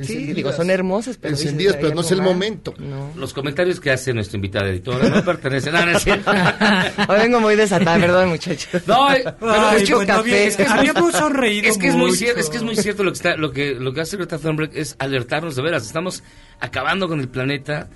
[0.00, 2.72] Sí, digo, son hermosas, pero Encendidas, pero no es el momento.
[3.16, 6.30] Los comentarios que hace nuestra invitada editora no pertenecen a cierto.
[7.08, 8.82] Hoy vengo muy desatada, perdón, muchachos.
[8.86, 10.28] No, eh, pero Ay, mucho pues, no café.
[10.28, 12.62] vi- Es que es muy- habíamos sonreído Es que es muy cierto, es que es
[12.62, 15.62] muy cierto lo que está, lo que lo que hace Greta Thunberg es alertarnos de
[15.62, 15.84] veras.
[15.84, 16.22] Estamos
[16.60, 17.88] acabando con el planeta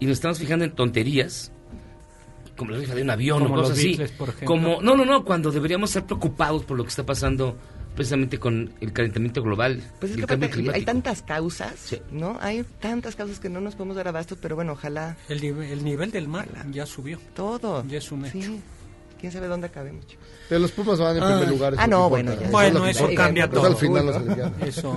[0.00, 1.50] y nos estamos fijando en tonterías
[2.56, 3.88] como la rifa de un avión Como o cosas los así.
[3.88, 4.46] Beatles, por ejemplo.
[4.46, 7.56] Como no, no, no, cuando deberíamos estar preocupados por lo que está pasando
[7.96, 11.96] precisamente con el calentamiento global Pues es y que el cambio aparte, hay tantas causas,
[12.10, 12.38] ¿no?
[12.40, 15.84] Hay tantas causas que no nos podemos dar abastos, pero bueno, ojalá El, nive- el
[15.84, 17.18] nivel del mar ya subió.
[17.34, 17.84] todo.
[17.86, 18.38] Ya es un hecho.
[18.40, 18.60] Sí.
[19.20, 20.24] ¿Quién sabe dónde acabemos, chicos?
[20.48, 21.26] Pero los Pumas van en Ah.
[21.28, 21.74] primer lugar.
[21.78, 22.48] Ah, no, bueno, ya.
[22.50, 23.64] Bueno, eso cambia todo.
[23.66, 24.32] al final Uy, nos ¿no?
[24.32, 24.54] alivian.
[24.60, 24.94] Eso,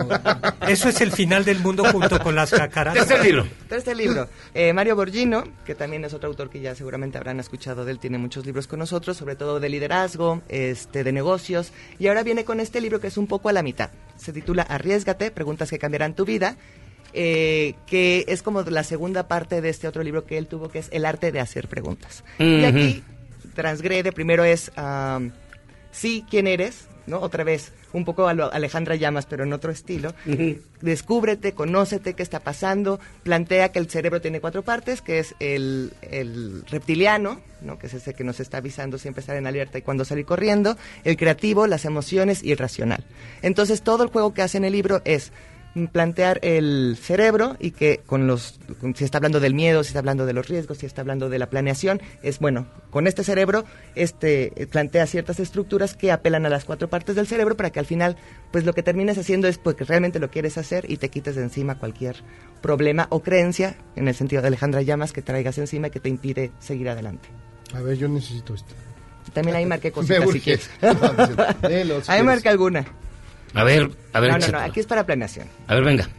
[0.67, 3.07] eso es el final del mundo junto con las jacarandas.
[3.07, 3.47] Tercer libro.
[3.69, 4.27] Tercer libro.
[4.53, 7.99] Eh, Mario Borgino, que también es otro autor que ya seguramente habrán escuchado de él,
[7.99, 12.43] tiene muchos libros con nosotros, sobre todo de liderazgo, este, de negocios, y ahora viene
[12.43, 13.91] con este libro que es un poco a la mitad.
[14.17, 16.57] Se titula Arriesgate, preguntas que cambiarán tu vida,
[17.13, 20.79] eh, que es como la segunda parte de este otro libro que él tuvo, que
[20.79, 22.25] es El arte de hacer preguntas.
[22.37, 23.03] Y aquí
[23.57, 24.71] transgrede, primero es
[25.91, 27.19] sí, quién eres, ¿no?
[27.19, 30.13] Otra vez, un poco a lo Alejandra Llamas, pero en otro estilo.
[30.81, 32.99] Descúbrete, conócete, qué está pasando.
[33.23, 37.79] Plantea que el cerebro tiene cuatro partes, que es el, el reptiliano, ¿no?
[37.79, 40.77] que es ese que nos está avisando siempre estar en alerta y cuando salir corriendo,
[41.03, 43.03] el creativo, las emociones y el racional.
[43.41, 45.31] Entonces, todo el juego que hace en el libro es
[45.85, 49.99] plantear el cerebro y que con los con- si está hablando del miedo, si está
[49.99, 53.65] hablando de los riesgos, si está hablando de la planeación, es bueno, con este cerebro
[53.93, 57.79] este eh, plantea ciertas estructuras que apelan a las cuatro partes del cerebro para que
[57.79, 58.17] al final
[58.51, 61.43] pues lo que termines haciendo es porque realmente lo quieres hacer y te quites de
[61.43, 62.15] encima cualquier
[62.61, 66.09] problema o creencia en el sentido de Alejandra Llamas que traigas encima y que te
[66.09, 67.29] impide seguir adelante.
[67.73, 68.73] A ver, yo necesito esto.
[69.33, 70.69] También ahí marqué cositas si quieres.
[71.61, 72.85] Léelo, si ahí marqué alguna.
[73.53, 75.47] A ver, a ver, no, no, no, aquí es para planeación.
[75.67, 76.09] A ver, venga.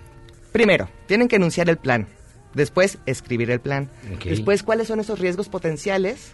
[0.53, 2.07] Primero, tienen que enunciar el plan.
[2.55, 3.91] Después, escribir el plan.
[4.15, 4.25] Ok.
[4.25, 6.33] Después, cuáles son esos riesgos potenciales,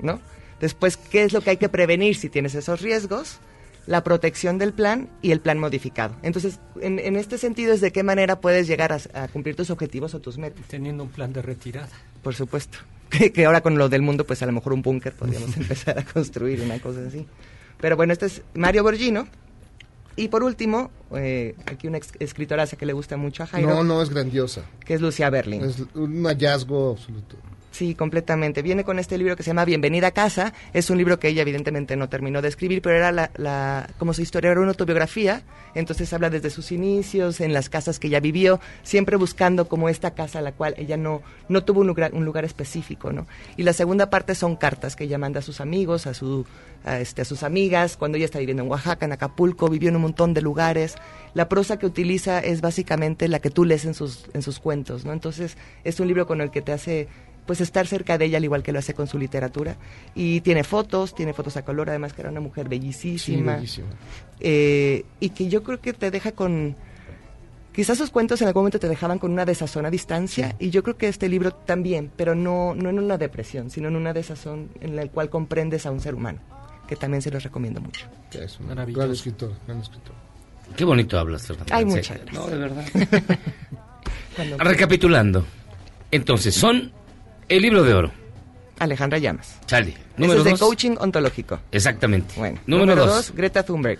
[0.00, 0.20] ¿no?
[0.60, 3.40] Después, qué es lo que hay que prevenir si tienes esos riesgos,
[3.86, 6.14] la protección del plan y el plan modificado.
[6.22, 9.70] Entonces, en, en este sentido es de qué manera puedes llegar a, a cumplir tus
[9.70, 10.64] objetivos o tus metas.
[10.68, 11.88] Teniendo un plan de retirada.
[12.22, 12.78] Por supuesto.
[13.12, 15.98] Que, que ahora con lo del mundo, pues a lo mejor un búnker podríamos empezar
[15.98, 17.26] a construir una cosa así.
[17.78, 19.28] Pero bueno, este es Mario Borgino.
[20.16, 24.02] Y por último, eh, aquí una escritoraza que le gusta mucho a Jairo, No, no,
[24.02, 24.62] es grandiosa.
[24.84, 25.62] que es Lucia Berlin.
[25.62, 27.36] Es un hallazgo absoluto.
[27.72, 28.60] Sí, completamente.
[28.60, 30.52] Viene con este libro que se llama Bienvenida a casa.
[30.74, 34.20] Es un libro que ella evidentemente no terminó de escribir, pero era la, como su
[34.20, 35.42] historia era una autobiografía.
[35.74, 40.10] Entonces habla desde sus inicios, en las casas que ella vivió, siempre buscando como esta
[40.10, 43.26] casa a la cual ella no, no tuvo un lugar, un lugar específico, ¿no?
[43.56, 46.44] Y la segunda parte son cartas que ella manda a sus amigos, a, su,
[46.84, 50.02] este, a sus amigas, cuando ella está viviendo en Oaxaca, en Acapulco, vivió en un
[50.02, 50.96] montón de lugares.
[51.32, 55.06] La prosa que utiliza es básicamente la que tú lees en sus, en sus cuentos,
[55.06, 55.14] ¿no?
[55.14, 57.08] Entonces es un libro con el que te hace
[57.46, 59.76] pues estar cerca de ella al igual que lo hace con su literatura
[60.14, 63.88] y tiene fotos, tiene fotos a color, además que era una mujer bellísima, Sí, bellísima.
[64.40, 66.76] eh, y que yo creo que te deja con
[67.74, 70.82] quizás sus cuentos en algún momento te dejaban con una desazón a distancia y yo
[70.82, 74.68] creo que este libro también, pero no no en una depresión, sino en una desazón
[74.80, 76.38] en la cual comprendes a un ser humano,
[76.86, 78.06] que también se los recomiendo mucho.
[78.32, 79.00] Es un Maravilloso.
[79.00, 80.14] gran escritor, gran escritor.
[80.76, 81.74] Qué bonito hablas, Fernando.
[81.74, 82.34] Ay, muchas gracias.
[82.34, 82.84] No, de verdad.
[84.58, 85.44] Recapitulando.
[86.10, 86.92] Entonces, son
[87.56, 88.12] el libro de oro.
[88.78, 89.58] Alejandra Llamas.
[89.66, 90.60] Ese Número es de dos.
[90.60, 91.60] coaching ontológico.
[91.70, 92.34] Exactamente.
[92.36, 93.32] Bueno, Número, dos.
[93.34, 93.98] Greta Thunberg.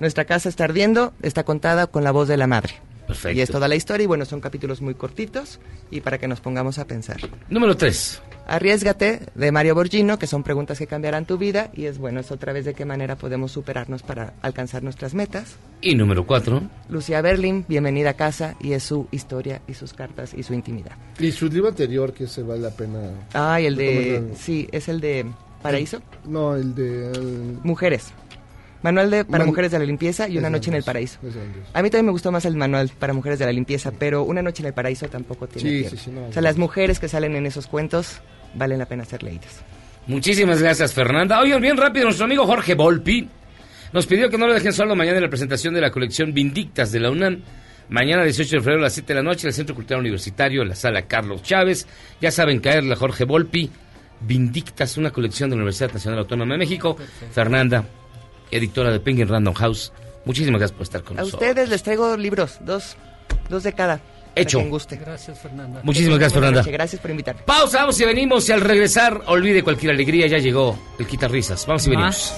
[0.00, 2.74] Nuestra casa está ardiendo, está contada con la voz de la madre.
[3.06, 3.36] Perfecto.
[3.38, 5.60] Y es toda la historia y bueno, son capítulos muy cortitos
[5.90, 7.18] y para que nos pongamos a pensar.
[7.48, 8.20] Número tres.
[8.46, 12.30] Arriesgate de Mario Borgino, que son preguntas que cambiarán tu vida y es bueno, es
[12.30, 15.56] otra vez de qué manera podemos superarnos para alcanzar nuestras metas.
[15.80, 16.62] Y número cuatro.
[16.90, 20.92] Lucía Berlin, bienvenida a casa y es su historia y sus cartas y su intimidad.
[21.18, 23.00] Y su libro anterior, que se vale la pena.
[23.32, 24.32] Ay, el de...
[24.38, 25.26] Sí, es el de
[25.62, 26.02] Paraíso.
[26.26, 27.10] No, el de.
[27.12, 28.12] el- Mujeres.
[28.84, 31.18] Manual de, para Man- mujeres de la limpieza y Una noche en el paraíso.
[31.72, 34.42] A mí también me gustó más el manual para mujeres de la limpieza, pero Una
[34.42, 37.08] noche en el paraíso tampoco tiene Sí, sí, sí, no, O sea, las mujeres que
[37.08, 38.20] salen en esos cuentos
[38.54, 39.62] valen la pena ser leídas.
[40.06, 41.40] Muchísimas gracias, Fernanda.
[41.40, 43.26] Oigan, bien rápido, nuestro amigo Jorge Volpi
[43.92, 46.92] nos pidió que no lo dejen solo mañana en la presentación de la colección Vindictas
[46.92, 47.40] de la UNAM.
[47.88, 50.62] Mañana, 18 de febrero a las 7 de la noche, en el Centro Cultural Universitario,
[50.62, 51.86] en la sala Carlos Chávez.
[52.20, 53.70] Ya saben caerle a Jorge Volpi.
[54.20, 56.96] Vindictas, una colección de la Universidad Nacional Autónoma de México.
[57.32, 57.84] Fernanda,
[58.56, 59.92] editora de Penguin Random House.
[60.24, 61.42] Muchísimas gracias por estar con A nosotros.
[61.48, 62.96] ustedes les traigo libros, dos,
[63.48, 64.00] dos de cada.
[64.36, 64.58] Hecho.
[64.58, 64.96] quien guste.
[64.96, 65.80] Gracias, Fernanda.
[65.84, 66.62] Muchísimas gracias, Fernanda.
[66.68, 67.42] Gracias por invitarme.
[67.42, 68.48] Pausa, vamos y venimos.
[68.48, 71.64] Y al regresar, olvide cualquier alegría, ya llegó el quitarrisas.
[71.66, 72.34] Vamos y venimos.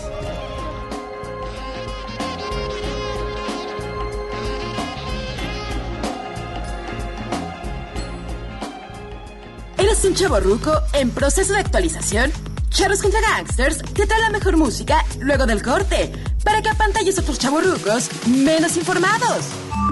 [9.78, 12.32] ¿Eres un chavo ruco en proceso de actualización?
[12.70, 16.12] Charros contra Gangsters te trae la mejor música luego del corte
[16.44, 19.46] para que apantalles a otros chavos rucos menos informados.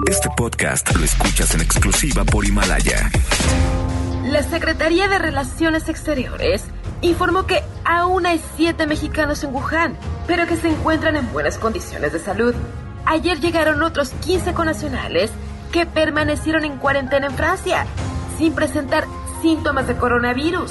[0.09, 3.11] Este podcast lo escuchas en exclusiva por Himalaya.
[4.25, 6.65] La Secretaría de Relaciones Exteriores
[7.03, 9.97] informó que aún hay siete mexicanos en Wuhan,
[10.27, 12.55] pero que se encuentran en buenas condiciones de salud.
[13.07, 15.31] Ayer llegaron otros 15 conacionales
[15.73, 17.87] que permanecieron en cuarentena en Francia,
[18.39, 19.07] sin presentar
[19.43, 20.71] síntomas de coronavirus.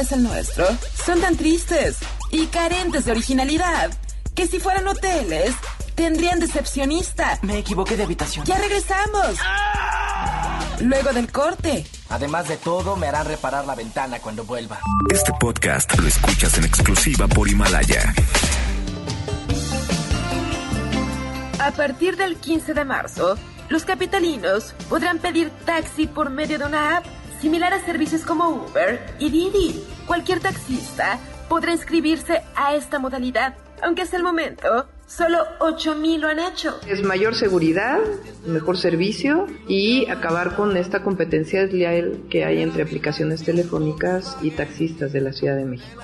[0.00, 0.66] Similares al nuestro
[1.04, 1.98] son tan tristes
[2.30, 3.90] y carentes de originalidad
[4.34, 5.54] que si fueran hoteles
[5.94, 7.38] tendrían decepcionista.
[7.42, 8.46] Me equivoqué de habitación.
[8.46, 9.36] Ya regresamos.
[10.80, 11.84] Luego del corte.
[12.08, 14.78] Además de todo, me harán reparar la ventana cuando vuelva.
[15.10, 18.14] Este podcast lo escuchas en exclusiva por Himalaya.
[21.58, 23.36] A partir del 15 de marzo,
[23.68, 29.00] los capitalinos podrán pedir taxi por medio de una app similar a servicios como Uber
[29.18, 29.82] y Didi.
[30.06, 31.18] Cualquier taxista
[31.48, 36.78] podrá inscribirse a esta modalidad, aunque hasta el momento solo 8.000 lo han hecho.
[36.86, 37.98] Es mayor seguridad,
[38.46, 45.12] mejor servicio y acabar con esta competencia desleal que hay entre aplicaciones telefónicas y taxistas
[45.12, 46.00] de la Ciudad de México.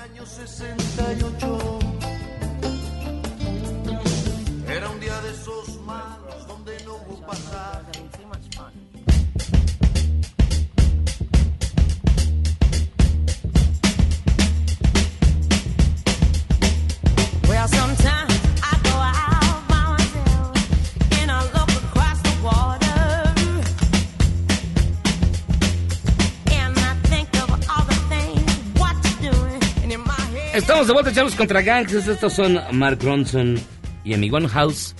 [30.87, 31.93] Estamos de vuelta, Charlos contra Gangs.
[32.07, 33.59] Estos son Mark Ronson
[34.05, 34.95] y Amy House,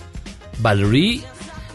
[0.58, 1.22] Valerie.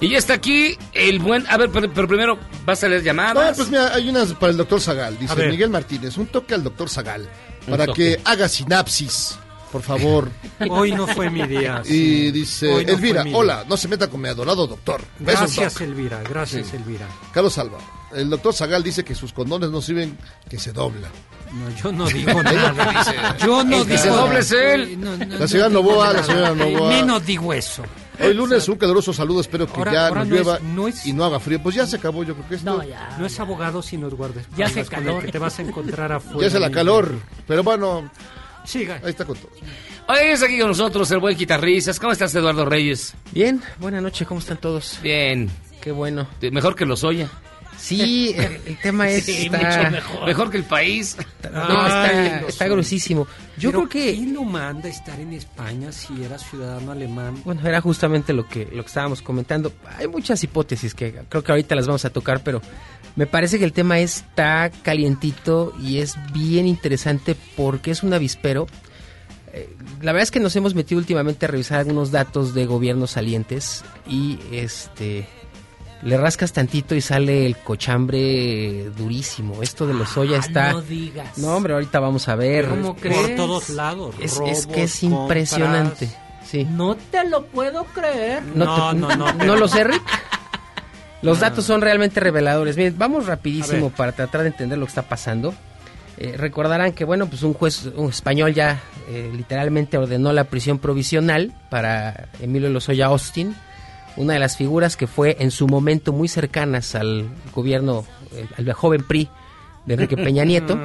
[0.01, 1.47] Y ya está aquí el buen.
[1.49, 3.57] A ver, pero, pero primero vas a leer No, llamadas.
[3.57, 5.17] pues mira, hay unas para el doctor Zagal.
[5.17, 5.47] Dice.
[5.47, 7.27] Miguel Martínez, un toque al doctor Zagal.
[7.67, 9.35] Para que haga sinapsis,
[9.71, 10.29] por favor.
[10.69, 12.31] Hoy no fue mi día, Y sí.
[12.31, 15.01] dice, Hoy no Elvira, hola, no se meta con mi adorado doctor.
[15.17, 15.81] Besos, Gracias, doc.
[15.81, 16.21] Elvira.
[16.29, 16.75] Gracias, Sí.
[16.75, 17.07] Elvira.
[17.33, 17.79] Carlos Alba,
[18.15, 20.15] el doctor Zagal dice que sus condones no sirven,
[20.47, 21.07] que se dobla.
[21.53, 22.99] No, yo no digo nada.
[22.99, 23.45] dice.
[23.45, 24.73] Yo no El que digo se doble es nada.
[24.73, 24.99] él.
[25.01, 26.89] No, no, La señora no Novoa, la señora Novoa.
[26.89, 27.83] Menos digo eso.
[28.19, 30.87] Hoy lunes un caluroso saludo, espero que Ahora- ya ahora no no es- llueva no
[30.87, 31.61] es- y no haga frío.
[31.61, 32.83] Pues ya se acabó, yo creo que esto.
[33.19, 34.57] No es abogado sino es guardaespaldas.
[34.59, 35.25] Ya hace el calor.
[35.25, 36.39] que te vas a encontrar afuera.
[36.41, 37.11] ya es la calor,
[37.47, 38.09] pero bueno,
[38.65, 38.95] Siga.
[39.03, 39.49] ahí está con todo.
[40.07, 41.99] Hoy es aquí con nosotros el buen guitarristas.
[41.99, 43.13] ¿Cómo estás, Eduardo Reyes?
[43.31, 44.99] Bien, buena noche, ¿cómo están todos?
[45.01, 45.49] Bien.
[45.81, 46.27] Qué bueno.
[46.51, 47.29] Mejor que los Oya.
[47.83, 49.25] Sí, el, el tema es...
[49.25, 50.25] Sí, está- mucho mejor.
[50.25, 51.17] Mejor que el país.
[51.43, 52.65] No, está, Ay, está.
[52.67, 53.25] Yo
[53.57, 54.13] Pero creo que...
[54.15, 57.35] ¿Quién lo manda a estar en España si era ciudadano alemán?
[57.43, 59.73] Bueno, era justamente lo que, lo que estábamos comentando.
[59.97, 62.61] Hay muchas hipótesis que creo que ahorita las vamos a tocar, pero
[63.17, 68.65] me parece que el tema está calientito y es bien interesante porque es un avispero.
[69.51, 73.11] Eh, La verdad es que nos hemos metido últimamente a revisar algunos datos de gobiernos
[73.11, 75.27] salientes y este
[76.03, 79.61] le rascas tantito y sale el cochambre durísimo.
[79.63, 80.69] Esto de los Oya está.
[80.69, 81.37] Ah, no digas.
[81.37, 82.67] No, hombre, ahorita vamos a ver.
[82.67, 83.35] ¿Cómo Por crees?
[83.35, 84.15] todos lados.
[84.19, 85.21] Es, robos, es que es compras.
[85.21, 86.09] impresionante.
[86.45, 86.65] Sí.
[86.69, 88.43] No te lo puedo creer.
[88.53, 90.03] No, No, te- no, no, ¿No pero- lo sé, Rick?
[91.21, 92.75] Los datos son realmente reveladores.
[92.75, 95.53] Miren, vamos rapidísimo para tratar de entender lo que está pasando.
[96.17, 100.79] Eh, recordarán que, bueno, pues un juez un español ya eh, literalmente ordenó la prisión
[100.79, 103.55] provisional para Emilio Lozoya Austin,
[104.17, 108.71] una de las figuras que fue en su momento muy cercanas al gobierno, eh, al
[108.73, 109.29] joven PRI
[109.85, 110.77] de Enrique Peña Nieto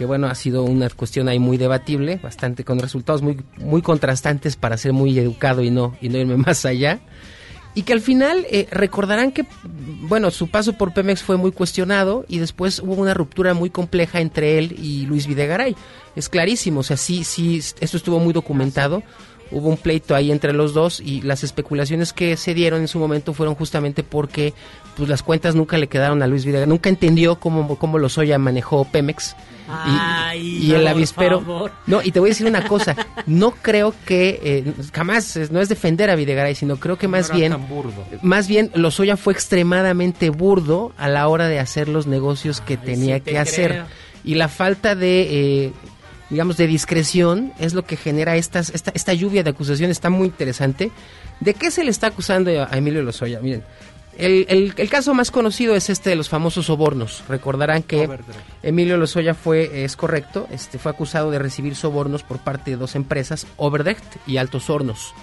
[0.00, 4.56] que bueno, ha sido una cuestión ahí muy debatible, bastante con resultados muy, muy contrastantes
[4.56, 7.00] para ser muy educado y no, y no irme más allá.
[7.74, 12.24] Y que al final eh, recordarán que, bueno, su paso por Pemex fue muy cuestionado
[12.28, 15.76] y después hubo una ruptura muy compleja entre él y Luis Videgaray.
[16.16, 19.02] Es clarísimo, o sea, sí, sí, esto estuvo muy documentado.
[19.52, 22.98] Hubo un pleito ahí entre los dos y las especulaciones que se dieron en su
[22.98, 24.54] momento fueron justamente porque
[24.96, 28.84] pues las cuentas nunca le quedaron a Luis Videgaray, nunca entendió cómo, cómo Lozoya manejó
[28.84, 29.34] Pemex.
[29.68, 31.40] Y- Ay, y, el avispero.
[31.40, 31.70] favor.
[31.86, 32.96] No, y te voy a decir una cosa.
[33.26, 34.40] No creo que.
[34.42, 37.52] eh, jamás, no es defender a Videgaray, sino creo que más No bien.
[37.52, 38.04] tan burdo.
[38.22, 43.16] Más bien, Lozoya fue extremadamente burdo a la hora de hacer los negocios que tenía
[43.16, 43.70] sí te que hacer.
[43.70, 43.84] creo.
[44.24, 45.66] Y la falta de.
[45.66, 45.72] eh,
[46.30, 49.96] digamos, de discreción es lo que genera estas, esta, esta lluvia de acusaciones.
[49.96, 50.90] Está muy interesante.
[51.40, 53.40] ¿De qué se le está acusando a Emilio Lozoya?
[53.40, 53.62] Miren,
[54.18, 57.24] el, el- el caso más conocido es este de los famosos sobornos.
[57.28, 58.06] Recordarán que
[58.62, 62.94] Emilio Lozoya fue, es correcto, este, fue acusado de recibir sobornos por parte de dos
[62.96, 65.14] empresas, Overdrecht y Altos Hornos.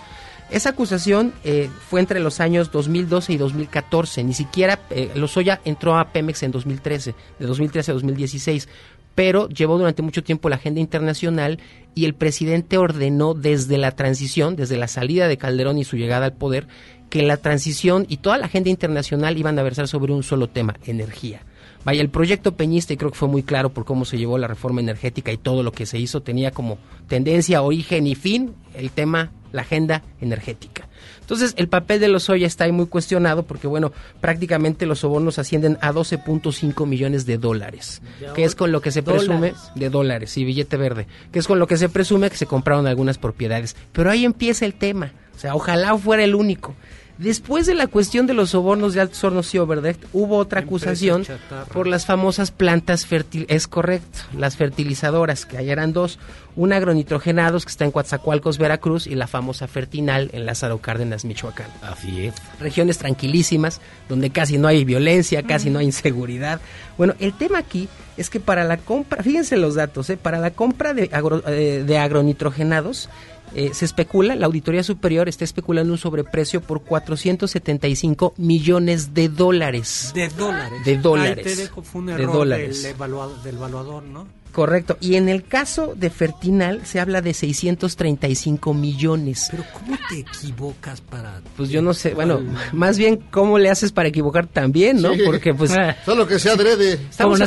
[0.50, 4.24] Esa acusación eh, fue entre los años 2012 y 2014.
[4.24, 8.70] Ni siquiera eh, Lozoya entró a Pemex en 2013, de 2013 a 2016.
[9.18, 11.58] Pero llevó durante mucho tiempo la agenda internacional
[11.96, 16.28] y el presidente ordenó desde la transición, desde la salida de Calderón y su llegada
[16.28, 16.68] al poder,
[17.10, 20.76] que la transición y toda la agenda internacional iban a versar sobre un solo tema,
[20.86, 21.42] energía.
[21.84, 24.48] Vaya, el proyecto peñista, y creo que fue muy claro por cómo se llevó la
[24.48, 26.78] reforma energética y todo lo que se hizo, tenía como
[27.08, 30.87] tendencia, origen y fin el tema, la agenda energética.
[31.28, 33.92] Entonces, el papel de los Lozoya está ahí muy cuestionado porque, bueno,
[34.22, 38.02] prácticamente los sobornos ascienden a 12.5 millones de dólares,
[38.34, 39.72] que es con lo que se presume Dólares.
[39.76, 42.88] de dólares y billete verde, que es con lo que se presume que se compraron
[42.88, 43.76] algunas propiedades.
[43.92, 45.12] Pero ahí empieza el tema.
[45.36, 46.76] O sea, ojalá fuera el único.
[47.18, 51.26] Después de la cuestión de los sobornos de Altos Hornos y hubo otra acusación
[51.74, 56.20] por las famosas plantas fertil es correcto, las fertilizadoras, que allá eran dos,
[56.58, 61.68] una agronitrogenados que está en Coatzacoalcos, Veracruz, y la famosa Fertinal en Lázaro Cárdenas, Michoacán.
[61.82, 62.34] Así es.
[62.60, 63.80] Regiones tranquilísimas,
[64.10, 66.60] donde casi no hay violencia, casi no hay inseguridad.
[66.98, 70.18] Bueno, el tema aquí es que para la compra, fíjense los datos, ¿eh?
[70.18, 73.08] para la compra de, agro- eh, de agronitrogenados,
[73.56, 80.12] eh, se especula, la Auditoría Superior está especulando un sobreprecio por 475 millones de dólares.
[80.14, 80.84] De dólares.
[80.84, 81.46] De dólares.
[81.48, 82.84] Ahí te dejo, fue un De dólares.
[82.84, 84.28] Del, evaluado- del evaluador, ¿no?
[84.58, 84.98] Correcto.
[85.00, 89.50] Y en el caso de Fertinal se habla de 635 millones.
[89.52, 91.42] Pero ¿cómo te equivocas para...?
[91.56, 92.42] Pues yo no sé, bueno,
[92.74, 95.14] más bien cómo le haces para equivocar también, ¿no?
[95.14, 95.22] Sí.
[95.28, 95.72] Porque pues...
[96.06, 96.94] Solo que sea adrede.
[96.94, 97.40] Estamos,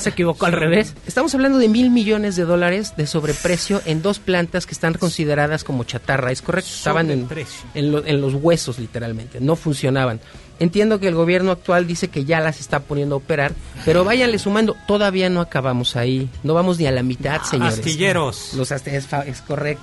[1.04, 5.64] Estamos hablando de mil millones de dólares de sobreprecio en dos plantas que están consideradas
[5.64, 6.70] como chatarra, ¿es correcto?
[6.72, 7.68] Estaban en, Sobreprecio.
[7.74, 10.20] en, lo- en los huesos literalmente, no funcionaban.
[10.60, 13.52] Entiendo que el gobierno actual dice que ya las está poniendo a operar,
[13.84, 17.78] pero váyanle sumando, todavía no acabamos ahí, no vamos ni a la mitad, señores.
[17.78, 18.52] astilleros.
[18.54, 19.82] Los ast- es, fa- es correcto.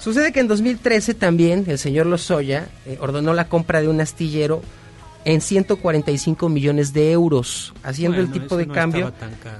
[0.00, 4.62] Sucede que en 2013 también el señor Lozoya eh, ordenó la compra de un astillero
[5.24, 9.12] en 145 millones de euros, haciendo el tipo de no cambio.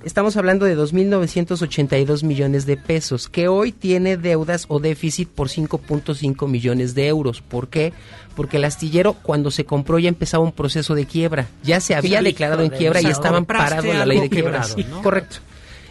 [0.04, 6.48] Estamos hablando de 2.982 millones de pesos, que hoy tiene deudas o déficit por 5.5
[6.48, 7.40] millones de euros.
[7.42, 7.92] ¿Por qué?
[8.34, 11.48] Porque el astillero cuando se compró ya empezaba un proceso de quiebra.
[11.62, 14.74] Ya se había declarado en de- quiebra y estaban parados en la ley de quiebras.
[14.74, 15.02] quebrado, ¿no?
[15.02, 15.36] Correcto.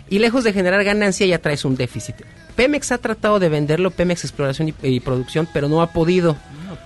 [0.09, 2.15] Y lejos de generar ganancia ya traes un déficit.
[2.55, 6.35] Pemex ha tratado de venderlo, Pemex Exploración y, y Producción, pero no ha podido.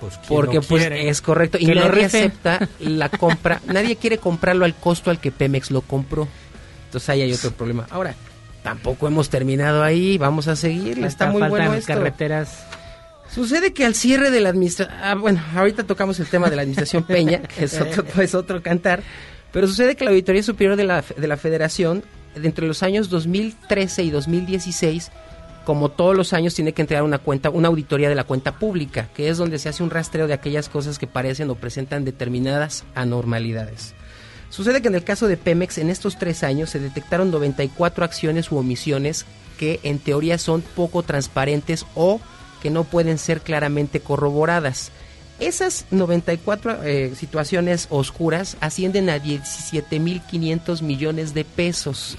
[0.00, 4.74] Pues, ¿quién Porque pues es correcto y nadie acepta la compra, nadie quiere comprarlo al
[4.74, 6.28] costo al que Pemex lo compró.
[6.86, 7.86] Entonces ahí hay otro problema.
[7.90, 8.14] Ahora,
[8.62, 11.92] tampoco hemos terminado ahí, vamos a seguir, está muy bueno esto.
[11.92, 12.64] carreteras.
[13.32, 16.62] Sucede que al cierre de la administración, ah, bueno, ahorita tocamos el tema de la
[16.62, 19.02] administración Peña, que es otro, es otro cantar,
[19.52, 22.04] pero sucede que la Auditoría Superior de la, de la Federación,
[22.36, 25.10] entre los años 2013 y 2016,
[25.64, 29.08] como todos los años, tiene que entregar una cuenta, una auditoría de la cuenta pública,
[29.14, 32.84] que es donde se hace un rastreo de aquellas cosas que parecen o presentan determinadas
[32.94, 33.94] anormalidades.
[34.50, 38.52] Sucede que en el caso de Pemex, en estos tres años se detectaron 94 acciones
[38.52, 39.26] u omisiones
[39.58, 42.20] que en teoría son poco transparentes o
[42.62, 44.92] que no pueden ser claramente corroboradas.
[45.40, 52.16] Esas 94 eh, situaciones oscuras ascienden a 17.500 millones de pesos.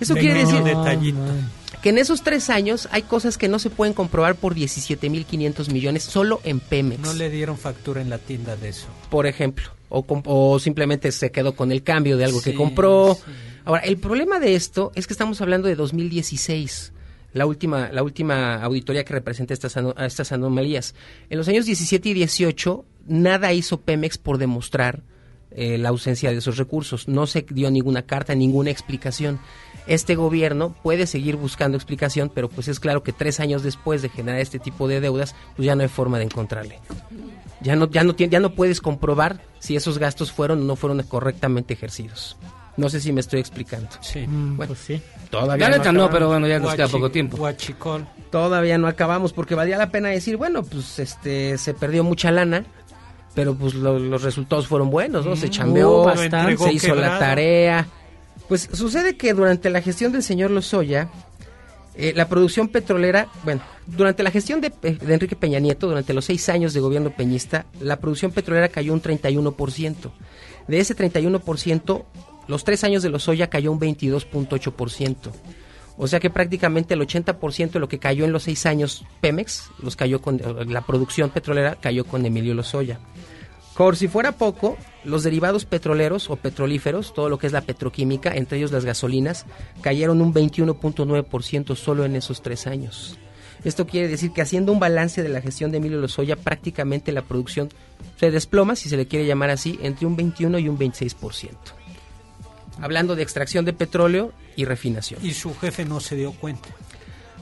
[0.00, 1.20] Eso quiere decir detallito.
[1.82, 6.02] Que en esos tres años hay cosas que no se pueden comprobar por 17.500 millones
[6.02, 8.86] solo en Pemex No le dieron factura en la tienda de eso.
[9.10, 13.14] por ejemplo, o, simplemente se quedó con el cambio de algo que compró.
[13.14, 13.32] sí.
[13.68, 16.94] Ahora, el problema de esto es que estamos hablando de 2016,
[17.34, 20.94] la última, la última auditoría que representa estas, estas anomalías.
[21.28, 25.02] En los años 17 y 18, nada hizo Pemex por demostrar
[25.50, 27.08] eh, la ausencia de esos recursos.
[27.08, 29.38] No se dio ninguna carta, ninguna explicación.
[29.88, 34.08] Este gobierno puede seguir buscando explicación, pero pues es claro que tres años después de
[34.10, 36.78] generar este tipo de deudas, pues ya no hay forma de encontrarle.
[37.60, 41.02] Ya no, ya no, ya no puedes comprobar si esos gastos fueron o no fueron
[41.02, 42.36] correctamente ejercidos.
[42.76, 43.88] No sé si me estoy explicando.
[44.00, 44.24] Sí.
[44.28, 45.02] Bueno, pues sí.
[45.30, 46.10] Todavía La neta no, acabamos.
[46.12, 47.36] pero bueno, ya nos queda poco tiempo.
[47.36, 48.06] Guachicol.
[48.30, 52.64] Todavía no acabamos porque valía la pena decir, bueno, pues este se perdió mucha lana,
[53.34, 55.34] pero pues lo- los resultados fueron buenos, ¿no?
[55.34, 56.56] Se Mm, chambeó, uh, bastante.
[56.58, 57.88] se hizo la tarea.
[58.48, 61.10] Pues sucede que durante la gestión del señor Lozoya,
[61.94, 66.14] eh, la producción petrolera, bueno, durante la gestión de, Pe- de Enrique Peña Nieto, durante
[66.14, 70.10] los seis años de gobierno peñista, la producción petrolera cayó un 31%.
[70.66, 72.04] De ese 31%,
[72.46, 75.16] los tres años de Lozoya cayó un 22.8%.
[76.00, 79.70] O sea que prácticamente el 80% de lo que cayó en los seis años Pemex,
[79.82, 83.00] los cayó con eh, la producción petrolera cayó con Emilio Lozoya.
[83.78, 88.34] Por si fuera poco, los derivados petroleros o petrolíferos, todo lo que es la petroquímica,
[88.34, 89.46] entre ellos las gasolinas,
[89.82, 93.20] cayeron un 21.9% solo en esos tres años.
[93.62, 97.22] Esto quiere decir que haciendo un balance de la gestión de Emilio Lozoya, prácticamente la
[97.22, 97.68] producción
[98.18, 101.50] se desploma, si se le quiere llamar así, entre un 21 y un 26%.
[102.80, 105.24] Hablando de extracción de petróleo y refinación.
[105.24, 106.68] Y su jefe no se dio cuenta.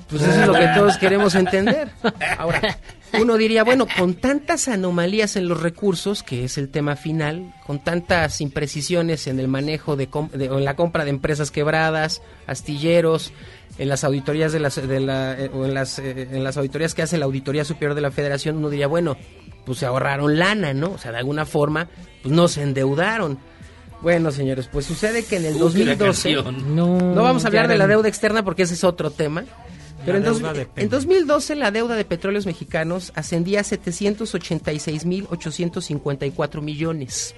[0.09, 1.89] Pues eso es lo que todos queremos entender.
[2.39, 2.79] Ahora,
[3.21, 7.83] uno diría, bueno, con tantas anomalías en los recursos, que es el tema final, con
[7.83, 12.23] tantas imprecisiones en el manejo de, com- de- o en la compra de empresas quebradas,
[12.47, 13.33] astilleros,
[13.79, 16.95] en las auditorías de las, de la, eh, o en las, eh, en las auditorías
[16.95, 19.17] que hace la Auditoría Superior de la Federación, uno diría, bueno,
[19.65, 20.93] pues se ahorraron lana, ¿no?
[20.93, 21.89] O sea, de alguna forma,
[22.23, 23.39] pues no se endeudaron.
[24.03, 26.77] Bueno, señores, pues sucede que en el Uh, que la 2012 canción.
[26.77, 29.45] no, No, vamos a hablar de la deuda externa porque ese es otro tema.
[30.07, 30.83] Pero en, dos- deuda depende.
[30.83, 37.35] en 2012 la deuda de petróleos mexicanos ascendía a 786.854 millones.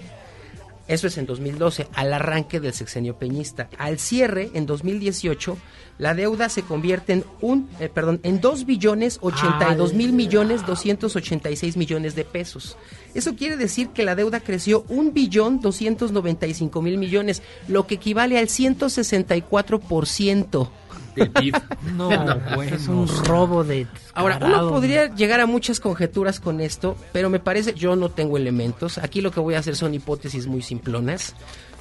[0.86, 3.68] Eso es en 2012, al arranque del sexenio peñista.
[3.76, 5.58] Al cierre, en 2018,
[5.98, 11.76] la deuda se convierte en un, eh, perdón, en 2 billones 82 mil millones 286
[11.76, 12.78] millones de pesos.
[13.12, 18.38] Eso quiere decir que la deuda creció un billón 295 mil millones, lo que equivale
[18.38, 20.70] al 164%.
[21.18, 21.54] Del PIB.
[21.96, 22.08] No,
[22.54, 22.76] bueno.
[22.76, 23.86] Es un robo de.
[24.14, 28.36] Ahora, uno podría llegar a muchas conjeturas con esto, pero me parece, yo no tengo
[28.36, 28.98] elementos.
[28.98, 31.34] Aquí lo que voy a hacer son hipótesis muy simplonas.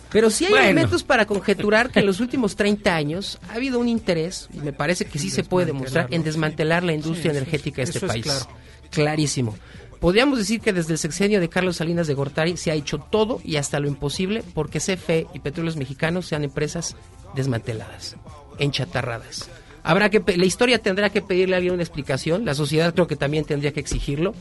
[0.10, 0.66] Pero sí hay Bueno.
[0.66, 4.72] elementos para conjeturar que en los últimos 30 años ha habido un interés, y me
[4.72, 7.84] parece que sí se puede demostrar, en desmantelar la industria Sí, eso es- energética de
[7.84, 8.24] este eso es país.
[8.24, 8.48] claro.
[8.90, 9.58] Clarísimo.
[10.00, 13.42] Podríamos decir que desde el sexenio de Carlos Salinas de Gortari se ha hecho todo
[13.44, 16.96] y hasta lo imposible porque CFE y Petróleos Mexicanos sean empresas
[17.36, 18.16] desmanteladas,
[18.60, 19.50] enchatarradas.
[19.84, 23.16] Habrá que la historia tendrá que pedirle a alguien una explicación, la sociedad creo que
[23.16, 24.34] también tendría que exigirlo,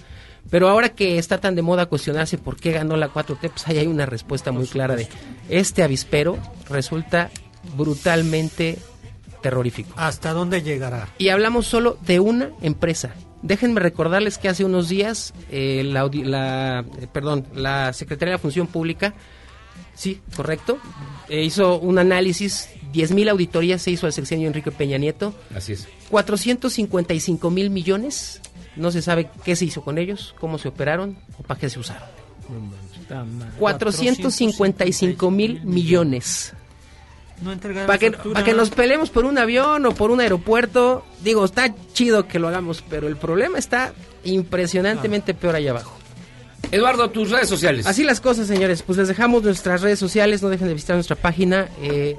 [0.51, 3.78] pero ahora que está tan de moda cuestionarse por qué ganó la 4T, pues ahí
[3.78, 5.09] hay una respuesta muy clara de
[5.48, 6.38] este avispero
[6.68, 7.30] resulta
[7.76, 8.78] brutalmente
[9.43, 9.93] terrorífico.
[9.97, 11.09] ¿Hasta dónde llegará?
[11.18, 13.14] Y hablamos solo de una empresa.
[13.43, 18.66] Déjenme recordarles que hace unos días eh, la, eh, perdón, la Secretaría de la Función
[18.66, 19.14] Pública,
[19.97, 20.78] sí, correcto,
[21.28, 25.89] eh, hizo un análisis, 10.000 auditorías se hizo al sexenio Enrique Peña Nieto, Así es.
[26.10, 28.40] 455 mil millones,
[28.77, 31.81] no se sabe qué se hizo con ellos, cómo se operaron o para qué se
[31.81, 32.09] usaron.
[33.59, 36.52] 455 mil millones.
[37.43, 41.44] No Para que, pa' que nos peleemos por un avión o por un aeropuerto, digo,
[41.44, 43.93] está chido que lo hagamos, pero el problema está
[44.24, 45.95] impresionantemente peor allá abajo.
[46.72, 47.86] Eduardo, tus redes sociales.
[47.86, 48.82] Así las cosas, señores.
[48.82, 52.16] Pues les dejamos nuestras redes sociales, no dejen de visitar nuestra página eh,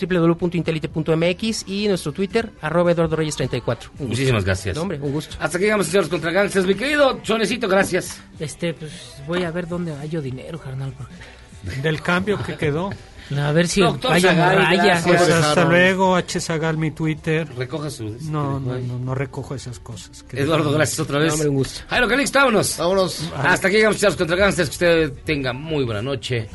[0.00, 3.90] www.intelite.mx y nuestro Twitter, arroba Eduardo Reyes 34.
[3.90, 4.08] Un gusto.
[4.08, 4.76] Muchísimas gracias.
[4.76, 5.36] No, hombre, un gusto.
[5.40, 6.66] Hasta que llegamos, señores contra gangsters.
[6.66, 8.20] Mi querido Chonecito, gracias.
[8.38, 8.92] Este, pues
[9.26, 10.92] voy a ver dónde hallo dinero, carnal.
[10.96, 12.90] porque- Del cambio que quedó.
[13.36, 14.84] A ver si Doctor hay Zagal, raya.
[14.84, 15.06] gracias.
[15.06, 16.40] Pues hasta luego, H.
[16.40, 17.46] Zagal, mi Twitter.
[17.56, 18.16] Recoja su...
[18.22, 20.24] No, no, no, no recojo esas cosas.
[20.32, 21.36] Eduardo, gracias otra vez.
[21.38, 21.80] No, un gusto.
[21.88, 22.76] Jairo Calix, vámonos.
[22.78, 23.30] Vámonos.
[23.36, 24.68] Hasta aquí llegamos, señores contra gangsters.
[24.70, 26.48] Que usted tenga muy buena noche.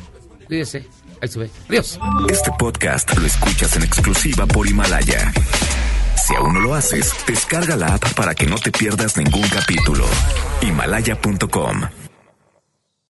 [0.46, 0.84] Cuídese.
[1.22, 1.50] Ahí se ve.
[1.68, 1.98] Adiós.
[2.28, 5.32] Este podcast lo escuchas en exclusiva por Himalaya.
[6.26, 10.04] Si aún no lo haces, descarga la app para que no te pierdas ningún capítulo.
[10.62, 12.03] Himalaya.com